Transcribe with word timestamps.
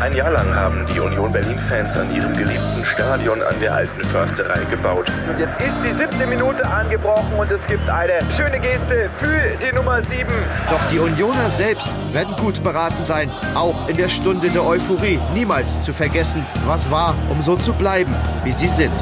Ein 0.00 0.16
Jahr 0.16 0.30
lang 0.30 0.54
haben 0.54 0.86
die 0.86 0.98
Union 0.98 1.30
Berlin-Fans 1.30 1.94
an 1.98 2.14
ihrem 2.14 2.32
geliebten 2.32 2.82
Stadion 2.84 3.42
an 3.42 3.54
der 3.60 3.74
alten 3.74 4.02
Försterei 4.04 4.64
gebaut. 4.70 5.12
Und 5.28 5.38
jetzt 5.38 5.60
ist 5.60 5.78
die 5.84 5.90
siebte 5.90 6.26
Minute 6.26 6.66
angebrochen 6.66 7.34
und 7.38 7.50
es 7.50 7.66
gibt 7.66 7.86
eine 7.86 8.18
schöne 8.34 8.58
Geste 8.60 9.10
für 9.18 9.58
die 9.62 9.76
Nummer 9.76 10.02
sieben. 10.02 10.32
Doch 10.70 10.82
die 10.90 10.98
Unioner 10.98 11.50
selbst 11.50 11.86
werden 12.14 12.34
gut 12.36 12.62
beraten 12.62 13.04
sein, 13.04 13.30
auch 13.54 13.90
in 13.90 13.96
der 13.98 14.08
Stunde 14.08 14.48
der 14.48 14.64
Euphorie 14.64 15.18
niemals 15.34 15.82
zu 15.82 15.92
vergessen, 15.92 16.46
was 16.64 16.90
war, 16.90 17.14
um 17.28 17.42
so 17.42 17.56
zu 17.56 17.74
bleiben, 17.74 18.14
wie 18.42 18.52
sie 18.52 18.68
sind. 18.68 18.92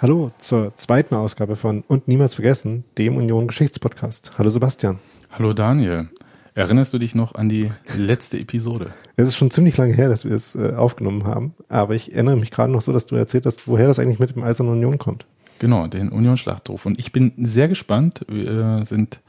Hallo 0.00 0.30
zur 0.38 0.74
zweiten 0.76 1.14
Ausgabe 1.14 1.56
von 1.56 1.84
Und 1.88 2.08
niemals 2.08 2.32
vergessen, 2.32 2.84
dem 2.96 3.18
Union 3.18 3.48
Geschichtspodcast. 3.48 4.30
Hallo 4.38 4.48
Sebastian. 4.48 4.98
Hallo 5.30 5.52
Daniel. 5.52 6.08
Erinnerst 6.54 6.92
du 6.92 6.98
dich 6.98 7.14
noch 7.14 7.34
an 7.36 7.48
die 7.48 7.70
letzte 7.96 8.38
Episode? 8.38 8.92
Es 9.16 9.28
ist 9.28 9.36
schon 9.36 9.50
ziemlich 9.50 9.76
lange 9.76 9.94
her, 9.94 10.08
dass 10.08 10.24
wir 10.24 10.32
es 10.32 10.56
äh, 10.56 10.74
aufgenommen 10.74 11.24
haben, 11.24 11.54
aber 11.68 11.94
ich 11.94 12.12
erinnere 12.12 12.36
mich 12.36 12.50
gerade 12.50 12.72
noch 12.72 12.82
so, 12.82 12.92
dass 12.92 13.06
du 13.06 13.14
erzählt 13.14 13.46
hast, 13.46 13.68
woher 13.68 13.86
das 13.86 13.98
eigentlich 13.98 14.18
mit 14.18 14.34
dem 14.34 14.42
Eisernen 14.42 14.72
Union 14.72 14.98
kommt. 14.98 15.26
Genau, 15.60 15.86
den 15.86 16.08
Union-Schlachtruf. 16.08 16.86
Und 16.86 16.98
ich 16.98 17.12
bin 17.12 17.32
sehr 17.38 17.68
gespannt, 17.68 18.24
wir 18.28 18.84
sind, 18.84 19.20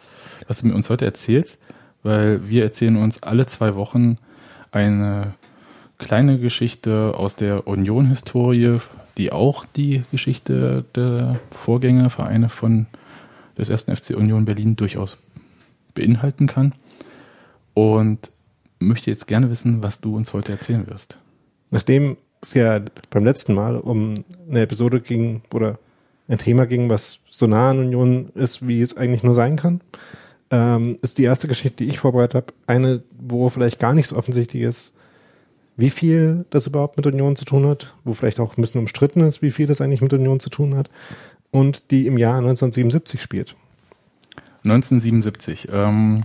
was 0.48 0.62
du 0.62 0.68
mir 0.68 0.73
uns 0.73 0.90
heute 0.90 1.06
erzählst, 1.06 1.58
weil 2.04 2.48
wir 2.50 2.64
erzählen 2.64 2.98
uns 2.98 3.22
alle 3.22 3.46
zwei 3.46 3.76
Wochen 3.76 4.18
eine 4.72 5.34
kleine 6.00 6.40
Geschichte 6.40 7.14
aus 7.16 7.36
der 7.36 7.68
Union-Historie, 7.68 8.80
die 9.18 9.31
auch 9.31 9.66
die 9.76 10.03
Geschichte 10.12 10.86
der 10.96 11.40
Vorgängervereine 11.52 12.50
von 12.50 12.88
des 13.58 13.70
ersten 13.70 13.96
FC 13.96 14.12
Union 14.12 14.46
Berlin 14.46 14.76
durchaus 14.76 15.20
beinhalten 15.94 16.48
kann. 16.48 16.74
Und 17.74 18.32
möchte 18.80 19.12
jetzt 19.12 19.28
gerne 19.28 19.50
wissen, 19.50 19.84
was 19.84 20.02
du 20.02 20.16
uns 20.16 20.34
heute 20.34 20.52
erzählen 20.52 20.88
wirst. 20.88 21.18
Nachdem 21.70 22.18
es 22.42 22.54
ja 22.54 22.82
beim 23.10 23.24
letzten 23.24 23.54
Mal 23.54 23.78
um 23.78 24.16
eine 24.50 24.62
Episode 24.62 25.00
ging 25.00 25.42
oder 25.54 25.80
ein 26.28 26.38
Thema 26.38 26.66
ging, 26.66 26.90
was 26.90 27.20
so 27.30 27.48
nah 27.48 27.70
an 27.72 27.80
Union 27.80 28.30
ist, 28.36 28.68
wie 28.68 28.82
es 28.82 28.98
eigentlich 28.98 29.24
nur 29.24 29.34
sein 29.34 29.56
kann, 29.56 29.82
ähm, 30.50 30.98
ist 31.02 31.18
die 31.18 31.24
erste 31.24 31.48
Geschichte, 31.48 31.84
die 31.84 31.90
ich 31.90 32.00
vorbereitet 32.00 32.36
habe, 32.36 32.54
eine, 32.68 33.04
wo 33.20 33.50
vielleicht 33.50 33.80
gar 33.80 33.94
nicht 33.94 34.08
so 34.08 34.18
offensichtlich 34.18 34.64
ist, 34.64 34.96
wie 35.78 35.90
viel 35.90 36.46
das 36.50 36.68
überhaupt 36.68 36.98
mit 36.98 37.06
Union 37.06 37.36
zu 37.36 37.46
tun 37.46 37.66
hat, 37.66 37.94
wo 38.04 38.14
vielleicht 38.14 38.40
auch 38.40 38.58
ein 38.58 38.62
bisschen 38.62 38.82
umstritten 38.82 39.22
ist, 39.22 39.42
wie 39.42 39.52
viel 39.52 39.68
das 39.68 39.82
eigentlich 39.82 40.02
mit 40.02 40.14
Union 40.14 40.40
zu 40.40 40.50
tun 40.50 40.76
hat, 40.76 40.90
und 41.52 41.92
die 41.92 42.08
im 42.08 42.18
Jahr 42.18 42.38
1977 42.38 43.22
spielt. 43.22 43.56
1977, 44.64 45.70
ähm, 45.72 46.24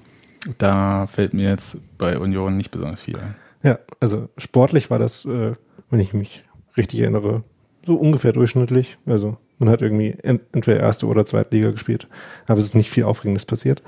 da 0.59 1.07
fällt 1.07 1.35
mir 1.35 1.49
jetzt 1.49 1.79
bei 1.99 2.19
Union 2.19 2.57
nicht 2.57 2.71
besonders 2.71 3.01
viel 3.01 3.17
ein. 3.19 3.35
Ja, 3.63 3.79
also 4.01 4.29
sportlich 4.39 4.91
war 4.91 4.99
das, 4.99 5.25
äh, 5.25 5.55
wenn 5.91 6.01
ich 6.01 6.15
mich 6.15 6.45
richtig 6.77 7.01
erinnere, 7.01 7.43
so 7.85 7.95
ungefähr 7.95 8.33
durchschnittlich. 8.33 8.99
Also 9.06 9.39
man 9.59 9.69
hat 9.69 9.83
irgendwie 9.83 10.17
entweder 10.23 10.81
erste 10.81 11.06
oder 11.06 11.27
zweite 11.27 11.55
Liga 11.55 11.71
gespielt, 11.71 12.09
aber 12.47 12.59
es 12.59 12.67
ist 12.67 12.75
nicht 12.75 12.91
viel 12.91 13.05
Aufregendes 13.05 13.45
passiert. 13.45 13.83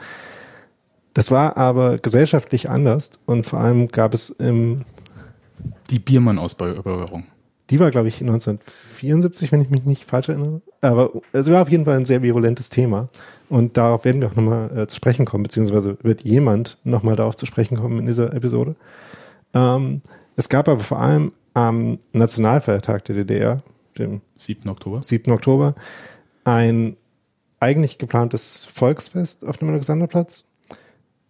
Das 1.14 1.30
war 1.30 1.56
aber 1.56 1.98
gesellschaftlich 1.98 2.70
anders 2.70 3.12
und 3.26 3.44
vor 3.44 3.60
allem 3.60 3.88
gab 3.88 4.14
es 4.14 4.30
im 4.30 4.84
die 5.90 5.98
Biermann-Ausbeuerung. 5.98 7.24
Die 7.70 7.80
war, 7.80 7.90
glaube 7.90 8.08
ich, 8.08 8.20
1974, 8.20 9.52
wenn 9.52 9.60
ich 9.60 9.68
mich 9.68 9.84
nicht 9.84 10.04
falsch 10.04 10.28
erinnere. 10.28 10.62
Aber 10.80 11.10
es 11.32 11.50
war 11.50 11.62
auf 11.62 11.70
jeden 11.70 11.84
Fall 11.84 11.96
ein 11.96 12.04
sehr 12.04 12.22
virulentes 12.22 12.70
Thema. 12.70 13.08
Und 13.48 13.76
darauf 13.76 14.04
werden 14.04 14.20
wir 14.20 14.28
auch 14.28 14.36
nochmal 14.36 14.76
äh, 14.76 14.86
zu 14.86 14.96
sprechen 14.96 15.26
kommen, 15.26 15.42
beziehungsweise 15.42 15.98
wird 16.02 16.22
jemand 16.22 16.78
nochmal 16.84 17.16
darauf 17.16 17.36
zu 17.36 17.46
sprechen 17.46 17.76
kommen 17.76 17.98
in 17.98 18.06
dieser 18.06 18.32
Episode. 18.32 18.76
Ähm, 19.54 20.02
es 20.36 20.48
gab 20.48 20.68
aber 20.68 20.80
vor 20.80 21.00
allem 21.00 21.32
am 21.54 21.98
Nationalfeiertag 22.12 23.04
der 23.06 23.16
DDR, 23.16 23.62
dem 23.98 24.20
7. 24.36 24.68
Oktober, 24.70 25.02
7. 25.02 25.32
Oktober 25.32 25.74
ein 26.44 26.96
eigentlich 27.60 27.98
geplantes 27.98 28.64
Volksfest 28.72 29.44
auf 29.44 29.58
dem 29.58 29.68
Alexanderplatz, 29.70 30.44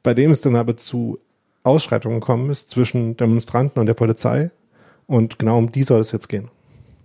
bei 0.03 0.15
dem 0.15 0.31
es 0.31 0.41
dann 0.41 0.57
aber 0.57 0.77
zu 0.77 1.19
Ausschreitungen 1.63 2.21
gekommen 2.21 2.51
ist 2.51 2.71
zwischen 2.71 3.17
Demonstranten 3.17 3.81
und 3.81 3.87
der 3.87 3.95
Polizei. 3.95 4.51
Und 5.09 5.41
genau 5.41 5.59
um 5.59 5.73
die 5.73 5.83
soll 5.83 6.01
es 6.01 6.13
jetzt 6.13 6.29
gehen. 6.29 6.49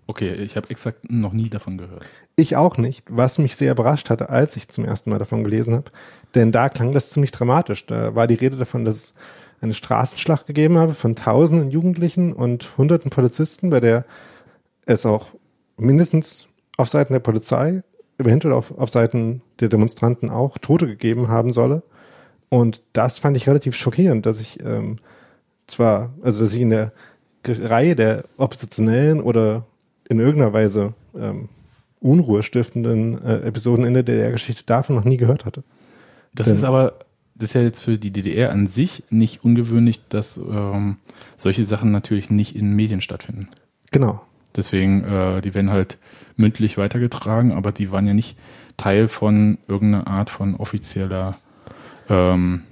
Okay, 0.06 0.34
ich 0.34 0.58
habe 0.58 0.70
exakt 0.70 1.10
noch 1.10 1.34
nie 1.34 1.50
davon 1.50 1.78
gehört. 1.78 2.04
Ich 2.36 2.56
auch 2.56 2.78
nicht, 2.78 3.06
was 3.10 3.38
mich 3.38 3.56
sehr 3.56 3.72
überrascht 3.72 4.10
hatte, 4.10 4.30
als 4.30 4.56
ich 4.58 4.68
zum 4.68 4.84
ersten 4.84 5.10
Mal 5.10 5.18
davon 5.18 5.44
gelesen 5.44 5.74
habe. 5.74 5.92
Denn 6.36 6.52
da 6.52 6.70
klang 6.70 6.92
das 6.92 7.10
ziemlich 7.10 7.32
dramatisch. 7.32 7.86
Da 7.86 8.14
war 8.14 8.28
die 8.28 8.36
Rede 8.36 8.58
davon, 8.58 8.86
dass 8.86 8.96
es 8.98 9.14
eine 9.62 9.74
Straßenschlacht 9.74 10.46
gegeben 10.46 10.78
habe 10.78 10.94
von 10.94 11.16
tausenden 11.16 11.72
Jugendlichen 11.72 12.34
und 12.34 12.78
hunderten 12.78 13.10
Polizisten, 13.10 13.70
bei 13.70 13.80
der 13.80 14.06
es 14.86 15.06
auch 15.06 15.28
mindestens 15.78 16.50
auf 16.76 16.90
Seiten 16.90 17.14
der 17.14 17.22
Polizei, 17.22 17.84
eventuell 18.18 18.54
auch 18.54 18.78
auf 18.78 18.90
Seiten 18.90 19.42
der 19.62 19.70
Demonstranten 19.70 20.30
auch 20.30 20.58
Tote 20.58 20.86
gegeben 20.86 21.30
haben 21.30 21.54
solle. 21.54 21.82
Und 22.50 22.82
das 22.92 23.20
fand 23.20 23.38
ich 23.38 23.48
relativ 23.48 23.76
schockierend, 23.76 24.26
dass 24.26 24.42
ich 24.42 24.60
ähm, 24.60 24.98
zwar, 25.66 26.14
also 26.22 26.42
dass 26.42 26.54
ich 26.54 26.62
in 26.62 26.70
der 26.70 26.92
Reihe 27.46 27.96
der 27.96 28.24
Oppositionellen 28.38 29.22
oder 29.22 29.66
in 30.10 30.20
irgendeiner 30.20 30.54
Weise 30.54 30.94
ähm, 31.16 31.50
Unruhe 32.00 32.44
stiftenden 32.44 33.24
äh, 33.24 33.42
Episoden 33.42 33.86
in 33.86 33.94
der 33.94 34.04
DDR-Geschichte 34.04 34.64
davon 34.66 34.96
noch 34.96 35.06
nie 35.06 35.18
gehört 35.18 35.46
hatte. 35.46 35.64
Das 36.36 36.48
Denn, 36.48 36.58
ist 36.58 36.64
aber, 36.64 37.00
das 37.36 37.50
ist 37.50 37.54
ja 37.54 37.62
jetzt 37.62 37.80
für 37.80 37.98
die 37.98 38.12
DDR 38.12 38.52
an 38.52 38.68
sich 38.68 39.04
nicht 39.10 39.44
ungewöhnlich, 39.44 40.02
dass 40.10 40.38
ähm, 40.38 40.98
solche 41.38 41.64
Sachen 41.64 41.92
natürlich 41.92 42.30
nicht 42.30 42.56
in 42.56 42.76
Medien 42.76 43.02
stattfinden. 43.02 43.48
Genau. 43.92 44.22
Deswegen, 44.56 45.04
äh, 45.04 45.42
die 45.42 45.54
werden 45.54 45.72
halt 45.72 45.98
mündlich 46.36 46.78
weitergetragen, 46.78 47.52
aber 47.52 47.72
die 47.72 47.92
waren 47.92 48.06
ja 48.06 48.14
nicht 48.14 48.38
Teil 48.78 49.08
von 49.08 49.58
irgendeiner 49.68 50.08
Art 50.08 50.30
von 50.30 50.56
offizieller 50.56 51.38
ähm, 52.10 52.64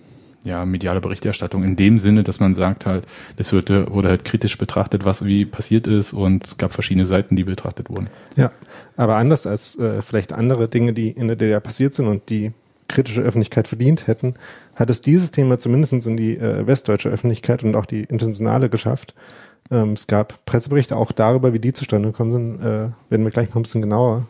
ja, 0.43 0.65
mediale 0.65 1.01
Berichterstattung 1.01 1.63
in 1.63 1.75
dem 1.75 1.99
Sinne, 1.99 2.23
dass 2.23 2.39
man 2.39 2.55
sagt 2.55 2.85
halt, 2.85 3.05
es 3.37 3.53
wurde, 3.53 3.91
wurde 3.91 4.09
halt 4.09 4.25
kritisch 4.25 4.57
betrachtet, 4.57 5.05
was 5.05 5.25
wie 5.25 5.45
passiert 5.45 5.87
ist 5.87 6.13
und 6.13 6.45
es 6.45 6.57
gab 6.57 6.73
verschiedene 6.73 7.05
Seiten, 7.05 7.35
die 7.35 7.43
betrachtet 7.43 7.89
wurden. 7.89 8.07
Ja, 8.35 8.51
aber 8.97 9.15
anders 9.17 9.45
als 9.45 9.77
äh, 9.77 10.01
vielleicht 10.01 10.33
andere 10.33 10.67
Dinge, 10.67 10.93
die 10.93 11.09
in 11.09 11.27
der 11.27 11.35
DDR 11.35 11.59
passiert 11.59 11.93
sind 11.93 12.07
und 12.07 12.29
die 12.29 12.53
kritische 12.87 13.21
Öffentlichkeit 13.21 13.67
verdient 13.67 14.07
hätten, 14.07 14.35
hat 14.75 14.89
es 14.89 15.01
dieses 15.01 15.31
Thema 15.31 15.59
zumindest 15.59 15.93
in 16.05 16.17
die 16.17 16.37
äh, 16.37 16.65
westdeutsche 16.65 17.09
Öffentlichkeit 17.09 17.63
und 17.63 17.75
auch 17.75 17.85
die 17.85 18.03
internationale 18.03 18.69
geschafft. 18.69 19.13
Ähm, 19.69 19.93
es 19.93 20.07
gab 20.07 20.43
Presseberichte 20.45 20.95
auch 20.95 21.11
darüber, 21.11 21.53
wie 21.53 21.59
die 21.59 21.73
zustande 21.73 22.09
gekommen 22.09 22.31
sind, 22.31 22.59
äh, 22.61 22.89
werden 23.09 23.23
wir 23.23 23.31
gleich 23.31 23.49
noch 23.49 23.57
ein 23.57 23.61
bisschen 23.63 23.81
genauer 23.81 24.25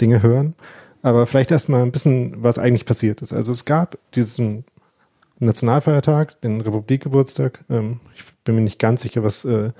Dinge 0.00 0.22
hören. 0.22 0.54
Aber 1.02 1.26
vielleicht 1.26 1.50
erstmal 1.50 1.82
ein 1.82 1.92
bisschen, 1.92 2.42
was 2.42 2.58
eigentlich 2.58 2.86
passiert 2.86 3.20
ist. 3.20 3.34
Also 3.34 3.52
es 3.52 3.66
gab 3.66 3.98
diesen 4.14 4.64
Nationalfeiertag, 5.38 6.40
den 6.40 6.60
Republikgeburtstag. 6.60 7.64
Ähm, 7.68 8.00
ich 8.14 8.24
bin 8.44 8.54
mir 8.54 8.60
nicht 8.60 8.78
ganz 8.78 9.02
sicher, 9.02 9.22
was 9.22 9.44
äh, 9.44 9.72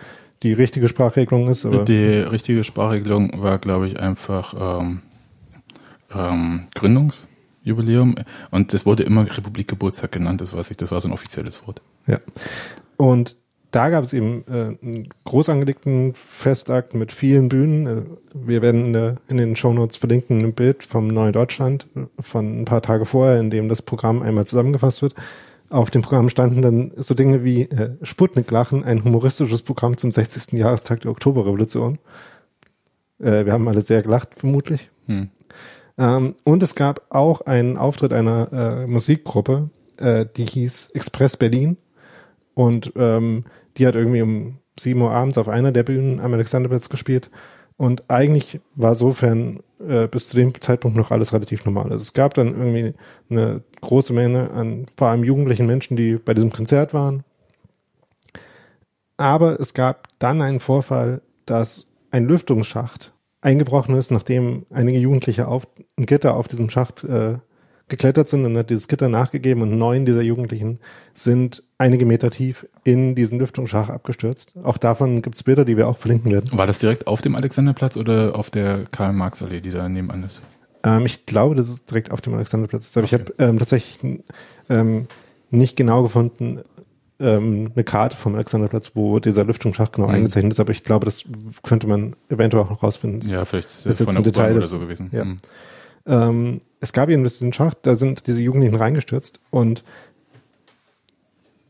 die 0.43 0.53
richtige 0.53 0.89
Sprachregelung 0.89 1.49
ist. 1.49 1.65
Aber 1.65 1.85
die 1.85 2.05
richtige 2.05 2.65
Sprachregelung 2.65 3.43
war, 3.43 3.59
glaube 3.59 3.89
ich, 3.89 3.99
einfach 3.99 4.81
ähm, 4.81 5.03
ähm, 6.15 6.67
Gründungsjubiläum. 6.75 8.17
Und 8.51 8.73
das 8.73 8.85
wurde 8.85 9.05
immer 9.05 9.25
Republikgeburtstag 9.25 10.13
genannt, 10.13 10.41
das 10.41 10.55
weiß 10.55 10.71
ich, 10.71 10.77
das 10.77 10.91
war 10.91 11.01
so 11.01 11.09
ein 11.09 11.13
offizielles 11.13 11.67
Wort. 11.67 11.83
Ja. 12.07 12.21
Und 12.97 13.37
da 13.75 13.91
gab 13.91 14.05
es 14.05 14.13
eben 14.13 14.45
äh, 14.47 14.77
einen 14.81 15.09
groß 15.25 15.49
angelegten 15.49 16.15
Festakt 16.15 16.95
mit 16.95 17.11
vielen 17.11 17.49
Bühnen. 17.49 17.87
Äh, 17.87 18.03
wir 18.33 18.63
werden 18.63 18.87
in, 18.87 18.93
der, 18.93 19.17
in 19.29 19.37
den 19.37 19.57
Shownotes 19.57 19.97
verlinken 19.97 20.45
ein 20.45 20.53
Bild 20.53 20.85
vom 20.85 21.09
Neuen 21.09 21.33
Deutschland 21.33 21.87
von 22.21 22.61
ein 22.61 22.65
paar 22.65 22.83
Tage 22.83 23.05
vorher, 23.05 23.41
in 23.41 23.51
dem 23.51 23.69
das 23.69 23.83
Programm 23.83 24.23
einmal 24.23 24.47
zusammengefasst 24.47 25.03
wird. 25.03 25.15
Auf 25.71 25.91
dem 25.91 26.03
Programm 26.03 26.29
standen 26.29 26.63
dann 26.63 26.93
so 26.97 27.15
Dinge 27.15 27.43
wie 27.43 27.63
äh, 27.63 27.97
Sputnik-Lachen, 28.03 28.85
ein 28.85 29.03
humoristisches 29.03 29.63
Programm 29.63 29.97
zum 29.97 30.13
60. 30.13 30.53
Jahrestag 30.53 31.01
der 31.01 31.11
Oktoberrevolution. 31.11 31.99
Äh, 33.19 33.45
wir 33.45 33.53
haben 33.53 33.67
alle 33.67 33.81
sehr 33.81 34.03
gelacht, 34.03 34.37
vermutlich. 34.37 34.91
Hm. 35.07 35.31
Ähm, 35.99 36.35
und 36.45 36.63
es 36.63 36.77
gab 36.77 37.07
auch 37.09 37.41
einen 37.41 37.77
Auftritt 37.77 38.13
einer 38.13 38.53
äh, 38.53 38.87
Musikgruppe, 38.87 39.71
äh, 39.97 40.27
die 40.37 40.47
hieß 40.47 40.91
Express 40.95 41.37
Berlin 41.37 41.77
Und 42.55 42.93
ähm, 42.95 43.45
die 43.77 43.87
hat 43.87 43.95
irgendwie 43.95 44.23
um 44.23 44.59
7 44.79 45.01
Uhr 45.01 45.11
abends 45.11 45.39
auf 45.39 45.49
einer 45.49 45.73
der 45.73 45.83
Bühnen 45.83 46.21
am 46.21 46.33
Alexanderplatz 46.33 46.89
gespielt. 46.89 47.31
Und 47.77 48.09
eigentlich 48.09 48.61
war 48.77 48.95
sofern 48.95 49.61
äh, 49.81 50.07
bis 50.07 50.29
zu 50.29 50.37
dem 50.37 50.61
Zeitpunkt 50.61 50.97
noch 50.97 51.11
alles 51.11 51.33
relativ 51.33 51.65
normal. 51.65 51.91
Also 51.91 52.03
es 52.03 52.13
gab 52.13 52.35
dann 52.35 52.49
irgendwie 52.49 52.95
eine 53.31 53.63
große 53.81 54.13
Menge 54.13 54.51
an 54.51 54.87
vor 54.97 55.09
allem 55.09 55.25
jugendlichen 55.25 55.67
Menschen, 55.67 55.97
die 55.97 56.17
bei 56.17 56.35
diesem 56.35 56.53
Konzert 56.53 56.95
waren. 56.95 57.25
Aber 59.17 59.59
es 59.61 59.75
gab 59.75 60.09
dann 60.19 60.43
einen 60.43 60.61
Vorfall, 60.61 61.23
dass 61.47 61.93
ein 62.11 62.27
Lüftungsschacht 62.27 63.13
eingebrochen 63.41 63.95
ist, 63.97 64.11
nachdem 64.11 64.67
einige 64.71 64.99
Jugendliche 64.99 65.49
auf 65.49 65.67
ein 65.99 66.07
Gitter 66.07 66.37
auf 66.37 66.49
diesem 66.49 66.71
Schacht 66.71 67.05
äh, 67.05 67.39
geklettert 67.89 68.29
sind 68.29 68.45
und 68.45 68.57
hat 68.57 68.71
dieses 68.71 68.89
Gitter 68.89 69.09
nachgegeben 69.09 69.63
und 69.63 69.77
neun 69.79 70.07
dieser 70.07 70.23
Jugendlichen 70.23 70.79
sind 71.13 71.63
einige 71.77 72.07
Meter 72.07 72.31
tief 72.31 72.67
in 72.83 73.15
diesen 73.15 73.39
Lüftungsschacht 73.39 73.91
abgestürzt. 73.91 74.55
Auch 74.63 74.79
davon 74.79 75.21
gibt 75.23 75.37
es 75.37 75.43
Bilder, 75.43 75.65
die 75.65 75.77
wir 75.77 75.89
auch 75.89 75.99
verlinken 75.99 76.33
werden. 76.33 76.51
War 76.57 76.67
das 76.67 76.79
direkt 76.79 77.07
auf 77.07 77.21
dem 77.21 77.37
Alexanderplatz 77.37 77.97
oder 77.97 78.37
auf 78.37 78.51
der 78.51 78.85
Karl-Marx-Allee, 78.91 79.61
die 79.61 79.71
da 79.71 79.89
nebenan 79.89 80.25
ist? 80.25 80.41
Ähm, 80.83 81.05
ich 81.05 81.27
glaube, 81.27 81.55
das 81.55 81.69
ist 81.69 81.91
direkt 81.91 82.11
auf 82.11 82.21
dem 82.21 82.35
Alexanderplatz. 82.35 82.97
Aber 82.97 83.05
okay. 83.05 83.17
ich 83.17 83.21
habe 83.21 83.35
ähm, 83.39 83.59
tatsächlich 83.59 84.23
ähm, 84.71 85.07
nicht 85.51 85.77
genau 85.77 86.03
gefunden, 86.03 86.61
ähm, 87.21 87.71
eine 87.75 87.85
Karte 87.85 88.17
vom 88.17 88.35
Alexanderplatz, 88.35 88.93
wo 88.95 89.19
dieser 89.21 89.45
Lüftungsschacht 89.45 89.93
genau 89.93 90.09
mhm. 90.09 90.15
eingezeichnet 90.15 90.53
ist, 90.53 90.61
aber 90.61 90.73
ich 90.73 90.85
glaube, 90.85 91.05
das 91.05 91.25
könnte 91.63 91.87
man 91.87 92.17
eventuell 92.29 92.65
auch 92.65 92.71
noch 92.71 92.83
rausfinden. 92.83 93.21
Ja, 93.29 93.45
vielleicht 93.45 93.71
ist, 93.71 93.87
ist 93.87 94.01
jetzt 94.01 94.17
ein 94.17 94.23
Detail 94.23 94.57
oder 94.57 94.67
so 94.67 94.79
gewesen. 94.79 95.11
Ja. 95.13 95.25
Mhm. 95.25 95.37
Ähm, 96.07 96.61
es 96.81 96.93
gab 96.93 97.09
eben 97.09 97.23
diesen 97.23 97.53
Schacht, 97.53 97.79
da 97.83 97.95
sind 97.95 98.27
diese 98.27 98.43
Jugendlichen 98.43 98.75
reingestürzt 98.75 99.41
und 99.51 99.85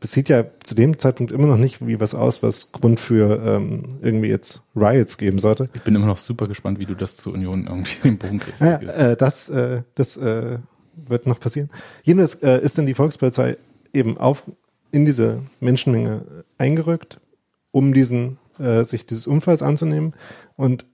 es 0.01 0.11
sieht 0.11 0.29
ja 0.29 0.45
zu 0.63 0.75
dem 0.75 0.99
Zeitpunkt 0.99 1.31
immer 1.31 1.47
noch 1.47 1.57
nicht 1.57 1.85
wie 1.85 1.99
was 1.99 2.13
aus, 2.13 2.43
was 2.43 2.71
Grund 2.71 2.99
für 2.99 3.41
ähm, 3.43 3.97
irgendwie 4.01 4.27
jetzt 4.27 4.61
Riots 4.75 5.17
geben 5.17 5.39
sollte. 5.39 5.67
Ich 5.73 5.81
bin 5.81 5.95
immer 5.95 6.05
noch 6.05 6.17
super 6.17 6.47
gespannt, 6.47 6.79
wie 6.79 6.85
du 6.85 6.93
das 6.93 7.17
zur 7.17 7.33
Union 7.33 7.65
irgendwie 7.65 8.07
im 8.07 8.17
Bogen 8.17 8.39
kriegst. 8.39 8.61
Ja, 8.61 8.77
äh, 8.77 9.17
das 9.17 9.49
äh, 9.49 9.81
das 9.95 10.15
äh, 10.17 10.59
wird 10.95 11.27
noch 11.27 11.39
passieren. 11.39 11.69
Jedenfalls 12.03 12.35
äh, 12.43 12.59
ist 12.59 12.77
dann 12.77 12.85
die 12.85 12.93
Volkspolizei 12.93 13.57
eben 13.93 14.17
auf 14.17 14.43
in 14.91 15.05
diese 15.05 15.41
Menschenmenge 15.59 16.43
eingerückt, 16.57 17.19
um 17.71 17.93
diesen 17.93 18.37
äh, 18.59 18.83
sich 18.83 19.05
dieses 19.05 19.27
Unfalls 19.27 19.61
anzunehmen 19.61 20.13
und 20.55 20.85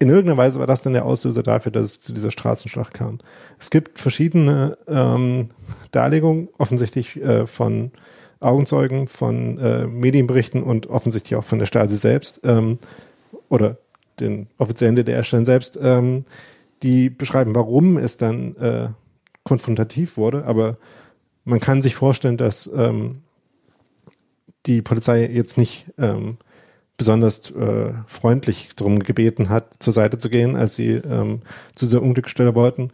in 0.00 0.08
irgendeiner 0.08 0.38
Weise 0.38 0.58
war 0.58 0.66
das 0.66 0.82
dann 0.82 0.94
der 0.94 1.04
Auslöser 1.04 1.42
dafür, 1.42 1.70
dass 1.70 1.84
es 1.84 2.02
zu 2.02 2.14
dieser 2.14 2.30
Straßenschlacht 2.30 2.94
kam. 2.94 3.18
Es 3.58 3.70
gibt 3.70 3.98
verschiedene 3.98 4.78
ähm, 4.88 5.50
Darlegungen, 5.92 6.48
offensichtlich 6.56 7.16
äh, 7.16 7.46
von 7.46 7.92
Augenzeugen, 8.40 9.08
von 9.08 9.58
äh, 9.58 9.86
Medienberichten 9.86 10.62
und 10.62 10.86
offensichtlich 10.88 11.36
auch 11.36 11.44
von 11.44 11.58
der 11.58 11.66
Stasi 11.66 11.98
selbst 11.98 12.40
ähm, 12.44 12.78
oder 13.50 13.76
den 14.18 14.46
offiziellen 14.56 14.96
DDR-Stellen 14.96 15.44
selbst, 15.44 15.78
ähm, 15.82 16.24
die 16.82 17.10
beschreiben, 17.10 17.54
warum 17.54 17.98
es 17.98 18.16
dann 18.16 18.56
äh, 18.56 18.88
konfrontativ 19.44 20.16
wurde. 20.16 20.46
Aber 20.46 20.78
man 21.44 21.60
kann 21.60 21.82
sich 21.82 21.94
vorstellen, 21.94 22.38
dass 22.38 22.70
ähm, 22.74 23.20
die 24.64 24.80
Polizei 24.80 25.26
jetzt 25.26 25.58
nicht 25.58 25.92
ähm, 25.98 26.38
besonders 27.00 27.50
äh, 27.52 27.94
freundlich 28.06 28.72
darum 28.76 28.98
gebeten 28.98 29.48
hat, 29.48 29.82
zur 29.82 29.94
Seite 29.94 30.18
zu 30.18 30.28
gehen, 30.28 30.54
als 30.54 30.74
sie 30.74 30.90
ähm, 30.90 31.40
zu 31.74 31.86
dieser 31.86 32.02
Unglücksstelle 32.02 32.54
wollten. 32.54 32.90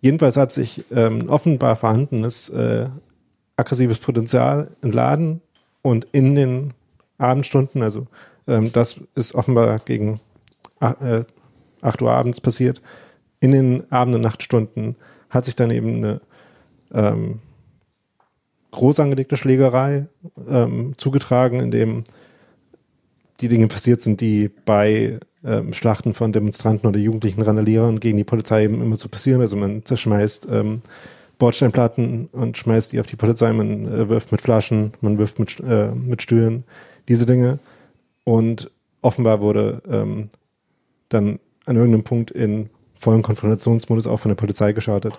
Jedenfalls 0.00 0.36
hat 0.36 0.50
sich 0.52 0.84
ähm, 0.90 1.28
offenbar 1.28 1.76
vorhandenes 1.76 2.48
äh, 2.48 2.88
aggressives 3.54 4.00
Potenzial 4.00 4.72
entladen 4.82 5.40
und 5.82 6.08
in 6.10 6.34
den 6.34 6.74
Abendstunden, 7.18 7.84
also 7.84 8.08
ähm, 8.48 8.72
das 8.72 9.00
ist 9.14 9.36
offenbar 9.36 9.78
gegen 9.78 10.20
ach, 10.80 11.00
äh, 11.00 11.22
8 11.80 12.02
Uhr 12.02 12.10
abends 12.10 12.40
passiert, 12.40 12.82
in 13.38 13.52
den 13.52 13.92
Abend- 13.92 14.16
und 14.16 14.22
Nachtstunden 14.22 14.96
hat 15.30 15.44
sich 15.44 15.54
dann 15.54 15.70
eben 15.70 15.94
eine 15.98 16.20
ähm, 16.92 17.38
groß 18.72 18.98
angelegte 18.98 19.36
Schlägerei 19.36 20.06
ähm, 20.48 20.94
zugetragen, 20.96 21.60
in 21.60 21.70
dem 21.70 22.02
die 23.40 23.48
Dinge 23.48 23.68
passiert 23.68 24.02
sind, 24.02 24.20
die 24.20 24.50
bei 24.64 25.18
ähm, 25.44 25.72
Schlachten 25.72 26.14
von 26.14 26.32
Demonstranten 26.32 26.88
oder 26.88 26.98
jugendlichen 26.98 27.42
Randalierern 27.42 28.00
gegen 28.00 28.16
die 28.16 28.24
Polizei 28.24 28.64
eben 28.64 28.80
immer 28.80 28.96
so 28.96 29.08
passieren. 29.08 29.40
Also 29.40 29.56
man 29.56 29.84
zerschmeißt 29.84 30.48
ähm, 30.50 30.82
Bordsteinplatten 31.38 32.28
und 32.32 32.56
schmeißt 32.56 32.92
die 32.92 33.00
auf 33.00 33.06
die 33.06 33.16
Polizei, 33.16 33.52
man 33.52 33.86
äh, 33.86 34.08
wirft 34.08 34.32
mit 34.32 34.40
Flaschen, 34.40 34.94
man 35.00 35.18
wirft 35.18 35.38
mit, 35.38 35.60
äh, 35.60 35.88
mit 35.88 36.22
Stühlen, 36.22 36.64
diese 37.08 37.26
Dinge. 37.26 37.58
Und 38.24 38.70
offenbar 39.02 39.40
wurde 39.40 39.82
ähm, 39.88 40.30
dann 41.08 41.38
an 41.66 41.76
irgendeinem 41.76 42.04
Punkt 42.04 42.30
in 42.30 42.70
vollen 42.98 43.22
Konfrontationsmodus 43.22 44.06
auch 44.06 44.18
von 44.18 44.30
der 44.30 44.36
Polizei 44.36 44.72
geschaltet 44.72 45.18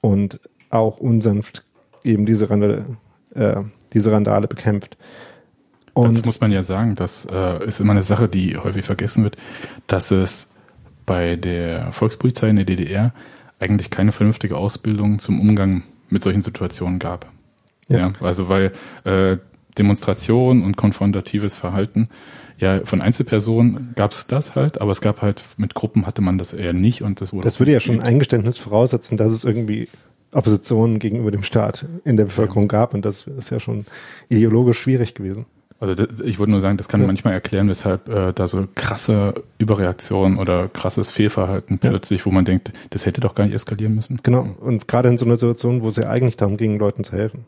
und 0.00 0.38
auch 0.70 0.98
unsanft 0.98 1.64
eben 2.04 2.26
diese 2.26 2.50
Randale, 2.50 2.84
äh, 3.34 3.62
diese 3.92 4.12
Randale 4.12 4.46
bekämpft. 4.46 4.96
Und 6.06 6.18
das 6.18 6.24
muss 6.24 6.40
man 6.40 6.52
ja 6.52 6.62
sagen, 6.62 6.94
das 6.94 7.26
äh, 7.30 7.66
ist 7.66 7.80
immer 7.80 7.92
eine 7.92 8.02
Sache, 8.02 8.28
die 8.28 8.56
häufig 8.56 8.84
vergessen 8.84 9.24
wird, 9.24 9.36
dass 9.86 10.10
es 10.10 10.50
bei 11.06 11.36
der 11.36 11.92
Volkspolizei 11.92 12.50
in 12.50 12.56
der 12.56 12.64
DDR 12.64 13.12
eigentlich 13.58 13.90
keine 13.90 14.12
vernünftige 14.12 14.56
Ausbildung 14.56 15.18
zum 15.18 15.40
Umgang 15.40 15.82
mit 16.10 16.22
solchen 16.22 16.42
Situationen 16.42 16.98
gab. 16.98 17.26
Ja, 17.88 17.98
ja 17.98 18.12
also 18.20 18.48
weil 18.48 18.72
äh, 19.04 19.38
Demonstration 19.76 20.64
und 20.64 20.76
konfrontatives 20.76 21.54
Verhalten 21.54 22.08
ja, 22.58 22.84
von 22.84 23.00
Einzelpersonen 23.00 23.92
gab 23.94 24.10
es 24.10 24.26
das 24.26 24.56
halt, 24.56 24.80
aber 24.80 24.90
es 24.90 25.00
gab 25.00 25.22
halt 25.22 25.44
mit 25.58 25.74
Gruppen 25.74 26.06
hatte 26.06 26.20
man 26.20 26.38
das 26.38 26.52
eher 26.52 26.72
nicht 26.72 27.02
und 27.02 27.20
das 27.20 27.32
wurde. 27.32 27.44
Das 27.44 27.60
würde 27.60 27.72
ja 27.72 27.80
schon 27.80 28.00
ein 28.00 28.06
Eingeständnis 28.06 28.58
voraussetzen, 28.58 29.16
dass 29.16 29.32
es 29.32 29.44
irgendwie 29.44 29.88
Opposition 30.32 30.98
gegenüber 30.98 31.30
dem 31.30 31.44
Staat 31.44 31.86
in 32.04 32.16
der 32.16 32.24
Bevölkerung 32.24 32.64
ja. 32.64 32.68
gab 32.80 32.94
und 32.94 33.04
das 33.04 33.26
ist 33.28 33.50
ja 33.50 33.60
schon 33.60 33.84
ideologisch 34.28 34.80
schwierig 34.80 35.14
gewesen. 35.14 35.46
Also 35.80 35.94
das, 35.94 36.20
ich 36.20 36.38
würde 36.38 36.50
nur 36.50 36.60
sagen, 36.60 36.76
das 36.76 36.88
kann 36.88 37.00
ja. 37.00 37.06
manchmal 37.06 37.34
erklären, 37.34 37.68
weshalb 37.68 38.08
äh, 38.08 38.32
da 38.32 38.48
so 38.48 38.66
krasse 38.74 39.44
Überreaktion 39.58 40.38
oder 40.38 40.68
krasses 40.68 41.10
Fehlverhalten 41.10 41.78
ja. 41.82 41.90
plötzlich, 41.90 42.26
wo 42.26 42.30
man 42.30 42.44
denkt, 42.44 42.72
das 42.90 43.06
hätte 43.06 43.20
doch 43.20 43.34
gar 43.34 43.44
nicht 43.44 43.54
eskalieren 43.54 43.94
müssen. 43.94 44.18
Genau. 44.22 44.56
Und 44.60 44.88
gerade 44.88 45.08
in 45.08 45.18
so 45.18 45.24
einer 45.24 45.36
Situation, 45.36 45.82
wo 45.82 45.88
es 45.88 45.96
ja 45.96 46.08
eigentlich 46.08 46.36
darum 46.36 46.56
ging, 46.56 46.78
Leuten 46.78 47.04
zu 47.04 47.12
helfen. 47.12 47.46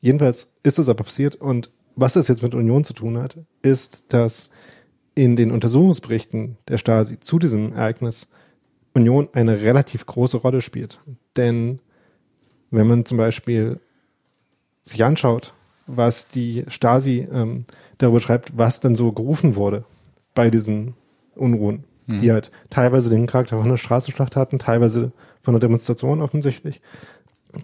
Jedenfalls 0.00 0.54
ist 0.62 0.78
es 0.78 0.88
aber 0.88 1.04
passiert 1.04 1.36
und 1.36 1.70
was 1.94 2.16
es 2.16 2.28
jetzt 2.28 2.42
mit 2.42 2.54
Union 2.54 2.84
zu 2.84 2.94
tun 2.94 3.18
hat, 3.18 3.36
ist, 3.60 4.04
dass 4.08 4.50
in 5.14 5.36
den 5.36 5.50
Untersuchungsberichten 5.50 6.56
der 6.68 6.78
Stasi 6.78 7.20
zu 7.20 7.38
diesem 7.38 7.74
Ereignis 7.74 8.30
Union 8.94 9.28
eine 9.34 9.60
relativ 9.60 10.06
große 10.06 10.38
Rolle 10.38 10.62
spielt. 10.62 11.00
Denn 11.36 11.80
wenn 12.70 12.86
man 12.86 13.04
zum 13.04 13.18
Beispiel 13.18 13.80
sich 14.82 15.04
anschaut, 15.04 15.52
was 15.96 16.28
die 16.28 16.64
Stasi 16.68 17.28
ähm, 17.32 17.64
darüber 17.98 18.20
schreibt, 18.20 18.56
was 18.56 18.80
denn 18.80 18.96
so 18.96 19.12
gerufen 19.12 19.56
wurde 19.56 19.84
bei 20.34 20.50
diesen 20.50 20.94
Unruhen, 21.34 21.84
hm. 22.06 22.20
die 22.20 22.32
halt 22.32 22.50
teilweise 22.70 23.10
den 23.10 23.26
Charakter 23.26 23.56
von 23.56 23.66
einer 23.66 23.76
Straßenschlacht 23.76 24.36
hatten, 24.36 24.58
teilweise 24.58 25.12
von 25.42 25.54
einer 25.54 25.60
Demonstration 25.60 26.20
offensichtlich, 26.20 26.80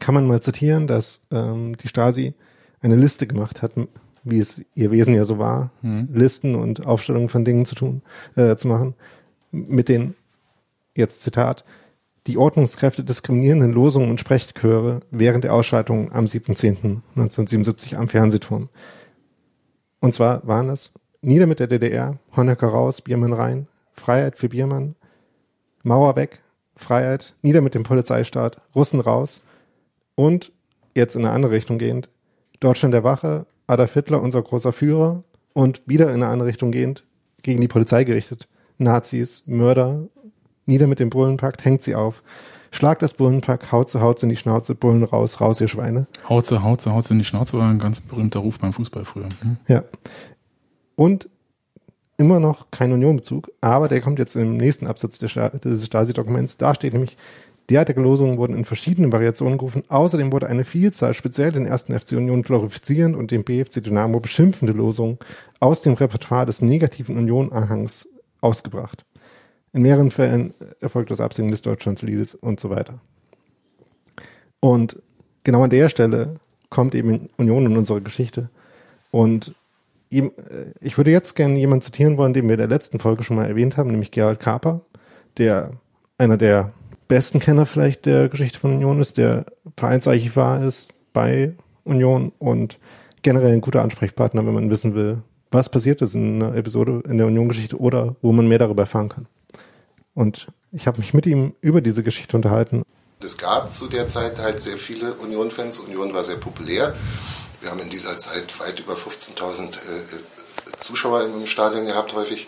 kann 0.00 0.14
man 0.14 0.26
mal 0.26 0.40
zitieren, 0.40 0.86
dass 0.86 1.26
ähm, 1.30 1.76
die 1.76 1.88
Stasi 1.88 2.34
eine 2.80 2.96
Liste 2.96 3.26
gemacht 3.26 3.62
hat, 3.62 3.72
wie 4.24 4.38
es 4.38 4.64
ihr 4.74 4.90
Wesen 4.90 5.14
ja 5.14 5.24
so 5.24 5.38
war, 5.38 5.70
hm. 5.82 6.08
Listen 6.12 6.54
und 6.54 6.86
Aufstellungen 6.86 7.28
von 7.28 7.44
Dingen 7.44 7.66
zu 7.66 7.74
tun, 7.74 8.02
äh, 8.34 8.56
zu 8.56 8.68
machen, 8.68 8.94
mit 9.50 9.88
den, 9.88 10.14
jetzt 10.94 11.22
Zitat, 11.22 11.64
die 12.26 12.38
Ordnungskräfte 12.38 13.04
diskriminierenden 13.04 13.72
Losungen 13.72 14.10
und 14.10 14.20
Sprechchöre 14.20 15.00
während 15.10 15.44
der 15.44 15.54
Ausschaltung 15.54 16.12
am 16.12 16.24
7.10.1977 16.24 17.94
am 17.94 18.08
Fernsehturm. 18.08 18.68
Und 20.00 20.14
zwar 20.14 20.46
waren 20.46 20.68
es 20.68 20.94
Nieder 21.22 21.46
mit 21.46 21.60
der 21.60 21.66
DDR, 21.66 22.18
Honecker 22.36 22.68
raus, 22.68 23.00
Biermann 23.00 23.32
rein, 23.32 23.68
Freiheit 23.92 24.38
für 24.38 24.48
Biermann, 24.48 24.94
Mauer 25.82 26.16
weg, 26.16 26.42
Freiheit, 26.76 27.34
nieder 27.42 27.62
mit 27.62 27.74
dem 27.74 27.82
Polizeistaat, 27.82 28.60
Russen 28.74 29.00
raus 29.00 29.42
und 30.14 30.52
jetzt 30.94 31.16
in 31.16 31.24
eine 31.24 31.34
andere 31.34 31.52
Richtung 31.52 31.78
gehend, 31.78 32.10
Deutschland 32.60 32.92
der 32.92 33.04
Wache, 33.04 33.46
Adolf 33.66 33.94
Hitler, 33.94 34.20
unser 34.20 34.42
großer 34.42 34.72
Führer 34.72 35.24
und 35.54 35.82
wieder 35.86 36.08
in 36.08 36.22
eine 36.22 36.28
andere 36.28 36.48
Richtung 36.48 36.70
gehend, 36.70 37.04
gegen 37.42 37.60
die 37.60 37.68
Polizei 37.68 38.04
gerichtet. 38.04 38.48
Nazis, 38.78 39.44
Mörder, 39.46 40.08
Nieder 40.66 40.86
mit 40.86 40.98
dem 40.98 41.10
Bullenpakt, 41.10 41.64
hängt 41.64 41.82
sie 41.82 41.94
auf. 41.94 42.22
Schlag 42.70 42.98
das 42.98 43.14
Bullenpack, 43.14 43.72
haut 43.72 43.90
sie, 43.90 44.00
haut 44.00 44.18
sie 44.18 44.26
in 44.26 44.30
die 44.30 44.36
Schnauze, 44.36 44.74
Bullen 44.74 45.04
raus, 45.04 45.40
raus, 45.40 45.60
ihr 45.60 45.68
Schweine. 45.68 46.06
Haut 46.28 46.46
sie, 46.46 46.62
haut 46.62 46.82
sie, 46.82 46.92
haut 46.92 47.06
sie 47.06 47.14
in 47.14 47.18
die 47.20 47.24
Schnauze, 47.24 47.56
war 47.56 47.70
ein 47.70 47.78
ganz 47.78 48.00
berühmter 48.00 48.40
Ruf 48.40 48.58
beim 48.58 48.72
Fußball 48.72 49.04
früher. 49.04 49.28
Hm? 49.40 49.56
Ja. 49.68 49.84
Und 50.96 51.28
immer 52.18 52.40
noch 52.40 52.70
kein 52.70 52.92
Unionbezug, 52.92 53.50
aber 53.60 53.88
der 53.88 54.00
kommt 54.00 54.18
jetzt 54.18 54.36
im 54.36 54.56
nächsten 54.56 54.86
Absatz 54.86 55.18
des 55.18 55.32
Stasi-Dokuments. 55.32 56.56
Da 56.56 56.74
steht 56.74 56.92
nämlich, 56.92 57.16
Derartige 57.68 58.00
Losungen 58.00 58.38
wurden 58.38 58.56
in 58.56 58.64
verschiedenen 58.64 59.10
Variationen 59.10 59.58
gerufen. 59.58 59.82
Außerdem 59.88 60.30
wurde 60.30 60.46
eine 60.46 60.64
Vielzahl 60.64 61.14
speziell 61.14 61.50
den 61.50 61.66
ersten 61.66 61.98
FC 61.98 62.12
Union 62.12 62.42
glorifizierend 62.42 63.16
und 63.16 63.32
den 63.32 63.42
BFC 63.42 63.82
Dynamo 63.82 64.20
beschimpfende 64.20 64.72
Losungen 64.72 65.18
aus 65.58 65.82
dem 65.82 65.94
Repertoire 65.94 66.46
des 66.46 66.62
negativen 66.62 67.16
Union-Anhangs 67.16 68.08
ausgebracht. 68.40 69.04
In 69.76 69.82
mehreren 69.82 70.10
Fällen 70.10 70.54
erfolgt 70.80 71.10
das 71.10 71.20
Absingen 71.20 71.50
des 71.50 71.60
Deutschlandliedes 71.60 72.34
und 72.34 72.58
so 72.58 72.70
weiter. 72.70 72.98
Und 74.58 75.02
genau 75.44 75.64
an 75.64 75.68
der 75.68 75.90
Stelle 75.90 76.36
kommt 76.70 76.94
eben 76.94 77.28
Union 77.36 77.66
in 77.66 77.76
unsere 77.76 78.00
Geschichte. 78.00 78.48
Und 79.10 79.54
ich 80.08 80.96
würde 80.96 81.10
jetzt 81.10 81.34
gerne 81.34 81.58
jemanden 81.58 81.82
zitieren 81.82 82.16
wollen, 82.16 82.32
den 82.32 82.46
wir 82.46 82.54
in 82.54 82.58
der 82.60 82.68
letzten 82.68 83.00
Folge 83.00 83.22
schon 83.22 83.36
mal 83.36 83.48
erwähnt 83.48 83.76
haben, 83.76 83.90
nämlich 83.90 84.12
Gerald 84.12 84.40
Kaper, 84.40 84.80
der 85.36 85.72
einer 86.16 86.38
der 86.38 86.72
besten 87.06 87.38
Kenner 87.38 87.66
vielleicht 87.66 88.06
der 88.06 88.30
Geschichte 88.30 88.58
von 88.58 88.76
Union 88.76 88.98
ist, 88.98 89.18
der 89.18 89.44
Vereinsarchivar 89.76 90.64
ist 90.64 90.94
bei 91.12 91.52
Union 91.84 92.32
und 92.38 92.78
generell 93.20 93.52
ein 93.52 93.60
guter 93.60 93.82
Ansprechpartner, 93.82 94.46
wenn 94.46 94.54
man 94.54 94.70
wissen 94.70 94.94
will, 94.94 95.18
was 95.50 95.68
passiert 95.68 96.00
ist 96.00 96.14
in 96.14 96.42
einer 96.42 96.56
Episode 96.56 97.02
in 97.06 97.18
der 97.18 97.26
Union-Geschichte 97.26 97.78
oder 97.78 98.16
wo 98.22 98.32
man 98.32 98.48
mehr 98.48 98.58
darüber 98.58 98.84
erfahren 98.84 99.10
kann. 99.10 99.26
Und 100.16 100.48
ich 100.72 100.86
habe 100.86 100.98
mich 100.98 101.12
mit 101.12 101.26
ihm 101.26 101.54
über 101.60 101.82
diese 101.82 102.02
Geschichte 102.02 102.36
unterhalten. 102.36 102.82
Es 103.20 103.36
gab 103.36 103.70
zu 103.70 103.86
der 103.86 104.08
Zeit 104.08 104.38
halt 104.38 104.60
sehr 104.62 104.78
viele 104.78 105.12
Union-Fans. 105.12 105.78
Union 105.80 106.14
war 106.14 106.24
sehr 106.24 106.36
populär. 106.36 106.96
Wir 107.60 107.70
haben 107.70 107.80
in 107.80 107.90
dieser 107.90 108.18
Zeit 108.18 108.58
weit 108.58 108.80
über 108.80 108.94
15.000 108.94 109.74
äh, 109.74 109.78
Zuschauer 110.78 111.24
im 111.24 111.46
Stadion 111.46 111.84
gehabt 111.84 112.14
häufig. 112.14 112.46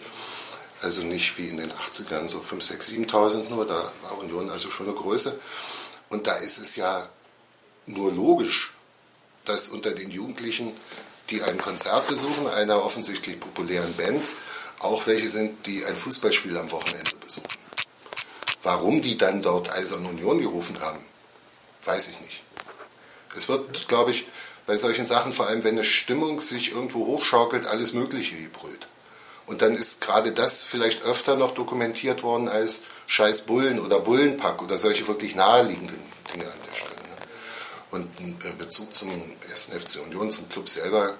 Also 0.80 1.02
nicht 1.02 1.36
wie 1.36 1.48
in 1.48 1.58
den 1.58 1.70
80ern 1.70 2.28
so 2.28 2.40
5, 2.40 2.62
6, 2.62 2.90
7.000 2.92 3.50
nur, 3.50 3.66
da 3.66 3.92
war 4.02 4.18
Union 4.18 4.48
also 4.48 4.70
schon 4.70 4.86
eine 4.86 4.94
Größe. 4.94 5.38
Und 6.08 6.26
da 6.26 6.36
ist 6.36 6.58
es 6.58 6.76
ja 6.76 7.06
nur 7.84 8.10
logisch, 8.12 8.72
dass 9.44 9.68
unter 9.68 9.90
den 9.90 10.10
Jugendlichen, 10.10 10.72
die 11.28 11.42
ein 11.42 11.58
Konzert 11.58 12.08
besuchen, 12.08 12.46
einer 12.46 12.82
offensichtlich 12.82 13.38
populären 13.38 13.92
Band, 13.94 14.24
auch 14.80 15.06
welche 15.06 15.28
sind, 15.28 15.66
die 15.66 15.84
ein 15.84 15.96
Fußballspiel 15.96 16.56
am 16.56 16.70
Wochenende 16.70 17.14
besuchen. 17.16 17.46
Warum 18.62 19.02
die 19.02 19.16
dann 19.16 19.42
dort 19.42 19.70
Eisern 19.70 20.06
Union 20.06 20.40
gerufen 20.40 20.80
haben, 20.80 21.00
weiß 21.84 22.08
ich 22.08 22.20
nicht. 22.20 22.42
Es 23.36 23.48
wird, 23.48 23.88
glaube 23.88 24.10
ich, 24.10 24.26
bei 24.66 24.76
solchen 24.76 25.06
Sachen, 25.06 25.32
vor 25.32 25.46
allem 25.46 25.64
wenn 25.64 25.76
eine 25.76 25.84
Stimmung 25.84 26.40
sich 26.40 26.72
irgendwo 26.72 27.06
hochschaukelt, 27.06 27.66
alles 27.66 27.92
Mögliche 27.92 28.36
gebrüllt. 28.36 28.86
Und 29.46 29.62
dann 29.62 29.74
ist 29.74 30.02
gerade 30.02 30.32
das 30.32 30.62
vielleicht 30.62 31.02
öfter 31.04 31.36
noch 31.36 31.52
dokumentiert 31.52 32.22
worden 32.22 32.48
als 32.48 32.82
Scheiß 33.06 33.46
Bullen 33.46 33.80
oder 33.80 34.00
Bullenpack 34.00 34.60
oder 34.60 34.76
solche 34.76 35.08
wirklich 35.08 35.34
naheliegenden 35.34 35.98
Dinge 36.34 36.44
an 36.44 36.58
der 36.68 36.76
Stelle. 36.76 36.94
Ne? 36.94 37.16
Und 37.90 38.18
einen 38.18 38.38
äh, 38.44 38.52
Bezug 38.58 38.94
zum 38.94 39.10
ersten 39.48 39.78
FC 39.80 40.02
Union, 40.04 40.30
zum 40.30 40.50
Club 40.50 40.68
selber, 40.68 41.14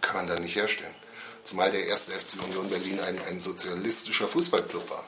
kann 0.00 0.16
man 0.16 0.28
da 0.28 0.40
nicht 0.40 0.56
herstellen. 0.56 0.94
Zumal 1.46 1.70
der 1.70 1.86
erste 1.86 2.10
FC 2.10 2.42
Union 2.44 2.68
Berlin 2.68 2.98
ein, 2.98 3.20
ein 3.30 3.38
sozialistischer 3.38 4.26
Fußballclub 4.26 4.90
war. 4.90 5.04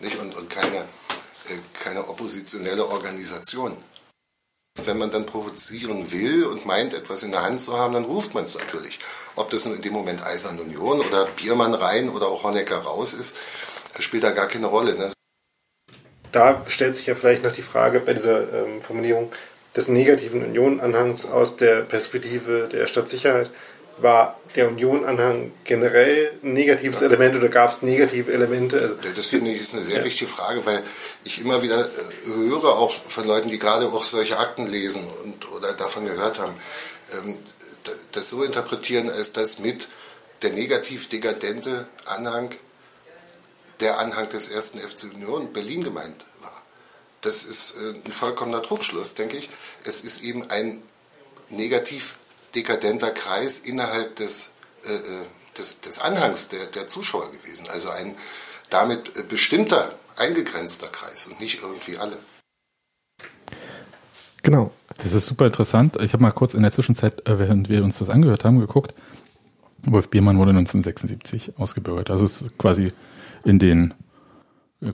Nicht? 0.00 0.18
Und, 0.18 0.34
und 0.34 0.50
keine, 0.50 0.78
äh, 0.78 1.58
keine 1.84 2.08
oppositionelle 2.08 2.84
Organisation. 2.84 3.76
Wenn 4.84 4.98
man 4.98 5.12
dann 5.12 5.24
provozieren 5.24 6.10
will 6.10 6.44
und 6.46 6.66
meint, 6.66 6.94
etwas 6.94 7.22
in 7.22 7.30
der 7.30 7.44
Hand 7.44 7.60
zu 7.60 7.78
haben, 7.78 7.94
dann 7.94 8.06
ruft 8.06 8.34
man 8.34 8.42
es 8.42 8.58
natürlich. 8.58 8.98
Ob 9.36 9.50
das 9.50 9.66
nun 9.66 9.76
in 9.76 9.82
dem 9.82 9.92
Moment 9.92 10.20
Eisern 10.20 10.58
Union 10.58 11.00
oder 11.00 11.26
Biermann 11.26 11.74
rein 11.74 12.08
oder 12.08 12.26
auch 12.26 12.42
Honecker 12.42 12.78
raus 12.78 13.14
ist, 13.14 13.36
spielt 14.00 14.24
da 14.24 14.30
gar 14.32 14.48
keine 14.48 14.66
Rolle. 14.66 14.96
Ne? 14.96 15.12
Da 16.32 16.64
stellt 16.68 16.96
sich 16.96 17.06
ja 17.06 17.14
vielleicht 17.14 17.44
noch 17.44 17.52
die 17.52 17.62
Frage 17.62 18.00
bei 18.00 18.14
dieser 18.14 18.52
ähm, 18.52 18.82
Formulierung 18.82 19.30
des 19.76 19.86
negativen 19.86 20.44
Union-Anhangs 20.44 21.26
aus 21.26 21.56
der 21.56 21.82
Perspektive 21.82 22.68
der 22.70 22.88
Stadtsicherheit. 22.88 23.50
War 24.00 24.38
der 24.54 24.68
Union-Anhang 24.68 25.52
generell 25.64 26.32
ein 26.42 26.52
negatives 26.54 27.00
ja. 27.00 27.06
Element 27.06 27.36
oder 27.36 27.48
gab 27.48 27.70
es 27.70 27.82
negative 27.82 28.32
Elemente? 28.32 28.80
Also, 28.80 28.96
das 29.14 29.26
finde 29.26 29.50
ich 29.50 29.60
ist 29.60 29.74
eine 29.74 29.82
sehr 29.82 29.98
ja. 29.98 30.04
wichtige 30.04 30.30
Frage, 30.30 30.64
weil 30.66 30.82
ich 31.24 31.40
immer 31.40 31.62
wieder 31.62 31.86
äh, 31.86 31.90
höre, 32.26 32.76
auch 32.76 32.94
von 33.06 33.26
Leuten, 33.26 33.48
die 33.50 33.58
gerade 33.58 33.86
auch 33.88 34.04
solche 34.04 34.38
Akten 34.38 34.66
lesen 34.66 35.06
und 35.24 35.50
oder 35.52 35.72
davon 35.72 36.06
gehört 36.06 36.38
haben, 36.38 36.54
ähm, 37.12 37.36
das 38.12 38.30
so 38.30 38.42
interpretieren, 38.42 39.10
als 39.10 39.32
dass 39.32 39.58
mit 39.58 39.88
der 40.42 40.52
negativ 40.52 41.08
dekadente 41.08 41.86
Anhang 42.06 42.50
der 43.80 44.00
Anhang 44.00 44.28
des 44.28 44.48
ersten 44.48 44.80
FC 44.80 45.04
Union 45.14 45.52
Berlin 45.52 45.84
gemeint 45.84 46.24
war. 46.40 46.62
Das 47.20 47.44
ist 47.44 47.76
äh, 47.76 47.94
ein 48.04 48.12
vollkommener 48.12 48.60
Druckschluss, 48.60 49.14
denke 49.14 49.36
ich. 49.36 49.50
Es 49.84 50.00
ist 50.00 50.22
eben 50.22 50.50
ein 50.50 50.82
negativ 51.50 52.16
dekadenter 52.54 53.10
Kreis 53.10 53.58
innerhalb 53.58 54.16
des, 54.16 54.52
äh, 54.84 54.92
äh, 54.92 55.26
des, 55.56 55.80
des, 55.80 55.98
Anhangs 55.98 56.48
der, 56.48 56.66
der 56.66 56.86
Zuschauer 56.86 57.30
gewesen. 57.32 57.66
Also 57.70 57.90
ein 57.90 58.14
damit 58.70 59.16
äh, 59.16 59.22
bestimmter, 59.22 59.94
eingegrenzter 60.16 60.88
Kreis 60.88 61.26
und 61.26 61.40
nicht 61.40 61.62
irgendwie 61.62 61.98
alle. 61.98 62.18
Genau. 64.42 64.70
Das 64.98 65.12
ist 65.12 65.26
super 65.26 65.46
interessant. 65.46 65.96
Ich 66.00 66.12
habe 66.12 66.22
mal 66.22 66.32
kurz 66.32 66.54
in 66.54 66.62
der 66.62 66.72
Zwischenzeit, 66.72 67.28
äh, 67.28 67.38
während 67.38 67.68
wir 67.68 67.84
uns 67.84 67.98
das 67.98 68.08
angehört 68.08 68.44
haben, 68.44 68.58
geguckt. 68.58 68.94
Wolf 69.84 70.10
Biermann 70.10 70.38
wurde 70.38 70.50
1976 70.50 71.58
ausgebürgert. 71.58 72.10
Also 72.10 72.24
es 72.24 72.42
ist 72.42 72.58
quasi 72.58 72.92
in 73.44 73.58
den 73.58 73.94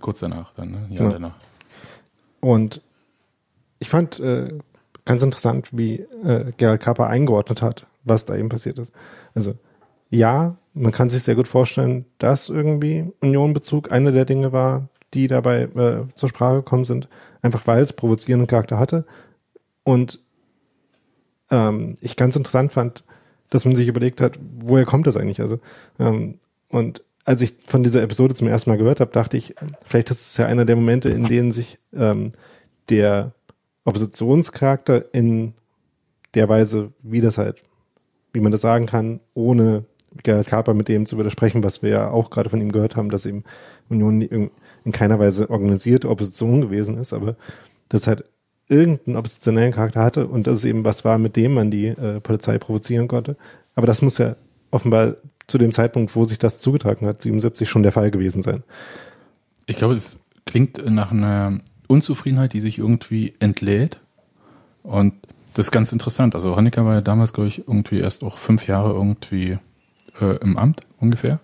kurz 0.01 0.21
danach, 0.21 0.53
dann, 0.55 0.71
ne? 0.71 0.87
Jahr 0.91 0.99
genau. 0.99 1.11
danach. 1.11 1.35
Und 2.41 2.81
ich 3.79 3.89
fand 3.89 4.21
äh, 4.21 4.59
ganz 5.05 5.23
interessant, 5.23 5.69
wie 5.73 6.01
äh, 6.25 6.53
Gerald 6.57 6.81
Kapper 6.81 7.09
eingeordnet 7.09 7.63
hat, 7.63 7.87
was 8.05 8.25
da 8.25 8.37
eben 8.37 8.49
passiert 8.49 8.79
ist. 8.79 8.93
Also 9.35 9.55
ja, 10.11 10.57
man 10.75 10.93
kann 10.93 11.09
sich 11.09 11.23
sehr 11.23 11.35
gut 11.35 11.49
vorstellen, 11.49 12.05
dass 12.19 12.49
irgendwie 12.49 13.13
Unionbezug 13.21 13.93
eine 13.93 14.13
der 14.13 14.25
Dinge 14.25 14.53
war, 14.53 14.89
die 15.13 15.29
dabei 15.29 15.63
äh, 15.63 16.05
zur 16.15 16.29
Sprache 16.29 16.57
gekommen 16.57 16.85
sind, 16.85 17.09
einfach 17.43 17.67
weil 17.67 17.83
es 17.83 17.93
provozierenden 17.93 18.47
Charakter 18.47 18.79
hatte. 18.79 19.05
Und 19.85 20.21
ähm, 21.51 21.97
ich 22.01 22.17
ganz 22.17 22.37
interessant 22.37 22.73
fand, 22.73 23.05
dass 23.51 23.65
man 23.65 23.77
sich 23.77 23.87
überlegt 23.87 24.21
hat, 24.21 24.39
woher 24.59 24.85
kommt 24.85 25.07
das 25.07 25.17
eigentlich? 25.17 25.41
Also 25.41 25.61
ähm, 25.99 26.39
und 26.69 27.05
als 27.25 27.41
ich 27.41 27.55
von 27.67 27.83
dieser 27.83 28.03
Episode 28.03 28.35
zum 28.35 28.49
ersten 28.49 28.71
Mal 28.71 28.77
gehört 28.77 29.01
habe, 29.01 29.13
dachte 29.13 29.37
ich, 29.37 29.55
vielleicht 29.85 30.11
ist 30.11 30.27
es 30.27 30.37
ja 30.37 30.47
einer 30.47 30.65
der 30.65 30.77
Momente, 30.77 31.09
in 31.11 31.25
denen 31.25 31.53
sich 31.53 31.79
ähm, 31.95 32.33
der 32.89 33.33
Oppositionscharakter 33.85 35.15
in 35.15 35.55
der 36.35 36.49
Weise, 36.49 36.93
wie 37.03 37.21
das 37.21 37.39
halt, 37.39 37.63
wie 38.33 38.41
man 38.41 38.53
das 38.53 38.63
sagen 38.63 38.87
kann, 38.87 39.21
ohne 39.35 39.85
Gerhard 40.23 40.47
Kaper 40.47 40.75
mit 40.75 40.89
dem 40.89 41.07
zu 41.07 41.19
widersprechen, 41.19 41.63
was 41.63 41.83
wir 41.83 41.91
ja 41.91 42.11
auch 42.11 42.31
gerade 42.31 42.51
von 42.51 42.61
ihm 42.61 42.73
gehört 42.73 42.97
haben, 42.97 43.11
dass 43.11 43.27
eben 43.27 43.45
Union 43.89 44.23
in 44.23 44.93
keiner 44.93 45.19
Weise 45.19 45.51
organisierte 45.51 46.09
Opposition 46.09 46.61
gewesen 46.61 46.99
ist, 46.99 47.13
aber 47.13 47.37
das 47.89 48.07
halt 48.07 48.25
irgendeinen 48.69 49.17
oppositionellen 49.17 49.73
Charakter 49.73 50.03
hatte 50.03 50.27
und 50.27 50.47
das 50.47 50.65
eben 50.65 50.85
was 50.85 51.05
war, 51.05 51.19
mit 51.19 51.37
dem 51.37 51.55
man 51.55 51.71
die 51.71 51.89
äh, 51.89 52.21
Polizei 52.21 52.59
provozieren 52.59 53.09
konnte. 53.09 53.37
Aber 53.75 53.87
das 53.87 54.03
muss 54.03 54.19
ja 54.19 54.37
offenbar 54.71 55.17
zu 55.47 55.59
dem 55.59 55.73
Zeitpunkt, 55.73 56.17
wo 56.17 56.25
sich 56.25 56.39
das 56.39 56.61
zugetragen 56.61 57.07
hat, 57.07 57.21
77 57.21 57.69
schon 57.69 57.83
der 57.83 57.93
Fall 57.93 58.11
gewesen 58.11 58.43
sein. 58.43 58.63
Ich 59.67 59.77
glaube, 59.77 59.95
es 59.95 60.21
klingt 60.47 60.91
nach 60.91 61.13
einer 61.13 61.61
Unzufriedenheit, 61.87 62.53
die 62.53 62.61
sich 62.61 62.79
irgendwie 62.79 63.35
entlädt. 63.39 64.01
Und 64.83 65.15
das 65.55 65.67
ist 65.67 65.73
ganz 65.73 65.93
interessant. 65.93 66.35
Also 66.35 66.57
Honecker 66.57 66.85
war 66.85 66.95
ja 66.95 67.01
damals, 67.01 67.33
glaube 67.33 67.49
ich, 67.49 67.67
irgendwie 67.67 68.01
erst 68.01 68.23
auch 68.23 68.39
fünf 68.39 68.67
Jahre 68.67 68.93
irgendwie 68.93 69.59
äh, 70.21 70.37
im 70.39 70.57
Amt 70.57 70.83
ungefähr. 71.01 71.41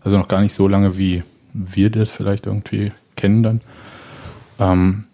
Also 0.00 0.18
noch 0.18 0.28
gar 0.28 0.40
nicht 0.40 0.54
so 0.54 0.68
lange, 0.68 0.98
wie 0.98 1.22
wir 1.52 1.90
das 1.90 2.10
vielleicht 2.10 2.46
irgendwie 2.46 2.92
kennen 3.16 3.42
dann. 3.42 3.60
Ähm, 4.58 5.04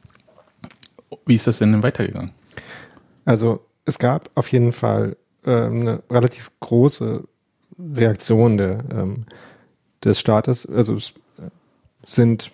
wie 1.26 1.34
ist 1.34 1.46
das 1.46 1.58
denn, 1.58 1.72
denn 1.72 1.82
weitergegangen? 1.82 2.32
Also 3.24 3.64
es 3.84 3.98
gab 3.98 4.30
auf 4.34 4.50
jeden 4.50 4.72
Fall 4.72 5.16
äh, 5.44 5.50
eine 5.50 6.02
relativ 6.10 6.50
große 6.60 7.24
Reaktion 7.78 8.56
der, 8.56 8.84
ähm, 8.90 9.26
des 10.02 10.18
Staates. 10.18 10.66
Also 10.66 10.96
es 10.96 11.14
sind 12.02 12.50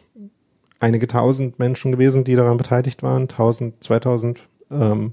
einige 0.80 1.06
tausend 1.06 1.58
Menschen 1.58 1.92
gewesen, 1.92 2.24
die 2.24 2.34
daran 2.34 2.56
beteiligt 2.56 3.02
waren, 3.02 3.28
tausend, 3.28 3.82
zweitausend. 3.82 4.40
Ähm, 4.70 5.12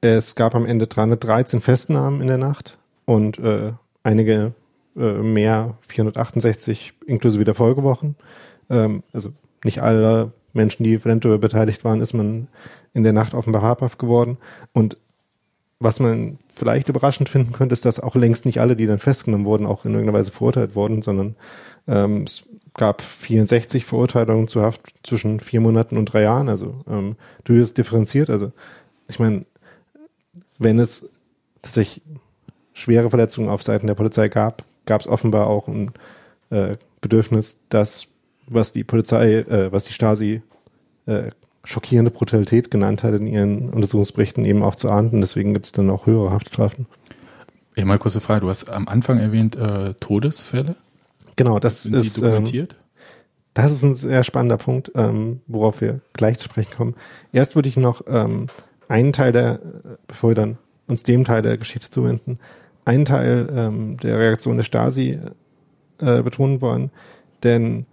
es 0.00 0.34
gab 0.34 0.54
am 0.54 0.66
Ende 0.66 0.86
313 0.86 1.60
Festnahmen 1.60 2.20
in 2.20 2.28
der 2.28 2.38
Nacht 2.38 2.78
und 3.04 3.38
äh, 3.38 3.72
einige 4.02 4.52
äh, 4.96 5.12
mehr, 5.12 5.76
468 5.88 6.94
inklusive 7.06 7.44
der 7.44 7.54
Folgewochen. 7.54 8.16
Ähm, 8.68 9.02
also 9.12 9.32
nicht 9.64 9.80
alle 9.80 10.32
Menschen, 10.52 10.84
die 10.84 10.94
eventuell 10.94 11.38
beteiligt 11.38 11.84
waren, 11.84 12.00
ist 12.00 12.12
man 12.12 12.48
in 12.94 13.04
der 13.04 13.12
Nacht 13.12 13.34
offenbar 13.34 13.62
habhaft 13.62 13.98
geworden. 13.98 14.38
Und 14.72 14.96
was 15.78 15.98
man 15.98 16.38
vielleicht 16.54 16.88
überraschend 16.88 17.28
finden 17.28 17.52
könnte, 17.52 17.72
ist, 17.72 17.84
dass 17.84 18.00
auch 18.00 18.14
längst 18.14 18.46
nicht 18.46 18.60
alle, 18.60 18.76
die 18.76 18.86
dann 18.86 18.98
festgenommen 18.98 19.46
wurden, 19.46 19.66
auch 19.66 19.84
in 19.84 19.92
irgendeiner 19.92 20.18
Weise 20.18 20.30
verurteilt 20.30 20.74
wurden, 20.74 21.02
sondern 21.02 21.36
ähm, 21.88 22.24
es 22.24 22.44
gab 22.74 23.02
64 23.02 23.84
Verurteilungen 23.84 24.48
zu 24.48 24.62
Haft 24.62 24.94
zwischen 25.02 25.40
vier 25.40 25.60
Monaten 25.60 25.96
und 25.96 26.06
drei 26.06 26.22
Jahren, 26.22 26.48
also 26.48 26.82
ähm, 26.88 27.16
durchaus 27.44 27.74
differenziert. 27.74 28.30
Also 28.30 28.52
ich 29.08 29.18
meine, 29.18 29.44
wenn 30.58 30.78
es 30.78 31.10
tatsächlich 31.60 32.02
schwere 32.74 33.10
Verletzungen 33.10 33.50
auf 33.50 33.62
Seiten 33.62 33.86
der 33.86 33.94
Polizei 33.94 34.28
gab, 34.28 34.64
gab 34.86 35.00
es 35.00 35.06
offenbar 35.06 35.46
auch 35.46 35.68
ein 35.68 35.92
äh, 36.50 36.76
Bedürfnis, 37.00 37.64
das, 37.68 38.08
was 38.46 38.72
die 38.72 38.84
Polizei, 38.84 39.34
äh, 39.34 39.72
was 39.72 39.84
die 39.84 39.92
Stasi 39.92 40.42
äh, 41.06 41.30
schockierende 41.64 42.10
Brutalität 42.10 42.70
genannt 42.70 43.02
hat 43.02 43.14
in 43.14 43.26
ihren 43.26 43.70
Untersuchungsberichten, 43.70 44.44
eben 44.44 44.62
auch 44.62 44.76
zu 44.76 44.90
ahnden. 44.90 45.20
Deswegen 45.20 45.52
gibt 45.52 45.66
es 45.66 45.72
dann 45.72 45.90
auch 45.90 46.06
höhere 46.06 46.30
Haftstrafen. 46.30 46.86
Ja, 47.76 47.84
mal 47.84 47.98
kurze 47.98 48.20
Frage. 48.20 48.40
Du 48.40 48.48
hast 48.48 48.68
am 48.68 48.88
Anfang 48.88 49.18
erwähnt 49.18 49.56
äh, 49.56 49.94
Todesfälle. 49.94 50.76
Genau, 51.36 51.58
das 51.58 51.84
Sind 51.84 51.94
ist 51.94 52.16
die 52.16 52.20
dokumentiert? 52.22 52.72
Ähm, 52.72 52.78
das 53.54 53.70
ist 53.70 53.82
ein 53.82 53.94
sehr 53.94 54.24
spannender 54.24 54.56
Punkt, 54.56 54.92
ähm, 54.94 55.40
worauf 55.46 55.80
wir 55.80 56.00
gleich 56.14 56.38
zu 56.38 56.44
sprechen 56.44 56.72
kommen. 56.74 56.94
Erst 57.32 57.54
würde 57.54 57.68
ich 57.68 57.76
noch 57.76 58.02
ähm, 58.06 58.46
einen 58.88 59.12
Teil 59.12 59.32
der, 59.32 59.60
bevor 60.06 60.30
wir 60.30 60.34
dann 60.34 60.58
uns 60.86 61.02
dem 61.02 61.24
Teil 61.24 61.42
der 61.42 61.58
Geschichte 61.58 61.90
zuwenden, 61.90 62.38
einen 62.84 63.04
Teil 63.04 63.48
ähm, 63.54 63.96
der 63.98 64.18
Reaktion 64.18 64.56
der 64.56 64.64
Stasi 64.64 65.18
äh, 65.98 66.22
betonen 66.22 66.60
wollen. 66.60 66.90
Denn 67.42 67.86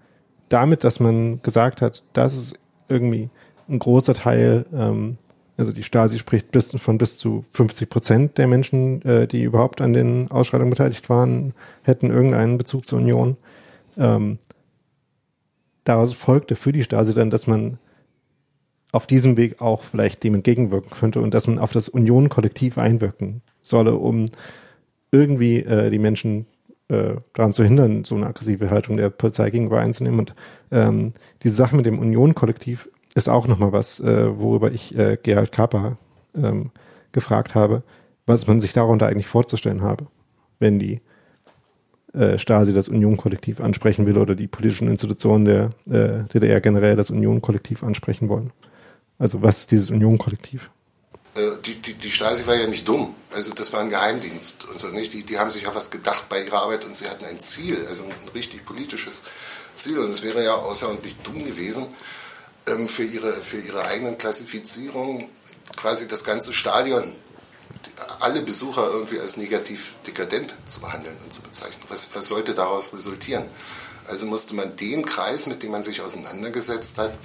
damit, 0.49 0.83
dass 0.83 0.99
man 0.99 1.41
gesagt 1.41 1.81
hat, 1.81 2.03
dass 2.13 2.35
es 2.35 2.53
irgendwie 2.87 3.29
ein 3.69 3.79
großer 3.79 4.13
Teil, 4.13 4.65
ähm, 4.73 5.17
also 5.59 5.71
die 5.71 5.83
Stasi 5.83 6.17
spricht 6.17 6.51
bis, 6.51 6.71
von 6.71 6.97
bis 6.97 7.17
zu 7.17 7.43
50 7.51 7.89
Prozent 7.89 8.37
der 8.37 8.47
Menschen, 8.47 9.01
äh, 9.03 9.27
die 9.27 9.43
überhaupt 9.43 9.81
an 9.81 9.93
den 9.93 10.31
Ausschreitungen 10.31 10.69
beteiligt 10.69 11.09
waren, 11.09 11.53
hätten 11.83 12.09
irgendeinen 12.09 12.57
Bezug 12.57 12.85
zur 12.85 12.99
Union. 12.99 13.37
Ähm, 13.97 14.39
daraus 15.83 16.13
folgte 16.13 16.55
für 16.55 16.71
die 16.71 16.83
Stasi 16.83 17.13
dann, 17.13 17.29
dass 17.29 17.45
man 17.45 17.77
auf 18.91 19.05
diesem 19.05 19.37
Weg 19.37 19.61
auch 19.61 19.83
vielleicht 19.83 20.23
dem 20.23 20.35
entgegenwirken 20.35 20.91
könnte 20.91 21.19
und 21.19 21.33
dass 21.33 21.47
man 21.47 21.59
auf 21.59 21.71
das 21.71 21.89
Union-Kollektiv 21.89 22.77
einwirken 22.77 23.41
solle, 23.61 23.95
um 23.95 24.25
irgendwie 25.11 25.57
äh, 25.57 25.89
die 25.89 25.99
Menschen 25.99 26.47
äh, 26.87 27.15
daran 27.33 27.53
zu 27.53 27.63
hindern, 27.63 28.03
so 28.03 28.15
eine 28.15 28.27
aggressive 28.27 28.69
Haltung 28.71 28.97
der 28.97 29.09
Polizei 29.09 29.49
gegenüber 29.49 29.79
einzunehmen. 29.79 30.21
Und 30.21 30.35
ähm, 30.71 31.13
diese 31.43 31.55
Sache 31.55 31.75
mit 31.75 31.85
dem 31.85 31.99
Union-Kollektiv 31.99 32.89
ist 33.15 33.29
auch 33.29 33.47
nochmal 33.47 33.71
was, 33.71 33.99
äh, 33.99 34.37
worüber 34.37 34.71
ich 34.71 34.95
äh, 34.97 35.17
Gerald 35.21 35.51
Kaper 35.51 35.97
ähm, 36.35 36.71
gefragt 37.11 37.55
habe, 37.55 37.83
was 38.25 38.47
man 38.47 38.59
sich 38.59 38.73
darunter 38.73 39.07
eigentlich 39.07 39.27
vorzustellen 39.27 39.81
habe, 39.81 40.07
wenn 40.59 40.79
die 40.79 41.01
äh, 42.13 42.37
Stasi 42.37 42.73
das 42.73 42.89
Union-Kollektiv 42.89 43.59
ansprechen 43.59 44.05
will 44.05 44.17
oder 44.17 44.35
die 44.35 44.47
politischen 44.47 44.87
Institutionen 44.87 45.45
der 45.45 45.69
äh, 45.89 46.23
DDR 46.33 46.61
generell 46.61 46.95
das 46.95 47.09
Union-Kollektiv 47.09 47.83
ansprechen 47.83 48.29
wollen. 48.29 48.51
Also 49.17 49.41
was 49.41 49.59
ist 49.59 49.71
dieses 49.71 49.89
Union-Kollektiv? 49.89 50.69
Äh, 51.35 51.41
die, 51.65 51.75
die, 51.75 51.93
die 51.93 52.09
Stasi 52.09 52.47
war 52.47 52.55
ja 52.55 52.67
nicht 52.67 52.87
dumm. 52.87 53.13
Also 53.33 53.53
das 53.53 53.71
war 53.73 53.81
ein 53.81 53.89
Geheimdienst 53.89 54.67
und 54.67 54.79
so 54.79 54.87
nicht. 54.87 55.13
Die, 55.13 55.23
die 55.23 55.37
haben 55.37 55.51
sich 55.51 55.67
auf 55.67 55.75
was 55.75 55.91
gedacht 55.91 56.29
bei 56.29 56.43
ihrer 56.43 56.63
Arbeit 56.63 56.85
und 56.85 56.95
sie 56.95 57.07
hatten 57.07 57.25
ein 57.25 57.39
Ziel, 57.39 57.85
also 57.87 58.05
ein 58.05 58.29
richtig 58.33 58.65
politisches 58.65 59.23
Ziel. 59.75 59.99
Und 59.99 60.09
es 60.09 60.23
wäre 60.23 60.43
ja 60.43 60.55
außerordentlich 60.55 61.15
dumm 61.23 61.45
gewesen, 61.45 61.85
für, 62.87 63.03
ihre, 63.03 63.41
für 63.41 63.59
ihre 63.59 63.85
eigenen 63.85 64.17
Klassifizierungen 64.17 65.29
quasi 65.75 66.07
das 66.07 66.23
ganze 66.23 66.53
Stadion, 66.53 67.15
alle 68.19 68.41
Besucher 68.41 68.87
irgendwie 68.87 69.19
als 69.19 69.37
negativ 69.37 69.93
dekadent 70.05 70.55
zu 70.65 70.81
behandeln 70.81 71.15
und 71.23 71.33
zu 71.33 71.41
bezeichnen. 71.41 71.83
Was, 71.89 72.09
was 72.13 72.27
sollte 72.27 72.53
daraus 72.53 72.93
resultieren? 72.93 73.45
Also 74.07 74.25
musste 74.25 74.55
man 74.55 74.75
den 74.75 75.05
Kreis, 75.05 75.45
mit 75.45 75.63
dem 75.63 75.71
man 75.71 75.83
sich 75.83 76.01
auseinandergesetzt 76.01 76.97
hat, 76.97 77.17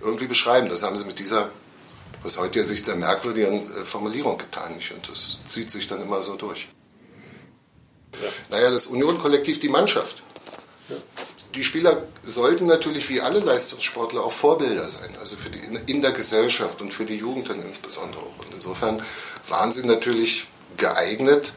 irgendwie 0.00 0.26
beschreiben. 0.26 0.68
Das 0.68 0.82
haben 0.82 0.96
sie 0.96 1.04
mit 1.04 1.18
dieser 1.18 1.50
aus 2.24 2.38
heutiger 2.38 2.64
Sicht 2.64 2.86
sehr 2.86 2.96
merkwürdigen 2.96 3.70
äh, 3.70 3.84
Formulierung 3.84 4.38
getan. 4.38 4.74
Nicht? 4.74 4.92
Und 4.92 5.08
das 5.08 5.38
zieht 5.44 5.70
sich 5.70 5.86
dann 5.86 6.02
immer 6.02 6.22
so 6.22 6.36
durch. 6.36 6.68
Ja. 8.20 8.28
Naja, 8.50 8.70
das 8.70 8.86
Union-Kollektiv, 8.86 9.60
die 9.60 9.68
Mannschaft. 9.68 10.22
Ja. 10.88 10.96
Die 11.54 11.64
Spieler 11.64 12.04
sollten 12.22 12.66
natürlich 12.66 13.08
wie 13.10 13.20
alle 13.20 13.40
Leistungssportler 13.40 14.22
auch 14.24 14.32
Vorbilder 14.32 14.88
sein, 14.88 15.10
also 15.20 15.36
für 15.36 15.50
die, 15.50 15.60
in 15.86 16.00
der 16.00 16.12
Gesellschaft 16.12 16.80
und 16.80 16.94
für 16.94 17.04
die 17.04 17.16
Jugend 17.16 17.50
dann 17.50 17.60
insbesondere 17.60 18.20
auch. 18.20 18.38
Und 18.38 18.54
insofern 18.54 19.02
waren 19.48 19.70
sie 19.70 19.84
natürlich 19.86 20.46
geeignet, 20.78 21.52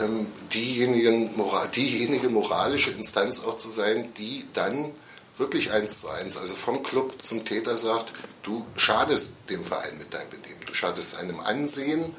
ähm, 0.00 0.28
diejenigen, 0.54 1.30
diejenige 1.74 2.28
moralische 2.28 2.90
Instanz 2.90 3.44
auch 3.44 3.56
zu 3.56 3.68
sein, 3.68 4.12
die 4.18 4.46
dann 4.52 4.92
wirklich 5.36 5.72
eins 5.72 6.00
zu 6.00 6.08
eins, 6.10 6.36
also 6.36 6.54
vom 6.54 6.82
Club 6.82 7.22
zum 7.22 7.44
Täter 7.44 7.76
sagt, 7.76 8.12
du 8.42 8.64
schadest 8.76 9.50
dem 9.50 9.64
Verein 9.64 9.98
mit 9.98 10.12
deinem 10.12 10.30
Benehmen, 10.30 10.60
du 10.66 10.74
schadest 10.74 11.12
seinem 11.12 11.40
Ansehen, 11.40 12.14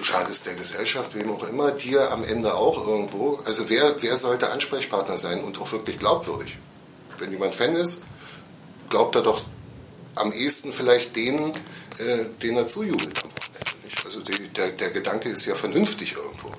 du 0.00 0.04
schadest 0.04 0.46
der 0.46 0.54
Gesellschaft, 0.54 1.14
wem 1.14 1.30
auch 1.30 1.42
immer, 1.46 1.72
dir 1.72 2.10
am 2.10 2.24
Ende 2.24 2.54
auch 2.54 2.86
irgendwo. 2.86 3.40
Also 3.44 3.68
wer, 3.68 3.96
wer 4.00 4.16
sollte 4.16 4.50
Ansprechpartner 4.50 5.18
sein 5.18 5.44
und 5.44 5.60
auch 5.60 5.70
wirklich 5.72 5.98
glaubwürdig? 5.98 6.56
Wenn 7.18 7.30
jemand 7.30 7.54
Fan 7.54 7.76
ist, 7.76 8.02
glaubt 8.88 9.14
er 9.14 9.22
doch 9.22 9.42
am 10.14 10.32
ehesten 10.32 10.72
vielleicht 10.72 11.14
denen, 11.16 11.52
äh, 11.98 12.24
denen 12.42 12.56
er 12.56 12.66
zujubelt? 12.66 13.22
Also 14.02 14.20
die, 14.22 14.48
der, 14.48 14.70
der 14.72 14.90
Gedanke 14.90 15.28
ist 15.28 15.44
ja 15.44 15.54
vernünftig 15.54 16.14
irgendwo. 16.14 16.50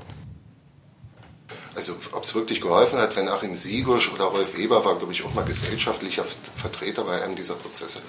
Also 1.74 1.96
ob 2.12 2.24
es 2.24 2.36
wirklich 2.36 2.62
geholfen 2.62 3.00
hat, 3.00 3.16
wenn 3.16 3.28
Achim 3.28 3.56
Siegusch 3.56 4.12
oder 4.14 4.26
Rolf 4.26 4.56
Weber 4.56 4.86
war, 4.86 4.98
glaube 4.98 5.14
ich, 5.14 5.24
auch 5.24 5.34
mal 5.34 5.46
gesellschaftlicher 5.46 6.26
Vertreter 6.56 7.06
bei 7.06 7.24
einem 7.24 7.36
dieser 7.36 7.56
Prozesse. 7.56 8.02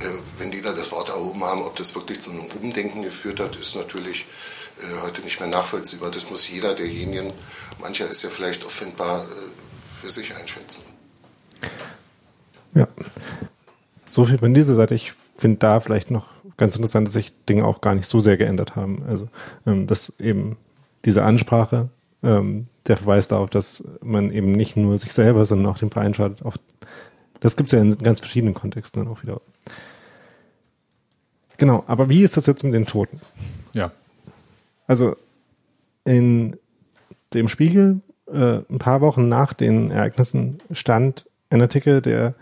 Äh, 0.00 0.04
wenn 0.38 0.50
die 0.50 0.62
da 0.62 0.72
das 0.72 0.92
Wort 0.92 1.08
erhoben 1.08 1.42
haben, 1.44 1.60
ob 1.60 1.76
das 1.76 1.94
wirklich 1.94 2.20
zu 2.20 2.30
einem 2.30 2.44
Umdenken 2.62 3.02
geführt 3.02 3.40
hat, 3.40 3.56
ist 3.56 3.76
natürlich 3.76 4.26
äh, 4.80 5.02
heute 5.02 5.22
nicht 5.22 5.40
mehr 5.40 5.48
nachvollziehbar. 5.48 6.10
Das 6.10 6.28
muss 6.28 6.48
jeder 6.48 6.74
derjenigen, 6.74 7.32
mancher 7.80 8.08
ist 8.08 8.22
ja 8.22 8.28
vielleicht 8.28 8.64
auffindbar, 8.64 9.24
äh, 9.24 9.26
für 10.00 10.10
sich 10.10 10.36
einschätzen. 10.36 10.82
Ja, 12.74 12.86
so 14.04 14.26
viel 14.26 14.38
von 14.38 14.52
dieser 14.52 14.74
Seite. 14.74 14.94
Ich 14.94 15.14
finde 15.34 15.58
da 15.58 15.80
vielleicht 15.80 16.10
noch 16.10 16.28
ganz 16.56 16.76
interessant, 16.76 17.06
dass 17.06 17.14
sich 17.14 17.32
Dinge 17.48 17.64
auch 17.64 17.80
gar 17.80 17.94
nicht 17.94 18.06
so 18.06 18.20
sehr 18.20 18.36
geändert 18.36 18.76
haben. 18.76 19.02
Also, 19.08 19.28
ähm, 19.66 19.86
dass 19.86 20.20
eben 20.20 20.56
diese 21.04 21.22
Ansprache 21.22 21.88
ähm, 22.22 22.66
der 22.86 22.96
verweist 22.96 23.32
darauf, 23.32 23.50
dass 23.50 23.84
man 24.02 24.30
eben 24.30 24.52
nicht 24.52 24.76
nur 24.76 24.98
sich 24.98 25.12
selber, 25.12 25.46
sondern 25.46 25.72
auch 25.72 25.78
den 25.78 25.90
Verein 25.90 26.14
schadet. 26.14 26.44
Auch, 26.44 26.56
das 27.40 27.56
gibt 27.56 27.68
es 27.68 27.72
ja 27.72 27.80
in 27.80 27.96
ganz 27.98 28.20
verschiedenen 28.20 28.54
Kontexten 28.54 29.02
dann 29.02 29.12
auch 29.12 29.22
wieder. 29.22 29.40
Genau, 31.58 31.84
aber 31.86 32.08
wie 32.08 32.22
ist 32.22 32.36
das 32.36 32.46
jetzt 32.46 32.64
mit 32.64 32.74
den 32.74 32.86
Toten? 32.86 33.20
Ja. 33.72 33.92
Also 34.86 35.16
in 36.04 36.56
dem 37.34 37.48
Spiegel 37.48 38.00
äh, 38.32 38.60
ein 38.70 38.78
paar 38.78 39.00
Wochen 39.00 39.28
nach 39.28 39.52
den 39.52 39.90
Ereignissen 39.90 40.58
stand 40.70 41.26
ein 41.50 41.60
Artikel, 41.60 42.00
der 42.00 42.34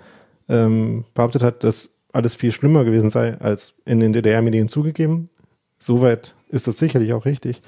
ähm, 0.49 1.05
behauptet 1.15 1.43
hat, 1.43 1.65
dass 1.65 1.95
alles 2.13 2.35
viel 2.35 2.53
schlimmer 2.53 2.85
gewesen 2.85 3.11
sei 3.11 3.39
als 3.41 3.77
in 3.85 4.01
den 4.01 4.13
DDR-Medien 4.13 4.69
zugegeben. 4.69 5.31
Soweit 5.79 6.35
ist 6.49 6.67
das 6.67 6.79
sicherlich 6.79 7.13
auch 7.13 7.25
richtig. 7.25 7.61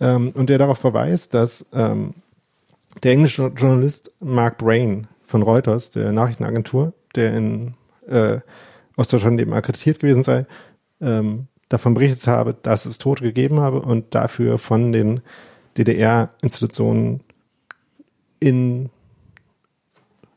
Ähm, 0.00 0.30
und 0.34 0.50
der 0.50 0.58
darauf 0.58 0.78
verweist, 0.78 1.34
dass 1.34 1.66
ähm, 1.72 2.14
der 3.02 3.12
englische 3.12 3.52
Journalist 3.56 4.12
Mark 4.20 4.58
Brain 4.58 5.06
von 5.26 5.42
Reuters, 5.42 5.90
der 5.90 6.12
Nachrichtenagentur, 6.12 6.92
der 7.14 7.34
in 7.34 7.74
äh, 8.06 8.38
Ostdeutschland 8.96 9.40
eben 9.40 9.52
akkreditiert 9.52 9.98
gewesen 9.98 10.22
sei, 10.22 10.46
ähm, 11.04 11.46
davon 11.68 11.94
berichtet 11.94 12.26
habe, 12.26 12.54
dass 12.54 12.86
es 12.86 12.98
Tote 12.98 13.22
gegeben 13.22 13.60
habe 13.60 13.80
und 13.80 14.14
dafür 14.14 14.58
von 14.58 14.92
den 14.92 15.20
DDR-Institutionen 15.76 17.20
in 18.40 18.90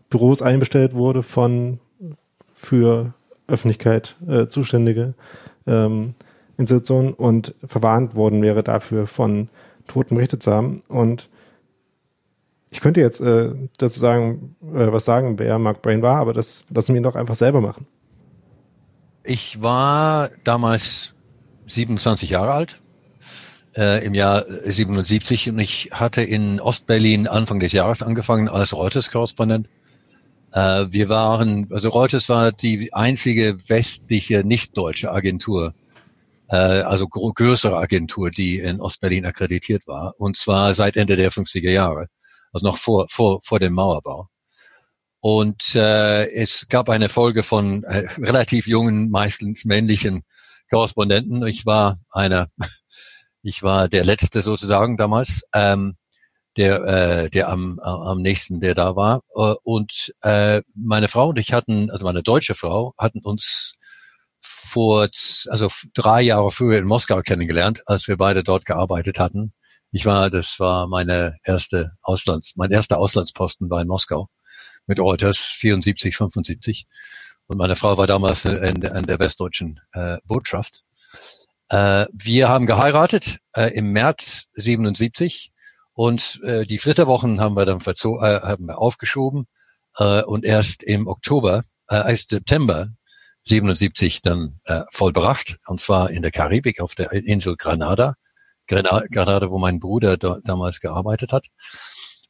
Büros 0.09 0.41
einbestellt 0.41 0.93
wurde 0.93 1.23
von 1.23 1.79
für 2.53 3.13
Öffentlichkeit 3.47 4.15
äh, 4.27 4.47
zuständige 4.47 5.13
ähm, 5.65 6.15
Institutionen 6.57 7.13
und 7.13 7.53
verwarnt 7.65 8.15
worden 8.15 8.41
wäre 8.41 8.63
dafür 8.63 9.05
von 9.05 9.49
Toten 9.87 10.15
berichtet 10.15 10.43
zu 10.43 10.51
haben. 10.51 10.81
Und 10.87 11.29
ich 12.71 12.81
könnte 12.81 12.99
jetzt 12.99 13.21
äh, 13.21 13.53
dazu 13.77 13.99
sagen, 13.99 14.55
äh, 14.63 14.91
was 14.91 15.05
sagen, 15.05 15.37
wer 15.39 15.59
Mark 15.59 15.81
Brain 15.81 16.01
war, 16.01 16.17
aber 16.17 16.33
das 16.33 16.63
lassen 16.69 16.93
wir 16.93 17.01
ihn 17.01 17.03
doch 17.03 17.15
einfach 17.15 17.35
selber 17.35 17.61
machen. 17.61 17.85
Ich 19.27 19.61
war 19.61 20.29
damals 20.43 21.13
27 21.67 22.29
Jahre 22.29 22.53
alt, 22.53 22.81
äh, 23.75 24.05
im 24.05 24.13
Jahr 24.13 24.45
77 24.63 25.49
und 25.49 25.59
ich 25.59 25.89
hatte 25.91 26.23
in 26.23 26.61
Ostberlin 26.61 27.27
Anfang 27.27 27.59
des 27.59 27.73
Jahres 27.73 28.01
angefangen 28.01 28.47
als 28.47 28.73
Reuters-Korrespondent. 28.73 29.67
Äh, 30.53 30.85
wir 30.89 31.09
waren, 31.09 31.67
also 31.71 31.89
Reuters 31.89 32.29
war 32.29 32.53
die 32.53 32.93
einzige 32.93 33.57
westliche, 33.67 34.45
nicht 34.45 34.77
deutsche 34.77 35.11
Agentur, 35.11 35.73
äh, 36.47 36.55
also 36.55 37.07
größere 37.07 37.77
Agentur, 37.77 38.31
die 38.31 38.59
in 38.59 38.79
Ostberlin 38.79 39.25
akkreditiert 39.25 39.87
war 39.87 40.15
und 40.17 40.37
zwar 40.37 40.73
seit 40.73 40.95
Ende 40.95 41.17
der 41.17 41.33
50er 41.33 41.71
Jahre 41.71 42.07
also 42.53 42.65
noch 42.65 42.77
vor, 42.77 43.07
vor, 43.09 43.39
vor 43.43 43.59
dem 43.59 43.73
Mauerbau. 43.73 44.29
Und 45.29 45.75
äh, 45.75 46.31
es 46.31 46.69
gab 46.69 46.87
eine 46.87 47.09
Folge 47.09 47.43
von 47.43 47.83
äh, 47.83 48.07
relativ 48.17 48.65
jungen, 48.65 49.09
meistens 49.09 49.65
männlichen 49.65 50.23
Korrespondenten. 50.69 51.45
Ich 51.45 51.65
war 51.65 51.97
einer, 52.11 52.47
ich 53.41 53.61
war 53.61 53.89
der 53.89 54.05
letzte 54.05 54.41
sozusagen 54.41 54.95
damals, 54.95 55.41
ähm, 55.53 55.97
der, 56.55 56.81
äh, 56.85 57.29
der 57.29 57.49
am, 57.49 57.77
am 57.79 58.21
nächsten, 58.21 58.61
der 58.61 58.73
da 58.73 58.95
war. 58.95 59.19
Äh, 59.35 59.55
und 59.63 60.13
äh, 60.21 60.61
meine 60.73 61.09
Frau 61.09 61.27
und 61.27 61.39
ich 61.39 61.51
hatten, 61.51 61.91
also 61.91 62.05
meine 62.05 62.23
deutsche 62.23 62.55
Frau, 62.55 62.93
hatten 62.97 63.19
uns 63.19 63.73
vor, 64.39 65.09
also 65.49 65.67
drei 65.93 66.21
Jahre 66.21 66.51
früher 66.51 66.77
in 66.77 66.85
Moskau 66.85 67.19
kennengelernt, 67.19 67.81
als 67.85 68.07
wir 68.07 68.15
beide 68.15 68.45
dort 68.45 68.63
gearbeitet 68.63 69.19
hatten. 69.19 69.51
Ich 69.91 70.05
war, 70.05 70.29
das 70.29 70.57
war 70.61 70.87
meine 70.87 71.35
erste 71.43 71.91
Auslands, 72.01 72.53
mein 72.55 72.71
erster 72.71 72.97
Auslandsposten 72.97 73.69
war 73.69 73.81
in 73.81 73.89
Moskau 73.89 74.29
mit 74.87 74.99
Reuters 74.99 75.39
74, 75.39 76.17
75. 76.17 76.87
Und 77.47 77.57
meine 77.57 77.75
Frau 77.75 77.97
war 77.97 78.07
damals 78.07 78.45
in, 78.45 78.81
in 78.81 79.03
der 79.03 79.19
westdeutschen 79.19 79.79
äh, 79.93 80.17
Botschaft. 80.25 80.83
Äh, 81.69 82.07
wir 82.13 82.49
haben 82.49 82.65
geheiratet 82.65 83.39
äh, 83.53 83.73
im 83.73 83.91
März 83.91 84.47
77 84.55 85.51
und 85.93 86.39
äh, 86.43 86.65
die 86.65 86.77
Flitterwochen 86.77 87.41
haben 87.41 87.55
wir 87.55 87.65
dann 87.65 87.81
verzo 87.81 88.19
äh, 88.21 88.41
haben 88.41 88.67
wir 88.67 88.79
aufgeschoben 88.79 89.47
äh, 89.97 90.21
und 90.23 90.45
erst 90.45 90.83
im 90.83 91.07
Oktober, 91.07 91.63
äh, 91.89 92.09
erst 92.09 92.29
September 92.29 92.89
77 93.43 94.21
dann 94.21 94.59
äh, 94.65 94.83
vollbracht 94.91 95.57
und 95.67 95.79
zwar 95.79 96.09
in 96.09 96.21
der 96.21 96.31
Karibik 96.31 96.79
auf 96.79 96.95
der 96.95 97.11
Insel 97.11 97.55
Granada, 97.57 98.15
Granada, 98.67 99.05
Granada 99.11 99.49
wo 99.49 99.57
mein 99.57 99.79
Bruder 99.79 100.17
da, 100.17 100.39
damals 100.43 100.79
gearbeitet 100.79 101.33
hat. 101.33 101.47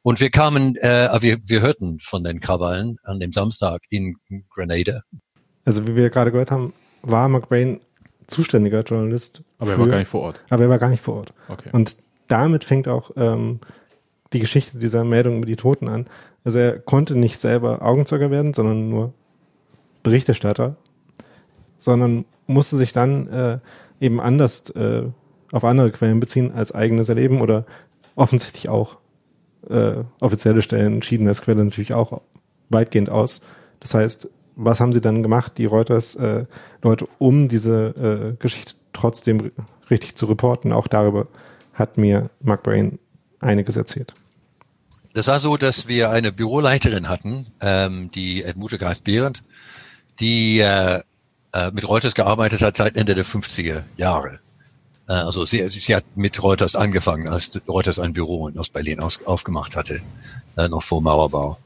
Und 0.03 0.21
wir 0.21 0.29
kamen, 0.29 0.75
äh, 0.77 1.10
wir, 1.21 1.38
wir 1.43 1.62
hörten 1.62 1.99
von 1.99 2.23
den 2.23 2.39
Krawallen 2.39 2.97
an 3.03 3.19
dem 3.19 3.33
Samstag 3.33 3.81
in 3.89 4.15
Grenada. 4.49 5.01
Also 5.65 5.86
wie 5.86 5.95
wir 5.95 6.10
gerade 6.10 6.31
gehört 6.31 6.51
haben, 6.51 6.73
war 7.01 7.27
McBain 7.27 7.79
zuständiger 8.27 8.81
Journalist. 8.81 9.43
Aber 9.60 9.71
er 9.71 9.79
war 9.79 9.88
gar 9.88 9.99
nicht 9.99 10.07
vor 10.10 10.21
Ort. 10.21 10.41
Aber 10.49 10.63
er 10.63 10.69
war 10.69 10.79
gar 10.79 10.89
nicht 10.89 11.03
vor 11.03 11.15
Ort. 11.15 11.33
Okay. 11.49 11.69
Und 11.71 11.97
damit 12.27 12.63
fängt 12.63 12.88
auch 12.88 13.12
ähm, 13.15 13.60
die 14.33 14.39
Geschichte 14.39 14.77
dieser 14.77 15.03
Meldung 15.03 15.38
über 15.38 15.45
die 15.45 15.55
Toten 15.55 15.88
an. 15.88 16.05
Also 16.43 16.60
er 16.60 16.79
konnte 16.79 17.15
nicht 17.15 17.39
selber 17.39 17.81
Augenzeuge 17.81 18.31
werden, 18.31 18.53
sondern 18.53 18.89
nur 18.89 19.13
Berichterstatter, 20.03 20.77
sondern 21.77 22.25
musste 22.45 22.77
sich 22.77 22.93
dann 22.93 23.27
äh, 23.27 23.60
eben 23.99 24.21
anders 24.21 24.69
äh, 24.71 25.03
auf 25.51 25.63
andere 25.63 25.91
Quellen 25.91 26.19
beziehen 26.19 26.51
als 26.53 26.73
eigenes 26.73 27.10
Erleben 27.10 27.41
oder 27.41 27.65
offensichtlich 28.15 28.69
auch 28.69 28.97
äh, 29.69 30.03
offizielle 30.19 30.62
Stellen 30.62 31.01
schieden 31.01 31.25
das 31.25 31.41
Quelle 31.41 31.63
natürlich 31.63 31.93
auch 31.93 32.21
weitgehend 32.69 33.10
aus. 33.10 33.41
Das 33.80 33.93
heißt, 33.93 34.30
was 34.56 34.80
haben 34.80 34.93
sie 34.93 35.01
dann 35.01 35.23
gemacht, 35.23 35.53
die 35.58 35.65
Reuters-Leute, 35.65 37.06
äh, 37.06 37.08
um 37.19 37.47
diese 37.47 38.34
äh, 38.36 38.41
Geschichte 38.41 38.73
trotzdem 38.93 39.51
richtig 39.89 40.15
zu 40.15 40.25
reporten? 40.25 40.73
Auch 40.73 40.88
darüber 40.88 41.27
hat 41.73 41.97
mir 41.97 42.30
Mark 42.41 42.63
Brain 42.63 42.99
einiges 43.39 43.77
erzählt. 43.77 44.13
Das 45.13 45.27
war 45.27 45.39
so, 45.39 45.58
dass 45.58 45.88
wir 45.88 46.10
eine 46.12 46.32
Büroleiterin 46.32 47.08
hatten, 47.08 47.45
ähm, 47.62 48.12
die 48.12 48.43
Edmute 48.43 48.77
Geist-Behrendt, 48.77 49.43
die 50.19 50.60
äh, 50.60 51.01
äh, 51.53 51.71
mit 51.71 51.88
Reuters 51.88 52.13
gearbeitet 52.13 52.62
hat 52.62 52.77
seit 52.77 52.95
Ende 52.95 53.15
der 53.15 53.25
50er 53.25 53.84
Jahre. 53.95 54.39
Äh, 55.08 55.13
also 55.13 55.46
sie, 55.46 55.70
sie 55.70 55.96
hat 55.96 56.06
mit 56.15 56.41
Reuters 56.41 56.76
angefangen, 56.76 57.28
als 57.28 57.52
Reuters 57.67 58.00
ein 58.00 58.13
Büro 58.13 58.48
in 58.48 58.60
Ostberlin 58.60 59.00
aus, 59.00 59.24
aufgemacht 59.26 59.76
hatte, 59.76 60.02
äh, 60.58 60.67
noch 60.67 60.84
vor 60.84 61.02
Mauerbau. 61.02 61.58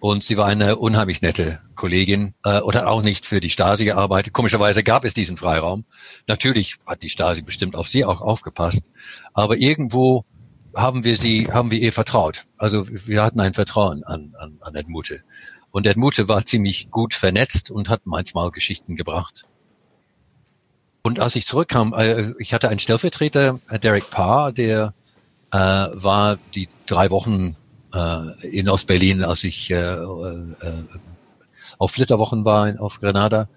Und 0.00 0.24
sie 0.24 0.38
war 0.38 0.46
eine 0.46 0.76
unheimlich 0.76 1.20
nette 1.20 1.60
Kollegin 1.74 2.32
äh, 2.42 2.60
oder 2.60 2.88
auch 2.88 3.02
nicht 3.02 3.26
für 3.26 3.40
die 3.40 3.50
Stasi 3.50 3.84
gearbeitet. 3.84 4.32
Komischerweise 4.32 4.82
gab 4.82 5.04
es 5.04 5.12
diesen 5.12 5.36
Freiraum. 5.36 5.84
Natürlich 6.26 6.76
hat 6.86 7.02
die 7.02 7.10
Stasi 7.10 7.42
bestimmt 7.42 7.76
auf 7.76 7.88
sie 7.88 8.06
auch 8.06 8.22
aufgepasst, 8.22 8.84
aber 9.34 9.58
irgendwo 9.58 10.24
haben 10.74 11.04
wir 11.04 11.16
sie, 11.16 11.48
haben 11.52 11.70
wir 11.70 11.80
ihr 11.80 11.92
vertraut. 11.92 12.46
Also 12.56 12.86
wir 12.88 13.22
hatten 13.22 13.40
ein 13.40 13.54
Vertrauen 13.54 14.04
an, 14.04 14.34
an, 14.38 14.58
an 14.62 14.74
Edmute. 14.74 15.22
Und 15.70 15.86
Edmute 15.86 16.28
war 16.28 16.46
ziemlich 16.46 16.90
gut 16.90 17.12
vernetzt 17.12 17.70
und 17.70 17.88
hat 17.88 18.02
manchmal 18.04 18.50
Geschichten 18.50 18.96
gebracht. 18.96 19.44
Und 21.02 21.18
als 21.18 21.36
ich 21.36 21.46
zurückkam, 21.46 21.94
äh, 21.94 22.32
ich 22.38 22.52
hatte 22.52 22.68
einen 22.68 22.78
Stellvertreter, 22.78 23.58
äh, 23.70 23.78
Derek 23.78 24.10
Parr, 24.10 24.52
der 24.52 24.94
äh, 25.52 25.56
war 25.56 26.38
die 26.54 26.68
drei 26.86 27.10
Wochen 27.10 27.56
äh, 27.94 28.46
in 28.46 28.68
Ostberlin, 28.68 29.24
als 29.24 29.44
ich 29.44 29.70
äh, 29.70 29.76
äh, 29.76 30.04
auf 31.78 31.92
Flitterwochen 31.92 32.44
war 32.44 32.80
auf 32.80 33.00
Grenada. 33.00 33.48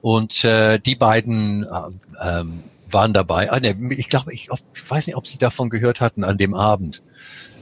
Und 0.00 0.44
äh, 0.44 0.78
die 0.78 0.94
beiden 0.94 1.64
äh, 1.64 2.40
ähm, 2.40 2.62
waren 2.88 3.12
dabei. 3.12 3.50
Ah, 3.50 3.60
nee, 3.60 3.74
ich 3.90 4.08
glaube, 4.08 4.32
ich, 4.32 4.48
ich 4.74 4.90
weiß 4.90 5.06
nicht, 5.06 5.16
ob 5.16 5.26
sie 5.26 5.38
davon 5.38 5.70
gehört 5.70 6.00
hatten 6.00 6.24
an 6.24 6.38
dem 6.38 6.54
Abend. 6.54 7.02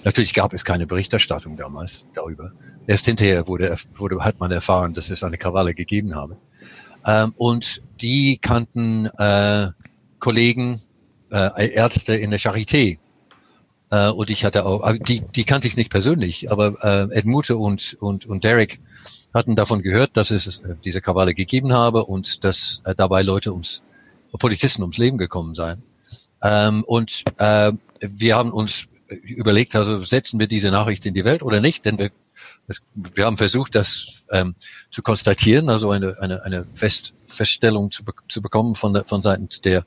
Natürlich 0.04 0.34
gab 0.34 0.54
es 0.54 0.64
keine 0.64 0.86
Berichterstattung 0.86 1.56
damals 1.56 2.06
darüber. 2.14 2.52
Erst 2.86 3.06
hinterher 3.06 3.46
wurde, 3.48 3.74
wurde 3.96 4.24
hat 4.24 4.38
man 4.40 4.52
erfahren, 4.52 4.94
dass 4.94 5.10
es 5.10 5.22
eine 5.22 5.36
Krawalle 5.36 5.74
gegeben 5.74 6.14
habe. 6.14 6.36
Ähm, 7.08 7.32
und 7.36 7.82
die 8.02 8.36
kannten 8.36 9.06
äh, 9.06 9.70
Kollegen, 10.18 10.80
äh, 11.32 11.70
Ärzte 11.72 12.14
in 12.14 12.30
der 12.30 12.38
Charité. 12.38 12.98
Äh, 13.90 14.10
und 14.10 14.28
ich 14.28 14.44
hatte 14.44 14.66
auch, 14.66 14.92
die, 14.98 15.22
die 15.34 15.44
kannte 15.44 15.66
ich 15.66 15.76
nicht 15.76 15.90
persönlich, 15.90 16.50
aber 16.50 16.74
äh, 16.84 17.14
Edmute 17.16 17.56
und, 17.56 17.96
und, 18.00 18.26
und 18.26 18.44
Derek 18.44 18.80
hatten 19.32 19.56
davon 19.56 19.82
gehört, 19.82 20.16
dass 20.18 20.30
es 20.30 20.58
äh, 20.58 20.74
diese 20.84 21.00
Krawalle 21.00 21.34
gegeben 21.34 21.72
habe 21.72 22.04
und 22.04 22.44
dass 22.44 22.82
äh, 22.84 22.94
dabei 22.94 23.22
Leute 23.22 23.52
ums, 23.52 23.82
Polizisten 24.38 24.82
ums 24.82 24.98
Leben 24.98 25.16
gekommen 25.16 25.54
seien. 25.54 25.82
Ähm, 26.42 26.84
und 26.84 27.24
äh, 27.38 27.72
wir 28.00 28.36
haben 28.36 28.52
uns 28.52 28.86
überlegt, 29.08 29.74
also 29.74 29.98
setzen 30.00 30.38
wir 30.38 30.46
diese 30.46 30.70
Nachricht 30.70 31.06
in 31.06 31.14
die 31.14 31.24
Welt 31.24 31.42
oder 31.42 31.60
nicht, 31.62 31.86
denn 31.86 31.98
wir 31.98 32.10
das, 32.68 32.82
wir 32.94 33.24
haben 33.24 33.38
versucht, 33.38 33.74
das 33.74 34.26
ähm, 34.30 34.54
zu 34.90 35.02
konstatieren, 35.02 35.70
also 35.70 35.90
eine, 35.90 36.20
eine, 36.20 36.44
eine 36.44 36.66
Fest, 36.74 37.14
Feststellung 37.26 37.90
zu, 37.90 38.04
zu 38.28 38.42
bekommen 38.42 38.74
von, 38.74 38.92
der, 38.92 39.04
von 39.04 39.22
seitens 39.22 39.62
der 39.62 39.84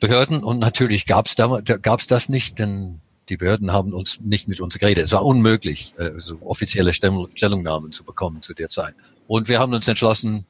Behörden. 0.00 0.42
Und 0.42 0.58
natürlich 0.58 1.06
gab 1.06 1.26
es 1.26 1.36
da, 1.36 1.60
das 1.60 2.28
nicht, 2.28 2.58
denn 2.58 3.00
die 3.28 3.36
Behörden 3.36 3.70
haben 3.70 3.92
uns 3.92 4.18
nicht 4.20 4.48
mit 4.48 4.60
uns 4.60 4.78
geredet. 4.78 5.04
Es 5.04 5.12
war 5.12 5.24
unmöglich, 5.24 5.94
äh, 5.98 6.12
so 6.18 6.38
offizielle 6.40 6.92
Stellungnahmen 6.94 7.92
zu 7.92 8.02
bekommen 8.02 8.42
zu 8.42 8.54
der 8.54 8.70
Zeit. 8.70 8.94
Und 9.26 9.48
wir 9.48 9.58
haben 9.58 9.72
uns 9.74 9.86
entschlossen, 9.86 10.46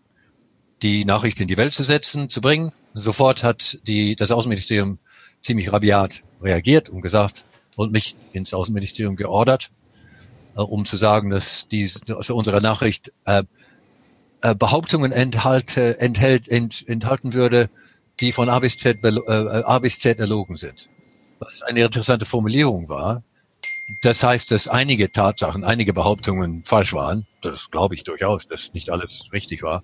die 0.83 1.05
Nachricht 1.05 1.40
in 1.40 1.49
die 1.49 1.57
Welt 1.57 1.73
zu 1.73 1.83
setzen, 1.83 2.29
zu 2.29 2.40
bringen. 2.40 2.73
Sofort 2.94 3.42
hat 3.42 3.79
die, 3.87 4.14
das 4.16 4.31
Außenministerium 4.31 4.99
ziemlich 5.42 5.73
rabiat 5.73 6.23
reagiert 6.40 6.88
und 6.88 7.03
gesagt 7.03 7.44
und 7.77 7.90
mich 7.90 8.16
ins 8.33 8.55
Außenministerium 8.55 9.16
geordert, 9.16 9.70
um 10.62 10.85
zu 10.85 10.97
sagen, 10.97 11.31
dass 11.31 11.69
dies, 11.69 12.01
also 12.09 12.37
unsere 12.37 12.61
Nachricht 12.61 13.12
äh, 13.25 13.45
äh, 14.45 14.55
Behauptungen 14.55 15.11
enthalte, 15.11 15.99
enthält, 16.01 16.49
ent, 16.49 16.87
enthalten 16.87 17.33
würde, 17.33 17.71
die 18.21 18.31
von 18.31 18.49
A 18.49 18.59
bis 18.59 18.79
Z, 18.79 19.03
äh, 19.03 19.11
A 19.31 19.79
bis 19.79 19.99
Z 19.99 20.19
erlogen 20.19 20.57
sind. 20.57 20.88
Was 21.38 21.62
eine 21.62 21.83
interessante 21.83 22.27
Formulierung 22.27 22.88
war. 22.88 23.23
Das 24.03 24.23
heißt, 24.23 24.51
dass 24.51 24.69
einige 24.69 25.11
Tatsachen, 25.11 25.64
einige 25.64 25.93
Behauptungen 25.93 26.62
falsch 26.64 26.93
waren. 26.93 27.27
Das 27.43 27.71
glaube 27.71 27.95
ich 27.95 28.05
durchaus, 28.05 28.47
dass 28.47 28.73
nicht 28.75 28.90
alles 28.90 29.25
richtig 29.33 29.62
war. 29.62 29.83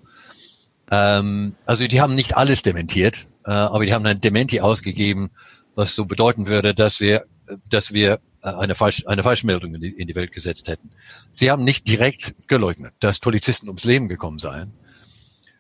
Ähm, 0.91 1.55
also 1.67 1.87
die 1.87 2.01
haben 2.01 2.15
nicht 2.15 2.37
alles 2.37 2.63
dementiert, 2.63 3.29
äh, 3.47 3.51
aber 3.51 3.87
die 3.87 3.95
haben 3.95 4.05
ein 4.05 4.21
Dementi 4.21 4.61
ausgegeben, 4.61 5.31
was 5.75 5.95
so 5.95 6.05
bedeuten 6.05 6.49
würde, 6.49 6.75
dass 6.75 7.01
wir, 7.01 7.25
dass 7.69 7.95
wir 7.95 8.15
äh, 8.15 8.19
eine, 8.43 8.75
Falsch, 8.75 9.07
eine 9.07 9.23
Falschmeldung 9.23 9.75
in 9.75 9.81
die, 9.81 9.91
in 9.91 10.07
die 10.07 10.15
Welt 10.15 10.33
gesetzt 10.33 10.69
hätten. 10.69 10.91
Sie 11.37 11.51
haben 11.51 11.65
nicht 11.65 11.87
direkt 11.89 12.35
geleugnet, 12.49 12.93
dass 13.01 13.19
Polizisten 13.19 13.69
ums 13.69 13.85
Leben 13.85 14.09
gekommen 14.09 14.39
seien. 14.39 14.73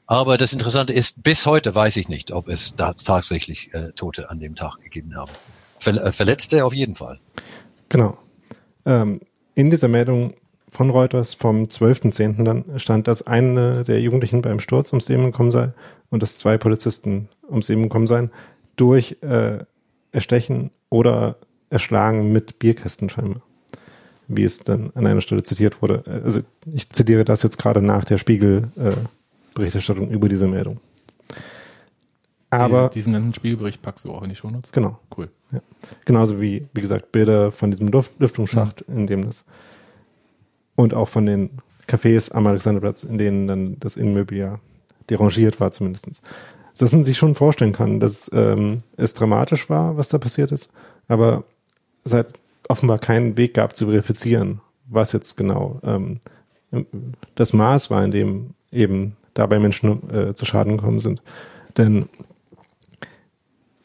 Aber 0.06 0.38
das 0.38 0.52
Interessante 0.52 0.92
ist, 0.92 1.22
bis 1.22 1.46
heute 1.46 1.74
weiß 1.74 1.96
ich 1.96 2.08
nicht, 2.08 2.32
ob 2.32 2.48
es 2.48 2.74
da 2.74 2.94
tatsächlich 2.94 3.72
äh, 3.74 3.92
Tote 3.92 4.28
an 4.28 4.40
dem 4.40 4.56
Tag 4.56 4.80
gegeben 4.82 5.14
haben. 5.14 5.30
Ver 5.78 6.04
äh, 6.04 6.12
Verletzte 6.12 6.64
auf 6.64 6.74
jeden 6.74 6.96
Fall. 6.96 7.20
Genau. 7.88 8.18
Ähm, 8.84 9.20
in 9.54 9.70
dieser 9.70 9.88
Meldung 9.88 10.34
von 10.70 10.90
Reuters 10.90 11.34
vom 11.34 11.64
12.10. 11.64 12.44
dann 12.44 12.78
stand, 12.78 13.08
dass 13.08 13.26
eine 13.26 13.84
der 13.84 14.00
Jugendlichen 14.00 14.42
beim 14.42 14.60
Sturz 14.60 14.92
ums 14.92 15.08
Leben 15.08 15.24
gekommen 15.24 15.50
sei 15.50 15.72
und 16.10 16.22
dass 16.22 16.38
zwei 16.38 16.58
Polizisten 16.58 17.28
ums 17.48 17.68
Leben 17.68 17.84
gekommen 17.84 18.06
seien 18.06 18.30
durch 18.76 19.18
äh, 19.22 19.64
Erstechen 20.12 20.70
oder 20.88 21.36
erschlagen 21.70 22.32
mit 22.32 22.58
Bierkästen 22.58 23.08
scheinbar. 23.08 23.42
Wie 24.28 24.44
es 24.44 24.58
dann 24.60 24.92
an 24.94 25.06
einer 25.06 25.20
Stelle 25.22 25.42
zitiert 25.42 25.82
wurde. 25.82 26.04
Also 26.06 26.40
ich 26.72 26.88
zitiere 26.90 27.24
das 27.24 27.42
jetzt 27.42 27.58
gerade 27.58 27.82
nach 27.82 28.04
der 28.04 28.18
Spiegel-Berichterstattung 28.18 30.10
äh, 30.10 30.14
über 30.14 30.28
diese 30.28 30.46
Meldung. 30.46 30.78
Aber 32.50 32.90
diesen, 32.92 33.14
diesen 33.14 33.34
Spiegelbericht 33.34 33.80
packst 33.80 34.04
du 34.04 34.12
auch 34.12 34.22
in 34.22 34.28
die 34.28 34.36
Shownotes? 34.36 34.72
Genau. 34.72 34.98
Cool. 35.16 35.30
Ja. 35.52 35.60
Genauso 36.04 36.40
wie, 36.40 36.66
wie 36.72 36.80
gesagt, 36.80 37.12
Bilder 37.12 37.52
von 37.52 37.70
diesem 37.70 37.88
Luft, 37.88 38.12
Lüftungsschacht, 38.18 38.88
mhm. 38.88 38.98
in 38.98 39.06
dem 39.06 39.24
das 39.24 39.44
und 40.76 40.94
auch 40.94 41.08
von 41.08 41.26
den 41.26 41.50
Cafés 41.86 42.32
am 42.32 42.46
Alexanderplatz, 42.46 43.04
in 43.04 43.18
denen 43.18 43.46
dann 43.46 43.76
das 43.80 43.96
Innenmobiliar 43.96 44.60
derangiert 45.10 45.60
war 45.60 45.72
zumindestens. 45.72 46.22
Dass 46.78 46.92
man 46.92 47.04
sich 47.04 47.18
schon 47.18 47.34
vorstellen 47.34 47.72
kann, 47.72 48.00
dass 48.00 48.30
ähm, 48.32 48.78
es 48.96 49.12
dramatisch 49.12 49.68
war, 49.68 49.96
was 49.96 50.08
da 50.08 50.18
passiert 50.18 50.52
ist, 50.52 50.72
aber 51.08 51.44
hat 52.06 52.34
offenbar 52.68 52.98
keinen 52.98 53.36
Weg 53.36 53.54
gab 53.54 53.76
zu 53.76 53.86
verifizieren, 53.86 54.60
was 54.86 55.12
jetzt 55.12 55.36
genau 55.36 55.80
ähm, 55.82 56.20
das 57.34 57.52
Maß 57.52 57.90
war, 57.90 58.04
in 58.04 58.10
dem 58.10 58.54
eben 58.70 59.16
dabei 59.34 59.58
Menschen 59.58 60.10
äh, 60.10 60.34
zu 60.34 60.44
Schaden 60.44 60.76
gekommen 60.76 61.00
sind. 61.00 61.22
Denn 61.76 62.08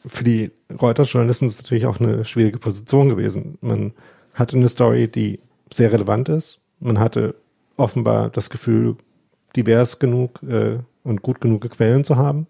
für 0.06 0.24
die 0.24 0.52
Reuters-Journalisten 0.80 1.46
ist 1.46 1.56
es 1.56 1.62
natürlich 1.62 1.86
auch 1.86 1.98
eine 1.98 2.24
schwierige 2.24 2.58
Position 2.58 3.08
gewesen. 3.08 3.58
Man 3.60 3.92
hatte 4.34 4.56
eine 4.56 4.68
Story, 4.68 5.08
die 5.08 5.40
sehr 5.72 5.92
relevant 5.92 6.28
ist. 6.28 6.60
Man 6.78 6.98
hatte 6.98 7.34
offenbar 7.76 8.30
das 8.30 8.50
Gefühl, 8.50 8.96
divers 9.56 9.98
genug 9.98 10.42
äh, 10.42 10.78
und 11.02 11.22
gut 11.22 11.40
genug 11.40 11.68
Quellen 11.70 12.04
zu 12.04 12.16
haben. 12.16 12.46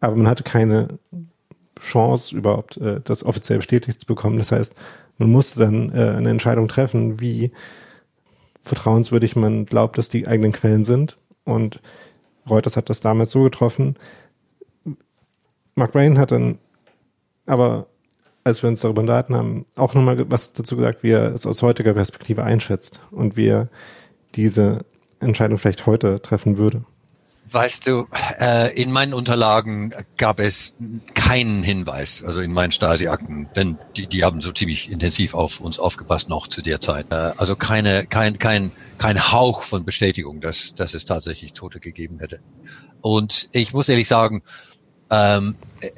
Aber 0.00 0.16
man 0.16 0.28
hatte 0.28 0.42
keine 0.42 0.98
Chance, 1.80 2.36
überhaupt 2.36 2.76
äh, 2.76 3.00
das 3.02 3.24
offiziell 3.24 3.58
bestätigt 3.58 4.00
zu 4.00 4.06
bekommen. 4.06 4.38
Das 4.38 4.52
heißt, 4.52 4.74
man 5.18 5.30
musste 5.30 5.60
dann 5.60 5.92
äh, 5.92 6.16
eine 6.16 6.30
Entscheidung 6.30 6.68
treffen, 6.68 7.20
wie 7.20 7.52
vertrauenswürdig 8.62 9.36
man 9.36 9.66
glaubt, 9.66 9.98
dass 9.98 10.08
die 10.08 10.26
eigenen 10.26 10.52
Quellen 10.52 10.84
sind. 10.84 11.18
Und 11.44 11.80
Reuters 12.48 12.76
hat 12.76 12.90
das 12.90 13.00
damals 13.00 13.30
so 13.30 13.42
getroffen. 13.42 13.96
Mark 15.74 15.92
Brain 15.92 16.18
hat 16.18 16.32
dann 16.32 16.58
aber, 17.46 17.86
als 18.44 18.62
wir 18.62 18.68
uns 18.68 18.80
darüber 18.80 19.00
unterhalten 19.00 19.34
haben, 19.34 19.66
auch 19.76 19.94
nochmal 19.94 20.30
was 20.30 20.52
dazu 20.52 20.76
gesagt, 20.76 21.02
wie 21.02 21.10
er 21.10 21.34
es 21.34 21.46
aus 21.46 21.62
heutiger 21.62 21.94
Perspektive 21.94 22.44
einschätzt 22.44 23.00
und 23.10 23.36
wie 23.36 23.48
er 23.48 23.68
diese 24.34 24.84
Entscheidung 25.20 25.58
vielleicht 25.58 25.86
heute 25.86 26.20
treffen 26.22 26.56
würde. 26.56 26.84
Weißt 27.52 27.88
du, 27.88 28.06
äh, 28.38 28.72
in 28.80 28.92
meinen 28.92 29.12
Unterlagen 29.12 29.92
gab 30.16 30.38
es 30.38 30.76
keinen 31.14 31.64
Hinweis, 31.64 32.22
also 32.22 32.40
in 32.40 32.52
meinen 32.52 32.70
Stasi-Akten, 32.70 33.48
denn 33.56 33.76
die, 33.96 34.06
die 34.06 34.22
haben 34.22 34.40
so 34.40 34.52
ziemlich 34.52 34.90
intensiv 34.90 35.34
auf 35.34 35.60
uns 35.60 35.80
aufgepasst 35.80 36.28
noch 36.28 36.46
zu 36.46 36.62
der 36.62 36.80
Zeit. 36.80 37.06
Äh, 37.10 37.32
also 37.36 37.56
keine, 37.56 38.06
kein, 38.06 38.38
kein, 38.38 38.70
kein 38.98 39.32
Hauch 39.32 39.62
von 39.62 39.84
Bestätigung, 39.84 40.40
dass, 40.40 40.74
dass 40.76 40.94
es 40.94 41.06
tatsächlich 41.06 41.52
Tote 41.52 41.80
gegeben 41.80 42.20
hätte. 42.20 42.38
Und 43.00 43.48
ich 43.50 43.72
muss 43.72 43.88
ehrlich 43.88 44.06
sagen, 44.06 44.42
ähm, 45.10 45.56
äh, 45.80 45.90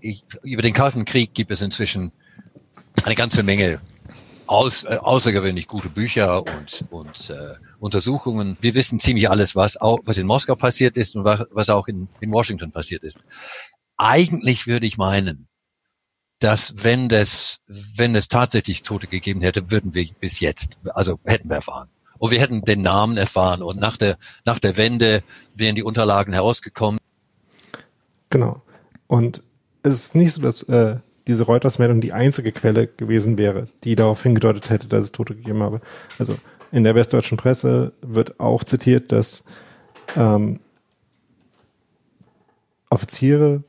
ich, 0.00 0.24
über 0.42 0.62
den 0.62 0.74
Kalten 0.74 1.04
Krieg 1.04 1.34
gibt 1.34 1.52
es 1.52 1.62
inzwischen 1.62 2.10
eine 3.04 3.14
ganze 3.14 3.44
Menge 3.44 3.80
aus, 4.48 4.82
äh, 4.82 4.98
außergewöhnlich 5.00 5.68
gute 5.68 5.88
Bücher 5.88 6.40
und, 6.40 6.84
und 6.90 7.30
äh, 7.30 7.54
Untersuchungen. 7.80 8.56
Wir 8.60 8.74
wissen 8.74 9.00
ziemlich 9.00 9.30
alles, 9.30 9.56
was 9.56 9.76
auch, 9.76 9.98
was 10.04 10.18
in 10.18 10.26
Moskau 10.26 10.54
passiert 10.54 10.96
ist 10.96 11.16
und 11.16 11.24
was, 11.24 11.70
auch 11.70 11.88
in, 11.88 12.08
in 12.20 12.30
Washington 12.30 12.72
passiert 12.72 13.02
ist. 13.02 13.20
Eigentlich 13.96 14.66
würde 14.66 14.86
ich 14.86 14.98
meinen, 14.98 15.48
dass 16.38 16.84
wenn 16.84 17.08
das, 17.08 17.60
wenn 17.66 18.14
es 18.14 18.28
tatsächlich 18.28 18.82
Tote 18.82 19.06
gegeben 19.06 19.42
hätte, 19.42 19.70
würden 19.70 19.94
wir 19.94 20.06
bis 20.20 20.40
jetzt, 20.40 20.78
also 20.94 21.18
hätten 21.24 21.48
wir 21.48 21.56
erfahren. 21.56 21.88
Und 22.18 22.30
wir 22.30 22.40
hätten 22.40 22.62
den 22.62 22.82
Namen 22.82 23.16
erfahren 23.16 23.62
und 23.62 23.80
nach 23.80 23.96
der, 23.96 24.18
nach 24.44 24.58
der 24.58 24.76
Wende 24.76 25.22
wären 25.54 25.74
die 25.74 25.82
Unterlagen 25.82 26.34
herausgekommen. 26.34 27.00
Genau. 28.28 28.62
Und 29.06 29.42
es 29.82 29.94
ist 29.94 30.14
nicht 30.14 30.32
so, 30.32 30.42
dass 30.42 30.62
äh, 30.64 30.96
diese 31.26 31.44
Reuters-Meldung 31.44 32.00
die 32.00 32.12
einzige 32.12 32.52
Quelle 32.52 32.86
gewesen 32.86 33.38
wäre, 33.38 33.68
die 33.84 33.96
darauf 33.96 34.22
hingedeutet 34.22 34.68
hätte, 34.68 34.86
dass 34.86 35.04
es 35.04 35.12
Tote 35.12 35.34
gegeben 35.34 35.62
habe. 35.62 35.80
Also 36.18 36.36
in 36.72 36.84
der 36.84 36.94
westdeutschen 36.94 37.36
Presse 37.38 37.92
wird 38.02 38.40
auch 38.40 38.64
zitiert, 38.64 39.12
dass 39.12 39.44
ähm, 40.16 40.60
Offiziere 42.88 43.62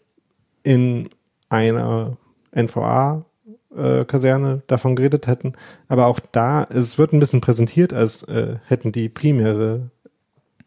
in 0.64 1.10
einer 1.50 2.18
NVA-Kaserne 2.56 4.54
äh, 4.54 4.62
davon 4.68 4.96
geredet 4.96 5.28
hätten. 5.28 5.54
Aber 5.88 6.08
auch 6.08 6.20
da, 6.20 6.64
es 6.64 6.98
wird 6.98 7.14
ein 7.14 7.20
bisschen 7.20 7.42
präsentiert, 7.42 7.94
als 7.94 8.24
äh, 8.24 8.58
hätten 8.66 8.92
die 8.92 9.10
primäre 9.10 9.92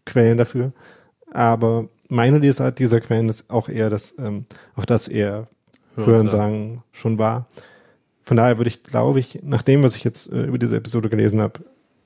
Quellen 0.05 0.39
dafür. 0.39 0.73
Aber 1.33 1.89
meine 2.09 2.39
Lesart 2.39 2.79
dieser 2.79 3.01
Quellen 3.01 3.29
ist 3.29 3.51
auch 3.51 3.69
eher, 3.69 3.91
dass 3.91 4.17
ähm, 4.19 4.47
auch 4.77 4.85
das 4.85 5.09
eher 5.09 5.49
Hörensagen 5.97 6.83
schon 6.93 7.19
war. 7.19 7.47
Von 8.25 8.37
daher 8.37 8.59
würde 8.59 8.69
ich, 8.69 8.83
glaube 8.83 9.21
ich, 9.21 9.41
nach 9.43 9.63
dem, 9.63 9.83
was 9.83 9.97
ich 9.97 10.05
jetzt 10.05 10.33
äh, 10.33 10.45
über 10.45 10.59
diese 10.59 10.77
Episode 10.77 11.09
gelesen 11.09 11.41
habe, 11.41 11.61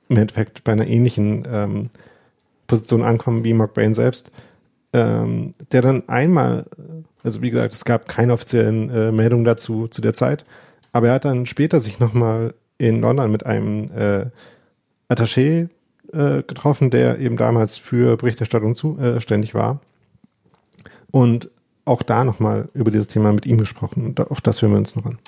im 0.09 0.17
Endeffekt 0.17 0.65
bei 0.65 0.73
einer 0.73 0.87
ähnlichen 0.87 1.47
ähm, 1.51 1.91
Position 2.67 3.03
ankommen 3.03 3.45
wie 3.45 3.55
Mark 3.55 3.75
Brain 3.75 3.95
selbst, 3.95 4.31
ähm, 4.93 5.55
der 5.73 5.83
dann 5.83 6.09
einmal, 6.09 6.67
also 7.23 7.43
wie 7.43 7.51
gesagt, 7.51 7.75
es 7.75 7.85
gab 7.85 8.09
keine 8.09 8.33
offiziellen 8.33 8.91
äh, 8.91 9.13
Meldungen 9.13 9.45
dazu 9.45 9.87
zu 9.89 10.01
der 10.01 10.15
Zeit, 10.15 10.45
aber 10.93 11.09
er 11.09 11.15
hat 11.15 11.25
dann 11.25 11.47
später 11.47 11.81
sich 11.81 11.99
nochmal 11.99 12.55
in 12.79 13.01
London 13.01 13.31
mit 13.31 13.45
einem 13.45 13.91
äh, 13.97 14.27
Attaché 15.09 15.69
äh, 16.13 16.43
getroffen, 16.43 16.91
der 16.91 17.19
eben 17.19 17.37
damals 17.37 17.77
für 17.77 18.17
Berichterstattung 18.17 18.75
zuständig 18.75 19.51
äh, 19.51 19.55
war 19.55 19.81
und 21.11 21.51
auch 21.85 22.03
da 22.03 22.25
nochmal 22.25 22.67
über 22.75 22.91
dieses 22.91 23.09
Thema 23.09 23.33
mit 23.33 23.47
ihm 23.47 23.59
gesprochen. 23.59 24.05
Und 24.05 24.21
auch 24.31 24.41
das 24.41 24.61
hören 24.61 24.73
wir 24.73 24.79
uns 24.79 24.95
noch 24.95 25.07
an. 25.07 25.19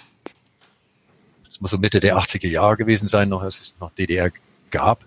Das 1.48 1.60
muss 1.60 1.70
so 1.70 1.78
Mitte 1.78 2.00
der 2.00 2.18
80er 2.18 2.48
Jahre 2.48 2.76
gewesen 2.76 3.08
sein, 3.08 3.28
noch 3.28 3.42
es 3.42 3.74
noch 3.80 3.90
DDR 3.92 4.30
gab. 4.70 5.04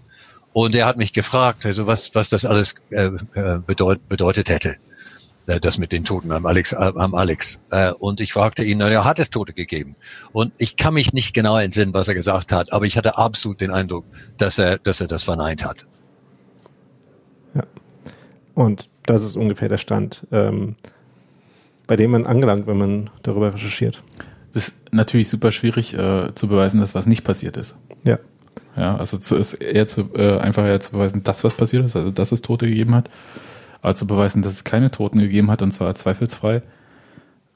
Und 0.54 0.76
er 0.76 0.86
hat 0.86 0.98
mich 0.98 1.14
gefragt, 1.14 1.66
also 1.66 1.88
was, 1.88 2.14
was 2.14 2.30
das 2.30 2.46
alles 2.46 2.76
äh, 2.92 3.10
äh 3.34 3.60
bedeut, 3.66 4.08
bedeutet 4.08 4.50
hätte, 4.50 4.76
äh, 5.48 5.60
das 5.60 5.78
mit 5.78 5.92
den 5.92 6.04
Toten 6.04 6.32
am 6.32 6.46
Alex. 6.46 6.74
Äh, 6.74 6.92
am 6.96 7.16
Alex. 7.16 7.60
Äh, 7.72 7.92
und 7.94 8.22
ich 8.22 8.34
fragte 8.34 8.64
ihn, 8.64 8.78
na, 8.78 9.04
hat 9.04 9.20
es 9.20 9.30
Tote 9.30 9.54
gegeben? 9.54 9.96
Und 10.32 10.54
ich 10.58 10.76
kann 10.76 10.94
mich 10.94 11.14
nicht 11.14 11.34
genau 11.34 11.58
entsinnen, 11.58 11.94
was 11.94 12.08
er 12.08 12.14
gesagt 12.14 12.52
hat, 12.52 12.72
aber 12.72 12.86
ich 12.86 12.98
hatte 12.98 13.18
absolut 13.18 13.62
den 13.62 13.72
Eindruck, 13.72 14.06
dass 14.38 14.60
er, 14.60 14.78
dass 14.78 15.02
er 15.02 15.08
das 15.08 15.24
verneint 15.24 15.66
hat. 15.66 15.86
Ja. 17.56 17.64
Und 18.54 18.90
das 19.06 19.24
ist 19.24 19.36
ungefähr 19.36 19.70
der 19.70 19.78
Stand, 19.78 20.26
ähm, 20.32 20.76
bei 21.88 21.96
dem 21.96 22.12
man 22.12 22.26
angelangt, 22.26 22.68
wenn 22.68 22.78
man 22.78 23.10
darüber 23.24 23.54
recherchiert. 23.54 24.02
Es 24.54 24.70
ist 24.70 24.94
natürlich 24.94 25.30
super 25.30 25.52
schwierig 25.52 25.94
äh, 25.94 26.34
zu 26.36 26.48
beweisen, 26.48 26.80
dass 26.80 26.96
was 26.96 27.06
nicht 27.06 27.24
passiert 27.24 27.58
ist. 27.58 27.76
Ja. 28.04 28.20
Ja, 28.76 28.96
also 28.98 29.18
zu, 29.18 29.36
ist 29.36 29.54
eher 29.54 29.88
zu, 29.88 30.10
äh, 30.16 30.38
einfach 30.40 30.66
eher 30.66 30.80
zu 30.80 30.94
beweisen, 30.94 31.24
dass 31.24 31.44
was 31.44 31.54
passiert 31.54 31.86
ist, 31.86 31.96
also 31.96 32.12
dass 32.12 32.32
es 32.32 32.42
Tote 32.42 32.68
gegeben 32.68 32.96
hat. 32.96 33.10
Aber 33.82 33.96
zu 33.96 34.08
beweisen, 34.08 34.42
dass 34.42 34.54
es 34.54 34.64
keine 34.64 34.92
Toten 34.92 35.20
gegeben 35.20 35.52
hat, 35.52 35.62
und 35.62 35.72
zwar 35.72 35.94
zweifelsfrei, 35.94 36.62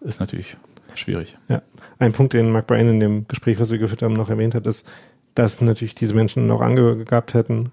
ist 0.01 0.19
natürlich 0.19 0.57
schwierig. 0.93 1.37
Ja. 1.47 1.61
Ein 1.99 2.13
Punkt, 2.13 2.33
den 2.33 2.51
Mark 2.51 2.67
Bryan 2.67 2.89
in 2.89 2.99
dem 2.99 3.27
Gespräch, 3.27 3.59
was 3.59 3.71
wir 3.71 3.77
geführt 3.79 4.01
haben, 4.01 4.13
noch 4.13 4.29
erwähnt 4.29 4.53
hat, 4.53 4.67
ist, 4.67 4.87
dass 5.35 5.61
natürlich 5.61 5.95
diese 5.95 6.13
Menschen 6.13 6.47
noch 6.47 6.61
Angehörige 6.61 7.05
gehabt 7.05 7.33
hätten, 7.33 7.71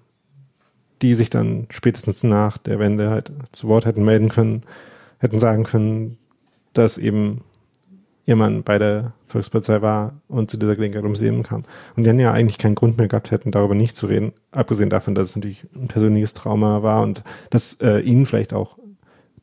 die 1.01 1.13
sich 1.13 1.29
dann 1.29 1.67
spätestens 1.69 2.23
nach 2.23 2.57
der 2.57 2.79
Wende 2.79 3.09
halt 3.09 3.31
zu 3.51 3.67
Wort 3.67 3.85
hätten 3.85 4.03
melden 4.03 4.29
können, 4.29 4.63
hätten 5.19 5.39
sagen 5.39 5.63
können, 5.63 6.17
dass 6.73 6.97
eben 6.97 7.41
ihr 8.25 8.35
Mann 8.35 8.63
bei 8.63 8.79
der 8.79 9.13
Volkspolizei 9.27 9.81
war 9.81 10.19
und 10.27 10.49
zu 10.49 10.57
dieser 10.57 10.75
Gelegenheit 10.75 11.03
ums 11.03 11.21
Leben 11.21 11.43
kam. 11.43 11.63
Und 11.95 12.03
die 12.03 12.07
dann 12.07 12.19
ja 12.19 12.31
eigentlich 12.31 12.57
keinen 12.57 12.75
Grund 12.75 12.97
mehr 12.97 13.07
gehabt 13.07 13.31
hätten, 13.31 13.51
darüber 13.51 13.75
nicht 13.75 13.95
zu 13.95 14.07
reden, 14.07 14.33
abgesehen 14.51 14.89
davon, 14.89 15.15
dass 15.15 15.29
es 15.29 15.35
natürlich 15.35 15.65
ein 15.75 15.87
persönliches 15.87 16.33
Trauma 16.33 16.81
war 16.81 17.03
und 17.03 17.23
dass 17.51 17.79
äh, 17.81 17.99
ihnen 17.99 18.25
vielleicht 18.25 18.53
auch 18.53 18.77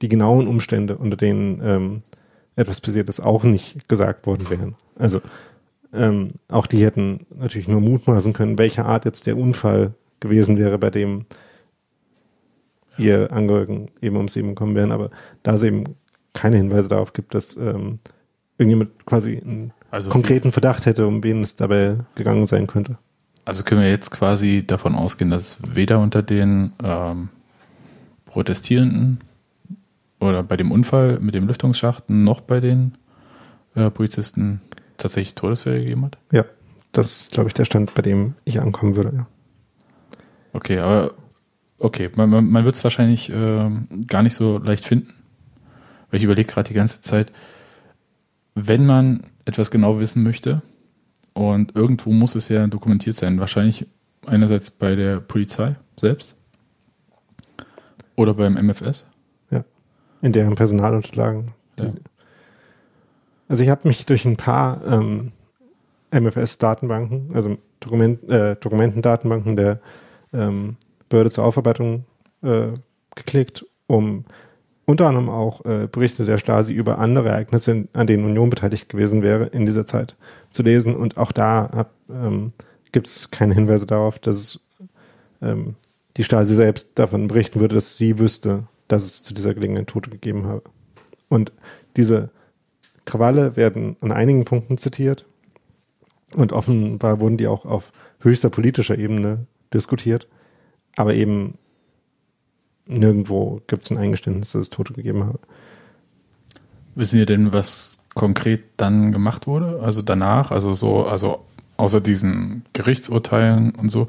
die 0.01 0.09
genauen 0.09 0.49
Umstände, 0.49 0.97
unter 0.97 1.17
denen 1.17 1.61
ähm, 1.63 2.03
etwas 2.57 2.81
passiert 2.81 3.09
ist, 3.09 3.21
auch 3.21 3.45
nicht 3.45 3.89
gesagt 3.89 4.27
worden 4.27 4.51
wären. 4.51 4.75
Also 4.97 5.21
ähm, 5.93 6.33
auch 6.49 6.67
die 6.67 6.85
hätten 6.85 7.27
natürlich 7.37 7.69
nur 7.69 7.81
mutmaßen 7.81 8.33
können, 8.33 8.59
welche 8.59 8.85
Art 8.85 9.05
jetzt 9.05 9.27
der 9.27 9.37
Unfall 9.37 9.95
gewesen 10.21 10.59
wäre, 10.59 10.79
bei 10.79 10.91
dem 10.91 11.27
ihr 12.99 13.33
Angehörigen 13.33 13.91
eben 14.01 14.17
ums 14.17 14.35
Leben 14.35 14.55
kommen 14.55 14.75
wären. 14.75 14.93
Aber 14.93 15.11
da 15.43 15.55
es 15.55 15.63
eben 15.63 15.85
keine 16.33 16.57
Hinweise 16.57 16.89
darauf 16.89 17.13
gibt, 17.13 17.35
dass 17.35 17.57
ähm, 17.57 18.01
irgendjemand 18.63 19.07
quasi 19.07 19.39
einen 19.39 19.73
also, 19.91 20.11
konkreten 20.11 20.53
Verdacht 20.53 20.87
hätte, 20.87 21.07
um 21.07 21.23
wen 21.23 21.43
es 21.43 21.57
dabei 21.57 21.99
gegangen 22.15 22.47
sein 22.47 22.67
könnte. 22.67 22.99
Also 23.45 23.65
können 23.65 23.83
wir 23.83 23.91
jetzt 23.91 24.11
quasi 24.11 24.65
davon 24.67 24.95
ausgehen, 24.95 25.31
dass 25.31 25.57
weder 25.67 25.99
unter 25.99 26.23
den 26.23 26.73
ähm, 26.83 27.29
Protestierenden 28.25 29.19
oder 30.21 30.43
bei 30.43 30.57
dem 30.57 30.71
Unfall 30.71 31.19
mit 31.21 31.35
dem 31.35 31.49
Lüftungsschacht 31.49 32.09
noch 32.09 32.41
bei 32.41 32.61
den 32.61 32.97
äh, 33.75 33.91
Polizisten 33.91 34.63
tatsächlich 34.97 35.35
Todesfälle 35.35 35.81
gegeben 35.81 36.05
hat? 36.05 36.19
Ja, 36.31 36.45
das 36.93 37.17
ist, 37.17 37.33
glaube 37.33 37.49
ich, 37.49 37.55
der 37.55 37.65
Stand, 37.65 37.95
bei 37.95 38.03
dem 38.03 38.35
ich 38.45 38.61
ankommen 38.61 38.95
würde. 38.95 39.13
Ja. 39.17 39.27
Okay, 40.53 40.79
aber 40.79 41.15
okay, 41.79 42.11
man, 42.15 42.31
man, 42.31 42.49
man 42.49 42.65
wird 42.65 42.77
es 42.77 42.85
wahrscheinlich 42.85 43.31
äh, 43.31 43.71
gar 44.07 44.23
nicht 44.23 44.35
so 44.35 44.59
leicht 44.59 44.85
finden. 44.85 45.13
Weil 46.11 46.19
ich 46.19 46.25
überlege 46.25 46.53
gerade 46.53 46.69
die 46.69 46.75
ganze 46.75 47.03
Zeit, 47.03 47.33
wenn 48.55 48.87
man 48.87 49.25
etwas 49.45 49.71
genau 49.71 50.01
wissen 50.01 50.23
möchte, 50.23 50.63
und 51.35 51.75
irgendwo 51.75 52.11
muss 52.13 52.35
es 52.35 52.49
ja 52.49 52.67
dokumentiert 52.67 53.17
sein, 53.17 53.41
wahrscheinlich 53.41 53.87
einerseits 54.27 54.71
bei 54.71 54.95
der 54.95 55.21
Polizei 55.21 55.77
selbst, 55.99 56.35
Oder 58.17 58.35
beim 58.35 58.55
MFS? 58.55 59.11
Ja. 59.51 59.65
In 60.21 60.33
deren 60.33 60.55
Personalunterlagen. 60.55 61.53
Ja. 61.79 61.87
Also 63.49 63.63
ich 63.63 63.71
habe 63.71 63.89
mich 63.89 64.05
durch 64.07 64.25
ein 64.25 64.37
paar 64.37 64.85
ähm, 64.87 65.33
MFS-Datenbanken, 66.11 67.31
also 67.35 67.57
Dokument, 67.81 68.29
äh, 68.29 68.57
Dokumentendatenbanken 68.57 69.57
der 69.57 69.81
ähm, 70.33 70.77
Behörde 71.09 71.31
zur 71.31 71.45
Aufarbeitung 71.45 72.05
äh, 72.43 72.69
geklickt, 73.15 73.67
um 73.87 74.25
unter 74.85 75.07
anderem 75.07 75.29
auch 75.29 75.65
äh, 75.65 75.87
Berichte 75.91 76.25
der 76.25 76.39
Stasi 76.39 76.73
über 76.73 76.99
andere 76.99 77.29
Ereignisse, 77.29 77.89
an 77.93 78.07
denen 78.07 78.25
Union 78.25 78.51
beteiligt 78.51 78.89
gewesen 78.89 79.23
wäre, 79.23 79.47
in 79.47 79.67
dieser 79.67 79.87
Zeit 79.87 80.17
zu 80.51 80.63
lesen. 80.63 80.97
Und 80.97 81.17
auch 81.17 81.33
da 81.33 81.87
ähm, 82.11 82.53
gibt 82.91 83.07
es 83.07 83.31
keine 83.31 83.55
Hinweise 83.55 83.87
darauf, 83.87 84.19
dass 84.19 84.61
ähm, 85.41 85.77
die 86.17 86.25
Stasi 86.25 86.55
selbst 86.55 86.99
davon 86.99 87.29
berichten 87.29 87.61
würde, 87.61 87.77
dass 87.77 87.97
sie 87.97 88.19
wüsste, 88.19 88.65
dass 88.89 89.05
es 89.05 89.23
zu 89.23 89.35
dieser 89.35 89.55
Gelegenheit 89.55 89.87
Tote 89.87 90.11
gegeben 90.11 90.47
habe. 90.47 90.65
Und 91.29 91.53
diese 91.97 92.31
Krawalle 93.05 93.57
werden 93.57 93.97
an 94.01 94.13
einigen 94.13 94.45
Punkten 94.45 94.79
zitiert 94.79 95.27
und 96.35 96.53
offenbar 96.53 97.21
wurden 97.21 97.37
die 97.37 97.47
auch 97.47 97.65
auf 97.65 97.93
höchster 98.21 98.51
politischer 98.51 98.99
Ebene 98.99 99.47
diskutiert, 99.73 100.29
aber 100.97 101.15
eben 101.15 101.59
nirgendwo 102.87 103.61
gibt 103.67 103.85
es 103.85 103.91
ein 103.91 103.99
Eingeständnis, 103.99 104.53
dass 104.53 104.63
es 104.63 104.71
Tote 104.71 104.93
gegeben 104.93 105.25
habe. 105.25 105.41
Wissen 106.95 107.19
Sie 107.19 107.27
denn, 107.27 107.53
was 107.53 108.05
konkret 108.15 108.63
dann 108.77 109.13
gemacht 109.13 109.47
wurde? 109.47 109.81
Also 109.83 110.03
danach, 110.03 110.51
also 110.51 110.75
so, 110.75 111.07
also 111.07 111.45
außer 111.77 112.01
diesen 112.01 112.65
Gerichtsurteilen 112.73 113.75
und 113.75 113.91
so. 113.91 114.09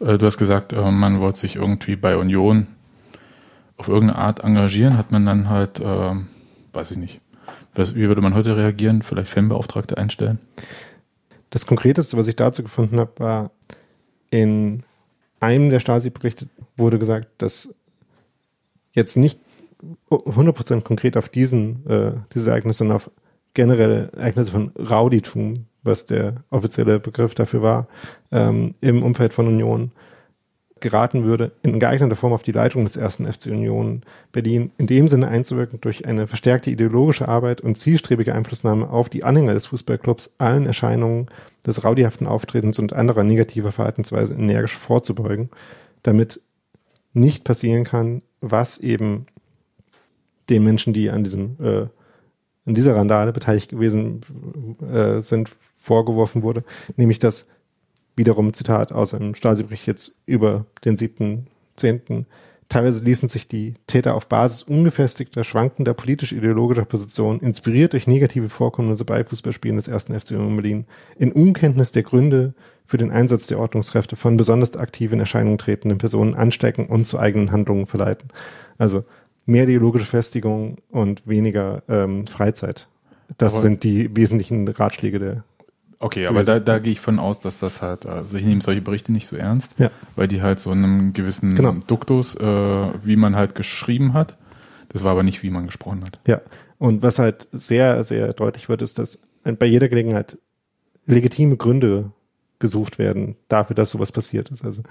Äh, 0.00 0.18
du 0.18 0.26
hast 0.26 0.38
gesagt, 0.38 0.72
äh, 0.72 0.90
man 0.90 1.20
wollte 1.20 1.38
sich 1.38 1.56
irgendwie 1.56 1.96
bei 1.96 2.16
Union 2.16 2.66
auf 3.76 3.88
irgendeine 3.88 4.18
Art 4.18 4.40
engagieren, 4.40 4.96
hat 4.96 5.10
man 5.10 5.26
dann 5.26 5.48
halt, 5.48 5.80
äh, 5.80 6.14
weiß 6.72 6.92
ich 6.92 6.98
nicht, 6.98 7.20
was, 7.74 7.94
wie 7.94 8.08
würde 8.08 8.20
man 8.20 8.34
heute 8.34 8.56
reagieren? 8.56 9.02
Vielleicht 9.02 9.30
Fanbeauftragte 9.30 9.98
einstellen? 9.98 10.38
Das 11.50 11.66
Konkreteste, 11.66 12.16
was 12.16 12.28
ich 12.28 12.36
dazu 12.36 12.62
gefunden 12.62 12.98
habe, 12.98 13.12
war 13.18 13.50
in 14.30 14.82
einem 15.40 15.70
der 15.70 15.80
Stasi-Berichte 15.80 16.48
wurde 16.76 16.98
gesagt, 16.98 17.28
dass 17.38 17.74
jetzt 18.94 19.16
nicht 19.16 19.38
100% 20.10 20.80
konkret 20.82 21.16
auf 21.16 21.28
diesen, 21.28 21.86
äh, 21.88 22.12
diese 22.32 22.50
Ereignisse, 22.50 22.78
sondern 22.78 22.96
auf 22.96 23.10
generelle 23.52 24.10
Ereignisse 24.16 24.50
von 24.50 24.72
Rauditum, 24.78 25.66
was 25.82 26.06
der 26.06 26.36
offizielle 26.50 26.98
Begriff 26.98 27.34
dafür 27.34 27.62
war, 27.62 27.88
ähm, 28.32 28.74
im 28.80 29.02
Umfeld 29.02 29.34
von 29.34 29.46
Union 29.46 29.92
geraten 30.80 31.24
würde, 31.24 31.52
in 31.62 31.80
geeigneter 31.80 32.16
Form 32.16 32.32
auf 32.32 32.42
die 32.42 32.52
Leitung 32.52 32.84
des 32.84 32.96
ersten 32.96 33.30
FC 33.30 33.46
Union 33.46 34.02
Berlin 34.32 34.70
in 34.76 34.86
dem 34.86 35.08
Sinne 35.08 35.28
einzuwirken 35.28 35.80
durch 35.80 36.04
eine 36.04 36.26
verstärkte 36.26 36.70
ideologische 36.70 37.26
Arbeit 37.26 37.62
und 37.62 37.78
zielstrebige 37.78 38.34
Einflussnahme 38.34 38.90
auf 38.90 39.08
die 39.08 39.24
Anhänger 39.24 39.54
des 39.54 39.66
Fußballclubs 39.66 40.34
allen 40.38 40.66
Erscheinungen 40.66 41.28
des 41.66 41.84
raudihaften 41.84 42.26
Auftretens 42.26 42.78
und 42.78 42.92
anderer 42.92 43.24
negativer 43.24 43.72
Verhaltensweise 43.72 44.34
energisch 44.34 44.76
vorzubeugen, 44.76 45.48
damit 46.02 46.42
nicht 47.14 47.44
passieren 47.44 47.84
kann, 47.84 48.20
was 48.50 48.78
eben 48.78 49.26
den 50.50 50.64
Menschen, 50.64 50.92
die 50.92 51.10
an 51.10 51.24
diesem 51.24 51.56
äh, 51.60 51.86
in 52.66 52.74
dieser 52.74 52.96
Randale 52.96 53.32
beteiligt 53.32 53.70
gewesen 53.70 54.20
äh, 54.90 55.20
sind, 55.20 55.50
vorgeworfen 55.76 56.42
wurde, 56.42 56.64
nämlich 56.96 57.18
dass 57.18 57.46
wiederum 58.16 58.54
Zitat 58.54 58.92
aus 58.92 59.12
einem 59.12 59.34
Stasi-Bericht 59.34 59.86
jetzt 59.86 60.22
über 60.24 60.64
den 60.84 60.96
7.10. 60.96 62.24
Teilweise 62.68 63.04
ließen 63.04 63.28
sich 63.28 63.46
die 63.46 63.74
Täter 63.86 64.14
auf 64.14 64.28
Basis 64.28 64.62
ungefestigter, 64.62 65.44
schwankender 65.44 65.94
politisch-ideologischer 65.94 66.84
Positionen, 66.84 67.40
inspiriert 67.40 67.92
durch 67.92 68.06
negative 68.06 68.48
Vorkommnisse 68.48 69.04
bei 69.04 69.22
Fußballspielen 69.24 69.76
des 69.76 69.88
ersten 69.88 70.18
FC 70.18 70.32
Union 70.32 70.56
Berlin, 70.56 70.86
in 71.16 71.32
Unkenntnis 71.32 71.92
der 71.92 72.02
Gründe 72.02 72.54
für 72.84 72.96
den 72.96 73.10
Einsatz 73.10 73.46
der 73.46 73.58
Ordnungskräfte 73.58 74.16
von 74.16 74.36
besonders 74.36 74.76
aktiv 74.76 75.12
in 75.12 75.20
Erscheinung 75.20 75.58
tretenden 75.58 75.98
Personen 75.98 76.34
anstecken 76.34 76.86
und 76.86 77.06
zu 77.06 77.18
eigenen 77.18 77.52
Handlungen 77.52 77.86
verleiten. 77.86 78.28
Also 78.78 79.04
mehr 79.46 79.64
ideologische 79.64 80.06
Festigung 80.06 80.78
und 80.90 81.26
weniger 81.26 81.82
ähm, 81.88 82.26
Freizeit. 82.26 82.88
Das 83.38 83.54
Aber 83.54 83.62
sind 83.62 83.84
die 83.84 84.14
wesentlichen 84.16 84.66
Ratschläge 84.68 85.18
der 85.18 85.44
Okay, 85.98 86.26
aber 86.26 86.44
da, 86.44 86.60
da 86.60 86.78
gehe 86.78 86.92
ich 86.92 87.00
von 87.00 87.18
aus, 87.18 87.40
dass 87.40 87.58
das 87.60 87.80
halt, 87.82 88.04
also 88.06 88.36
ich 88.36 88.44
nehme 88.44 88.60
solche 88.60 88.80
Berichte 88.82 89.12
nicht 89.12 89.26
so 89.26 89.36
ernst, 89.36 89.72
Ja. 89.78 89.90
weil 90.16 90.28
die 90.28 90.42
halt 90.42 90.60
so 90.60 90.70
einem 90.70 91.12
gewissen 91.12 91.54
Genau. 91.54 91.74
Duktus, 91.86 92.34
äh, 92.36 92.44
wie 93.02 93.16
man 93.16 93.36
halt 93.36 93.54
geschrieben 93.54 94.12
hat, 94.12 94.36
das 94.90 95.02
war 95.04 95.12
aber 95.12 95.22
nicht, 95.22 95.42
wie 95.42 95.50
man 95.50 95.66
gesprochen 95.66 96.02
hat. 96.04 96.20
Ja, 96.26 96.40
und 96.78 97.02
was 97.02 97.18
halt 97.18 97.48
sehr, 97.52 98.04
sehr 98.04 98.32
deutlich 98.32 98.68
wird, 98.68 98.82
ist, 98.82 98.98
dass 98.98 99.20
bei 99.44 99.66
jeder 99.66 99.88
Gelegenheit 99.88 100.38
legitime 101.06 101.56
Gründe 101.56 102.10
gesucht 102.58 102.98
werden 102.98 103.36
dafür, 103.48 103.74
dass 103.76 103.90
sowas 103.90 104.12
passiert 104.12 104.50
ist. 104.50 104.64
Also 104.64 104.82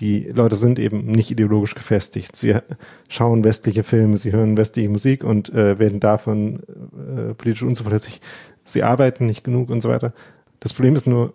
die 0.00 0.24
Leute 0.24 0.56
sind 0.56 0.78
eben 0.78 1.04
nicht 1.06 1.30
ideologisch 1.30 1.74
gefestigt. 1.74 2.34
Sie 2.34 2.56
schauen 3.08 3.44
westliche 3.44 3.82
Filme, 3.84 4.16
sie 4.16 4.32
hören 4.32 4.56
westliche 4.56 4.88
Musik 4.88 5.22
und 5.22 5.50
äh, 5.52 5.78
werden 5.78 6.00
davon 6.00 6.60
äh, 6.60 7.34
politisch 7.34 7.62
unzuverlässig. 7.62 8.20
Sie 8.64 8.82
arbeiten 8.82 9.26
nicht 9.26 9.44
genug 9.44 9.70
und 9.70 9.80
so 9.82 9.88
weiter. 9.90 10.12
Das 10.62 10.72
Problem 10.72 10.94
ist 10.94 11.08
nur, 11.08 11.32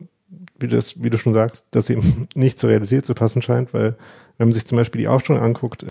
wie, 0.57 0.69
das, 0.69 1.03
wie 1.03 1.09
du 1.09 1.17
schon 1.17 1.33
sagst, 1.33 1.67
dass 1.71 1.89
eben 1.89 2.29
nicht 2.33 2.57
zur 2.57 2.69
Realität 2.69 3.05
zu 3.05 3.13
passen 3.13 3.41
scheint, 3.41 3.73
weil 3.73 3.97
wenn 4.37 4.47
man 4.47 4.53
sich 4.53 4.65
zum 4.65 4.77
Beispiel 4.77 5.01
die 5.01 5.09
Aufstellung 5.09 5.41
anguckt, 5.41 5.85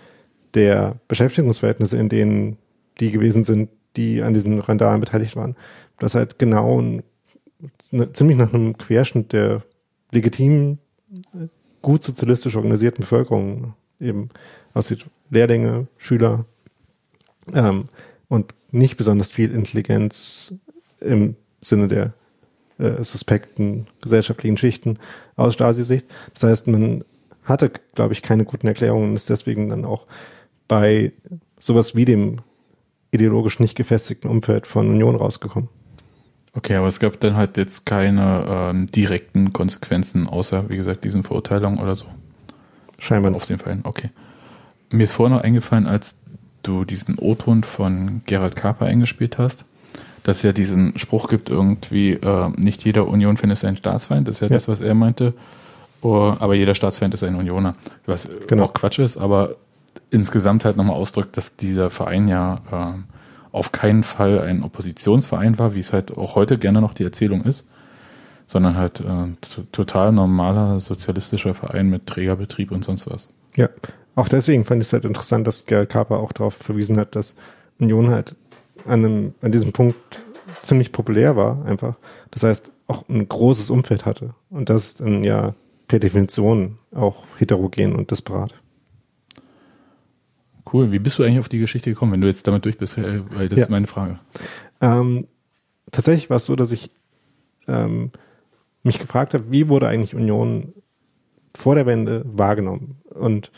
der 0.55 0.95
Beschäftigungsverhältnisse, 1.07 1.97
in 1.97 2.09
denen 2.09 2.57
die 2.99 3.11
gewesen 3.11 3.43
sind, 3.43 3.69
die 3.95 4.23
an 4.23 4.33
diesen 4.33 4.59
Randalen 4.59 5.01
beteiligt 5.01 5.35
waren, 5.35 5.55
das 5.99 6.15
halt 6.15 6.39
genau 6.39 6.81
ein, 6.81 7.03
ne, 7.91 8.11
ziemlich 8.11 8.37
nach 8.37 8.53
einem 8.53 8.75
Querschnitt 8.75 9.33
der 9.33 9.61
legitimen, 10.11 10.79
gut 11.83 12.03
sozialistisch 12.03 12.55
organisierten 12.55 13.01
Bevölkerung 13.01 13.75
eben 13.99 14.29
aussieht. 14.73 15.05
Lehrlinge, 15.29 15.87
Schüler 15.97 16.45
ähm, 17.53 17.89
und 18.29 18.55
nicht 18.71 18.97
besonders 18.97 19.31
viel 19.31 19.53
Intelligenz 19.53 20.55
im 21.01 21.35
Sinne 21.61 21.87
der 21.87 22.13
äh, 22.79 23.03
suspekten 23.03 23.87
gesellschaftlichen 24.01 24.57
Schichten 24.57 24.99
aus 25.35 25.53
Stasi-Sicht. 25.53 26.05
Das 26.33 26.43
heißt, 26.43 26.67
man 26.67 27.03
hatte, 27.43 27.71
glaube 27.95 28.13
ich, 28.13 28.21
keine 28.21 28.45
guten 28.45 28.67
Erklärungen 28.67 29.09
und 29.09 29.15
ist 29.15 29.29
deswegen 29.29 29.69
dann 29.69 29.85
auch 29.85 30.05
bei 30.67 31.13
sowas 31.59 31.95
wie 31.95 32.05
dem 32.05 32.39
ideologisch 33.11 33.59
nicht 33.59 33.75
gefestigten 33.75 34.29
Umfeld 34.29 34.67
von 34.67 34.89
Union 34.89 35.15
rausgekommen. 35.15 35.69
Okay, 36.53 36.75
aber 36.75 36.87
es 36.87 36.99
gab 36.99 37.19
dann 37.19 37.35
halt 37.35 37.57
jetzt 37.57 37.85
keine 37.85 38.45
ähm, 38.49 38.87
direkten 38.87 39.53
Konsequenzen, 39.53 40.27
außer, 40.27 40.69
wie 40.69 40.77
gesagt, 40.77 41.03
diesen 41.03 41.23
Verurteilungen 41.23 41.79
oder 41.79 41.95
so. 41.95 42.07
Scheinbar 42.99 43.35
Auf 43.35 43.45
den 43.45 43.59
Fällen, 43.59 43.81
okay. 43.83 44.09
Mir 44.91 45.03
ist 45.03 45.11
vorher 45.11 45.37
noch 45.37 45.43
eingefallen, 45.43 45.85
als 45.85 46.17
du 46.63 46.83
diesen 46.83 47.19
O-Ton 47.19 47.63
von 47.63 48.21
Gerald 48.25 48.55
Kaper 48.55 48.87
eingespielt 48.87 49.37
hast, 49.37 49.65
dass 50.27 50.37
es 50.37 50.43
ja 50.43 50.51
diesen 50.51 50.99
Spruch 50.99 51.29
gibt, 51.29 51.49
irgendwie, 51.49 52.11
äh, 52.11 52.49
nicht 52.57 52.83
jeder 52.83 53.07
Union-Fan 53.07 53.49
ist 53.49 53.63
ein 53.63 53.77
Staatsfeind, 53.77 54.27
das 54.27 54.35
ist 54.37 54.41
ja, 54.41 54.47
Ja. 54.47 54.53
das, 54.55 54.67
was 54.67 54.81
er 54.81 54.93
meinte, 54.93 55.33
oh, 56.01 56.33
aber 56.39 56.53
jeder 56.53 56.75
Staatsfeind 56.75 57.13
ist 57.13 57.23
ein 57.23 57.35
Unioner. 57.35 57.75
Was 58.05 58.25
äh, 58.25 58.29
Genau. 58.47 58.65
auch 58.65 58.73
Quatsch 58.73 58.99
ist, 58.99 59.17
aber 59.17 59.55
insgesamt 60.11 60.65
halt 60.65 60.75
nochmal 60.77 60.97
ausdrückt, 60.97 61.37
dass 61.37 61.55
dieser 61.55 61.89
Verein 61.89 62.27
ja 62.27 62.61
ähm, 62.71 63.05
auf 63.53 63.71
keinen 63.71 64.03
Fall 64.03 64.41
ein 64.41 64.63
Oppositionsverein 64.63 65.57
war, 65.59 65.73
wie 65.73 65.79
es 65.79 65.93
halt 65.93 66.15
auch 66.17 66.35
heute 66.35 66.57
gerne 66.57 66.81
noch 66.81 66.93
die 66.93 67.03
Erzählung 67.05 67.43
ist, 67.43 67.71
sondern 68.47 68.75
halt 68.75 68.99
äh, 68.99 69.63
total 69.71 70.11
normaler 70.11 70.79
sozialistischer 70.81 71.53
Verein 71.53 71.89
mit 71.89 72.05
Trägerbetrieb 72.05 72.71
und 72.71 72.83
sonst 72.83 73.09
was. 73.09 73.29
Ja, 73.55 73.69
auch 74.15 74.27
deswegen 74.27 74.65
fand 74.65 74.81
ich 74.81 74.87
es 74.89 74.93
halt 74.93 75.05
interessant, 75.05 75.47
dass 75.47 75.65
Gerald 75.65 75.89
Kaper 75.89 76.17
auch 76.19 76.33
darauf 76.33 76.53
verwiesen 76.55 76.97
hat, 76.97 77.15
dass 77.15 77.35
Union 77.79 78.09
halt 78.09 78.35
an, 78.87 79.05
einem, 79.05 79.33
an 79.41 79.51
diesem 79.51 79.71
Punkt 79.73 79.95
ziemlich 80.63 80.91
populär 80.91 81.35
war, 81.35 81.65
einfach. 81.65 81.97
Das 82.31 82.43
heißt, 82.43 82.71
auch 82.87 83.07
ein 83.09 83.27
großes 83.27 83.69
Umfeld 83.69 84.05
hatte. 84.05 84.33
Und 84.49 84.69
das 84.69 84.85
ist 84.85 85.01
dann 85.01 85.23
ja 85.23 85.53
per 85.87 85.99
Definition 85.99 86.77
auch 86.93 87.25
heterogen 87.37 87.95
und 87.95 88.11
disparat. 88.11 88.53
Cool. 90.71 90.91
Wie 90.91 90.99
bist 90.99 91.17
du 91.17 91.23
eigentlich 91.23 91.39
auf 91.39 91.49
die 91.49 91.59
Geschichte 91.59 91.89
gekommen, 91.89 92.13
wenn 92.13 92.21
du 92.21 92.27
jetzt 92.27 92.45
damit 92.47 92.65
durch 92.65 92.77
bist? 92.77 92.97
Äh, 92.97 93.21
Weil 93.31 93.47
das 93.47 93.59
Ja. 93.59 93.65
ist 93.65 93.71
meine 93.71 93.87
Frage. 93.87 94.19
Ähm, 94.81 95.25
tatsächlich 95.91 96.29
war 96.29 96.37
es 96.37 96.45
so, 96.45 96.55
dass 96.55 96.71
ich 96.71 96.91
ähm, 97.67 98.11
mich 98.83 98.99
gefragt 98.99 99.33
habe, 99.33 99.45
wie 99.49 99.69
wurde 99.69 99.87
eigentlich 99.87 100.13
Union 100.15 100.73
vor 101.55 101.75
der 101.75 101.85
Wende 101.85 102.23
wahrgenommen? 102.25 102.97
Und 103.09 103.51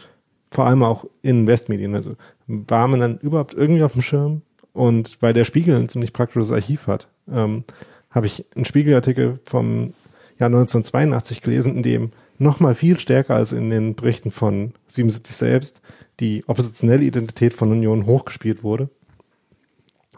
vor 0.51 0.65
allem 0.65 0.84
auch 0.84 1.05
in 1.21 1.47
Westmedien. 1.47 1.95
Also 1.95 2.15
war 2.47 2.88
man 2.88 2.99
dann 2.99 3.17
überhaupt 3.19 3.53
irgendwie 3.53 3.84
auf 3.84 3.93
dem 3.93 4.01
Schirm? 4.01 4.41
Und 4.74 5.17
weil 5.22 5.34
der 5.34 5.45
Spiegel 5.45 5.76
ein 5.76 5.89
ziemlich 5.89 6.13
praktisches 6.13 6.51
Archiv 6.51 6.88
hat, 6.88 7.07
ähm, 7.32 7.63
habe 8.11 8.26
ich 8.26 8.45
einen 8.55 8.65
Spiegelartikel 8.65 9.39
vom 9.45 9.93
Jahr 10.39 10.47
1982 10.47 11.41
gelesen, 11.41 11.76
in 11.76 11.84
dem 11.84 12.11
nochmal 12.38 12.76
viel 12.76 12.99
stärker 12.99 13.36
als 13.36 13.51
in 13.51 13.70
den 13.70 13.95
Berichten 13.95 14.32
von 14.32 14.74
77 14.88 15.36
selbst 15.36 15.82
die 16.20 16.43
oppositionelle 16.47 17.03
Identität 17.03 17.53
von 17.53 17.72
Union 17.72 18.05
hochgespielt 18.05 18.63
wurde 18.63 18.89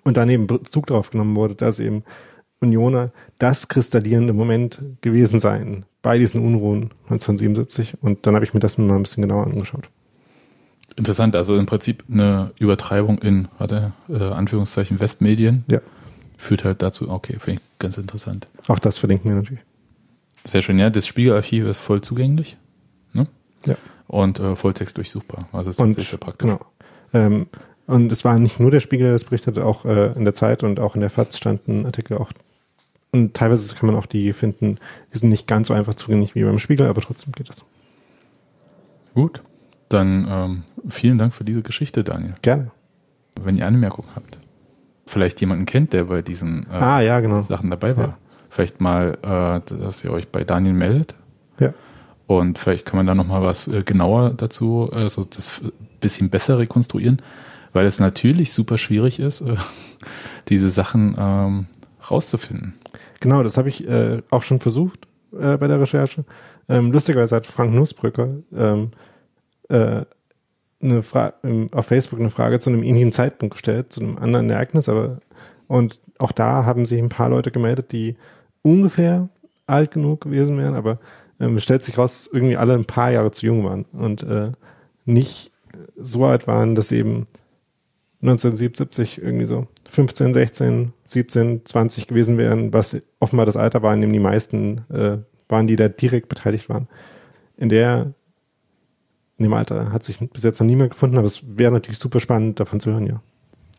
und 0.03 0.17
dann 0.17 0.29
eben 0.29 0.47
Bezug 0.47 0.87
darauf 0.87 1.11
genommen 1.11 1.35
wurde, 1.35 1.55
dass 1.55 1.79
eben 1.79 2.03
Unioner 2.59 3.11
das 3.39 3.67
kristallierende 3.67 4.33
Moment 4.33 4.81
gewesen 5.01 5.39
seien 5.39 5.85
bei 6.01 6.17
diesen 6.17 6.43
Unruhen 6.43 6.91
1977 7.09 7.97
und 8.01 8.25
dann 8.25 8.35
habe 8.35 8.45
ich 8.45 8.53
mir 8.53 8.59
das 8.59 8.77
mal 8.77 8.95
ein 8.95 9.03
bisschen 9.03 9.23
genauer 9.23 9.47
angeschaut. 9.47 9.89
Interessant, 10.95 11.35
also 11.35 11.55
im 11.55 11.65
Prinzip 11.65 12.03
eine 12.11 12.51
Übertreibung 12.59 13.19
in, 13.19 13.47
warte, 13.57 13.93
äh, 14.09 14.21
Anführungszeichen 14.23 14.99
Westmedien. 14.99 15.63
Ja. 15.67 15.79
Führt 16.37 16.63
halt 16.63 16.81
dazu, 16.81 17.09
okay, 17.09 17.37
finde 17.39 17.61
ich 17.61 17.79
ganz 17.79 17.97
interessant. 17.97 18.47
Auch 18.67 18.79
das 18.79 18.97
verlinken 18.97 19.31
wir 19.31 19.35
natürlich. 19.35 19.63
Sehr 20.43 20.61
schön, 20.61 20.79
ja. 20.79 20.89
Das 20.89 21.05
Spiegelarchiv 21.05 21.65
ist 21.65 21.79
voll 21.79 22.01
zugänglich. 22.01 22.57
Ne? 23.13 23.27
Ja. 23.65 23.75
Und 24.07 24.39
äh, 24.39 24.55
Volltext 24.55 24.97
durchsuchbar. 24.97 25.47
Also 25.51 25.69
das 25.69 25.75
ist 25.75 25.79
Und, 25.79 25.93
sehr 25.93 26.17
praktisch. 26.17 26.49
Genau. 26.49 26.65
Ähm, 27.13 27.47
und 27.87 28.11
es 28.11 28.25
war 28.25 28.37
nicht 28.39 28.59
nur 28.59 28.71
der 28.71 28.79
Spiegel, 28.79 29.05
der 29.05 29.13
das 29.13 29.25
berichtet, 29.25 29.59
auch 29.59 29.85
äh, 29.85 30.13
in 30.13 30.23
der 30.23 30.33
Zeit 30.33 30.63
und 30.63 30.79
auch 30.79 30.95
in 30.95 31.01
der 31.01 31.09
FAZ 31.09 31.37
standen 31.37 31.85
Artikel 31.85 32.17
auch. 32.17 32.31
Und 33.11 33.33
teilweise 33.33 33.75
kann 33.75 33.87
man 33.87 33.95
auch 33.95 34.05
die 34.05 34.31
finden, 34.33 34.77
die 35.13 35.17
sind 35.17 35.29
nicht 35.29 35.47
ganz 35.47 35.67
so 35.67 35.73
einfach 35.73 35.95
zugänglich 35.95 36.33
wie 36.33 36.43
beim 36.43 36.59
Spiegel, 36.59 36.87
aber 36.87 37.01
trotzdem 37.01 37.33
geht 37.33 37.49
es. 37.49 37.63
Gut. 39.13 39.41
Dann 39.91 40.27
ähm, 40.29 40.63
vielen 40.87 41.17
Dank 41.17 41.33
für 41.33 41.43
diese 41.43 41.61
Geschichte, 41.63 42.03
Daniel. 42.03 42.35
Gerne. 42.41 42.71
Wenn 43.41 43.57
ihr 43.57 43.67
Anmerkungen 43.67 44.07
habt, 44.15 44.39
vielleicht 45.05 45.41
jemanden 45.41 45.65
kennt, 45.65 45.91
der 45.91 46.05
bei 46.05 46.21
diesen 46.21 46.65
äh, 46.71 46.75
Ah, 46.75 47.01
ja, 47.01 47.19
genau. 47.19 47.41
Sachen 47.41 47.69
dabei 47.69 47.97
war. 47.97 48.07
Ja. 48.07 48.17
Vielleicht 48.49 48.79
mal, 48.79 49.17
äh, 49.21 49.75
dass 49.75 50.03
ihr 50.05 50.11
euch 50.11 50.29
bei 50.29 50.45
Daniel 50.45 50.73
meldet. 50.73 51.13
Ja. 51.59 51.73
Und 52.27 52.57
vielleicht 52.57 52.85
kann 52.85 52.97
man 52.97 53.05
da 53.05 53.15
nochmal 53.15 53.41
was 53.41 53.67
äh, 53.67 53.81
genauer 53.83 54.29
dazu, 54.31 54.89
äh, 54.93 55.09
so 55.09 55.25
das 55.25 55.61
bisschen 55.99 56.29
besser 56.29 56.57
rekonstruieren, 56.57 57.17
weil 57.73 57.85
es 57.85 57.99
natürlich 57.99 58.53
super 58.53 58.77
schwierig 58.77 59.19
ist, 59.19 59.41
äh, 59.41 59.57
diese 60.47 60.69
Sachen 60.69 61.15
ähm, 61.17 61.65
rauszufinden. 62.09 62.75
Genau, 63.19 63.43
das 63.43 63.57
habe 63.57 63.67
ich 63.67 63.85
äh, 63.87 64.21
auch 64.29 64.43
schon 64.43 64.61
versucht 64.61 65.07
äh, 65.37 65.57
bei 65.57 65.67
der 65.67 65.81
Recherche. 65.81 66.23
Ähm, 66.69 66.93
lustigerweise 66.93 67.35
hat 67.35 67.47
Frank 67.47 67.73
Nussbrücker 67.73 68.29
ähm, 68.55 68.91
äh, 69.71 70.05
eine 70.81 71.03
Fra 71.03 71.33
ähm, 71.43 71.69
auf 71.71 71.87
Facebook 71.87 72.19
eine 72.19 72.29
Frage 72.29 72.59
zu 72.59 72.69
einem 72.69 72.83
ähnlichen 72.83 73.11
Zeitpunkt 73.11 73.55
gestellt, 73.55 73.93
zu 73.93 74.01
einem 74.01 74.17
anderen 74.17 74.49
Ereignis, 74.49 74.89
aber 74.89 75.19
und 75.67 75.99
auch 76.17 76.31
da 76.31 76.65
haben 76.65 76.85
sich 76.85 76.99
ein 77.01 77.09
paar 77.09 77.29
Leute 77.29 77.51
gemeldet, 77.51 77.91
die 77.91 78.17
ungefähr 78.61 79.29
alt 79.67 79.91
genug 79.91 80.21
gewesen 80.21 80.57
wären, 80.57 80.75
aber 80.75 80.99
ähm, 81.39 81.59
stellt 81.59 81.83
sich 81.83 81.97
raus, 81.97 82.25
dass 82.25 82.33
irgendwie 82.33 82.57
alle 82.57 82.73
ein 82.73 82.85
paar 82.85 83.11
Jahre 83.11 83.31
zu 83.31 83.45
jung 83.45 83.63
waren 83.63 83.85
und 83.93 84.23
äh, 84.23 84.51
nicht 85.05 85.51
so 85.97 86.25
alt 86.25 86.47
waren, 86.47 86.75
dass 86.75 86.89
sie 86.89 86.97
eben 86.97 87.27
1977 88.21 89.21
irgendwie 89.21 89.45
so 89.45 89.67
15, 89.89 90.33
16, 90.33 90.93
17, 91.05 91.65
20 91.65 92.07
gewesen 92.07 92.37
wären, 92.37 92.73
was 92.73 93.01
offenbar 93.19 93.45
das 93.45 93.57
Alter 93.57 93.81
war, 93.81 93.93
in 93.93 94.01
dem 94.01 94.13
die 94.13 94.19
meisten 94.19 94.81
äh, 94.91 95.17
waren, 95.49 95.67
die 95.67 95.75
da 95.75 95.87
direkt 95.87 96.29
beteiligt 96.29 96.69
waren. 96.69 96.87
In 97.57 97.69
der 97.69 98.13
in 99.41 99.49
dem 99.49 99.53
Alter 99.53 99.91
hat 99.91 100.03
sich 100.03 100.19
bis 100.19 100.43
jetzt 100.43 100.59
noch 100.59 100.67
niemand 100.67 100.91
gefunden, 100.91 101.17
aber 101.17 101.25
es 101.25 101.57
wäre 101.57 101.71
natürlich 101.71 101.97
super 101.97 102.19
spannend, 102.19 102.59
davon 102.59 102.79
zu 102.79 102.91
hören, 102.91 103.07
ja. 103.07 103.21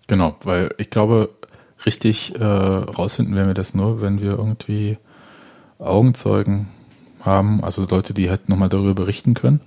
Genau, 0.09 0.37
weil 0.43 0.75
ich 0.79 0.91
glaube, 0.91 1.31
richtig 1.87 2.35
äh, 2.35 2.45
rausfinden 2.45 3.37
werden 3.37 3.47
wir 3.47 3.55
das 3.55 3.75
nur, 3.75 4.01
wenn 4.01 4.21
wir 4.21 4.33
irgendwie 4.33 4.99
Augenzeugen 5.79 6.69
haben, 7.21 7.63
also 7.63 7.87
Leute, 7.89 8.13
die 8.13 8.29
halt 8.29 8.49
nochmal 8.49 8.69
darüber 8.69 8.95
berichten 8.95 9.35
können, 9.35 9.61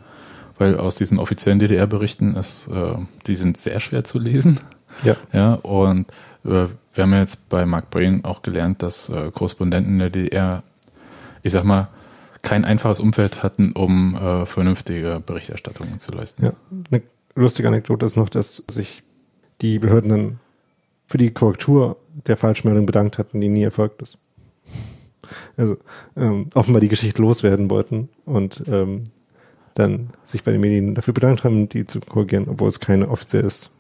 weil 0.58 0.78
aus 0.78 0.96
diesen 0.96 1.18
offiziellen 1.18 1.60
DDR-Berichten 1.60 2.36
ist, 2.36 2.68
äh, 2.68 2.96
die 3.28 3.38
sind 3.38 3.56
sehr 3.56 3.80
schwer 3.80 4.04
zu 4.04 4.20
lesen. 4.20 4.60
Ja. 5.04 5.16
Ja, 5.32 5.54
und 5.54 6.10
äh, 6.44 6.68
wir 6.94 7.04
haben 7.04 7.14
ja 7.14 7.20
jetzt 7.20 7.48
bei 7.48 7.66
Mark 7.66 7.90
Brain 7.90 8.26
auch 8.26 8.42
gelernt, 8.42 8.84
dass 8.84 9.08
äh, 9.08 9.32
Korrespondenten 9.32 9.94
in 9.94 10.00
der 10.00 10.10
DDR, 10.10 10.64
ich 11.42 11.54
sag 11.54 11.64
mal, 11.64 11.88
kein 12.46 12.64
einfaches 12.64 13.00
Umfeld 13.00 13.44
hatten, 13.44 13.74
um 13.74 14.16
äh, 14.16 14.46
vernünftige 14.46 15.22
Berichterstattungen 15.26 16.00
zu 16.00 16.12
leisten. 16.14 16.46
Ja. 16.46 16.54
Eine 16.92 17.02
lustige 17.36 17.68
Anekdote 17.68 18.06
ist 18.06 18.16
noch, 18.16 18.30
dass 18.30 18.64
sich 18.70 19.04
die 19.62 19.80
Behörden 19.80 20.10
dann 20.10 20.40
für 21.08 21.18
die 21.18 21.32
Korrektur 21.32 21.98
der 22.28 22.38
Falschmeldung 22.38 22.86
bedankt 22.86 23.18
hatten, 23.18 23.42
die 23.42 23.50
nie 23.50 23.64
erfolgt 23.64 24.02
ist. 24.02 24.20
Also 25.58 25.78
ähm, 26.16 26.50
offenbar 26.54 26.82
die 26.82 26.88
Geschichte 26.88 27.22
loswerden 27.22 27.70
wollten 27.70 28.10
und 28.26 28.64
ähm, 28.68 29.06
dann 29.74 30.12
sich 30.24 30.44
bei 30.44 30.52
den 30.52 30.62
Medien 30.62 30.94
dafür 30.94 31.16
bedankt 31.16 31.44
haben, 31.44 31.68
die 31.68 31.88
zu 31.88 32.00
korrigieren, 32.00 32.48
obwohl 32.48 32.70
es 32.70 32.80
keine 32.80 33.10
offizielles, 33.10 33.72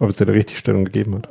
offizielle 0.00 0.32
Richtigstellung 0.32 0.84
gegeben 0.84 1.14
hat. 1.14 1.28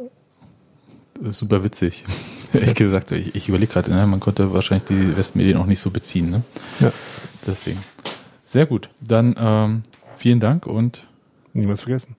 Super 1.34 1.64
witzig. 1.64 2.06
Ehrlich 2.54 2.76
gesagt, 2.76 3.12
ich, 3.12 3.36
ich 3.36 3.50
überlege 3.50 3.74
gerade, 3.74 3.92
ne, 3.92 4.06
man 4.08 4.20
konnte 4.20 4.54
wahrscheinlich 4.54 4.88
die 4.88 5.18
Westmedien 5.18 5.58
auch 5.58 5.66
nicht 5.66 5.80
so 5.80 5.92
beziehen. 5.92 6.30
Ne? 6.30 6.44
Ja. 6.80 6.92
Deswegen. 7.46 7.80
Sehr 8.46 8.66
gut. 8.66 8.90
Dann 9.02 9.36
ähm, 9.38 9.84
vielen 10.18 10.40
Dank 10.40 10.66
und 10.66 11.08
Niemals 11.54 11.82
vergessen. 11.82 12.16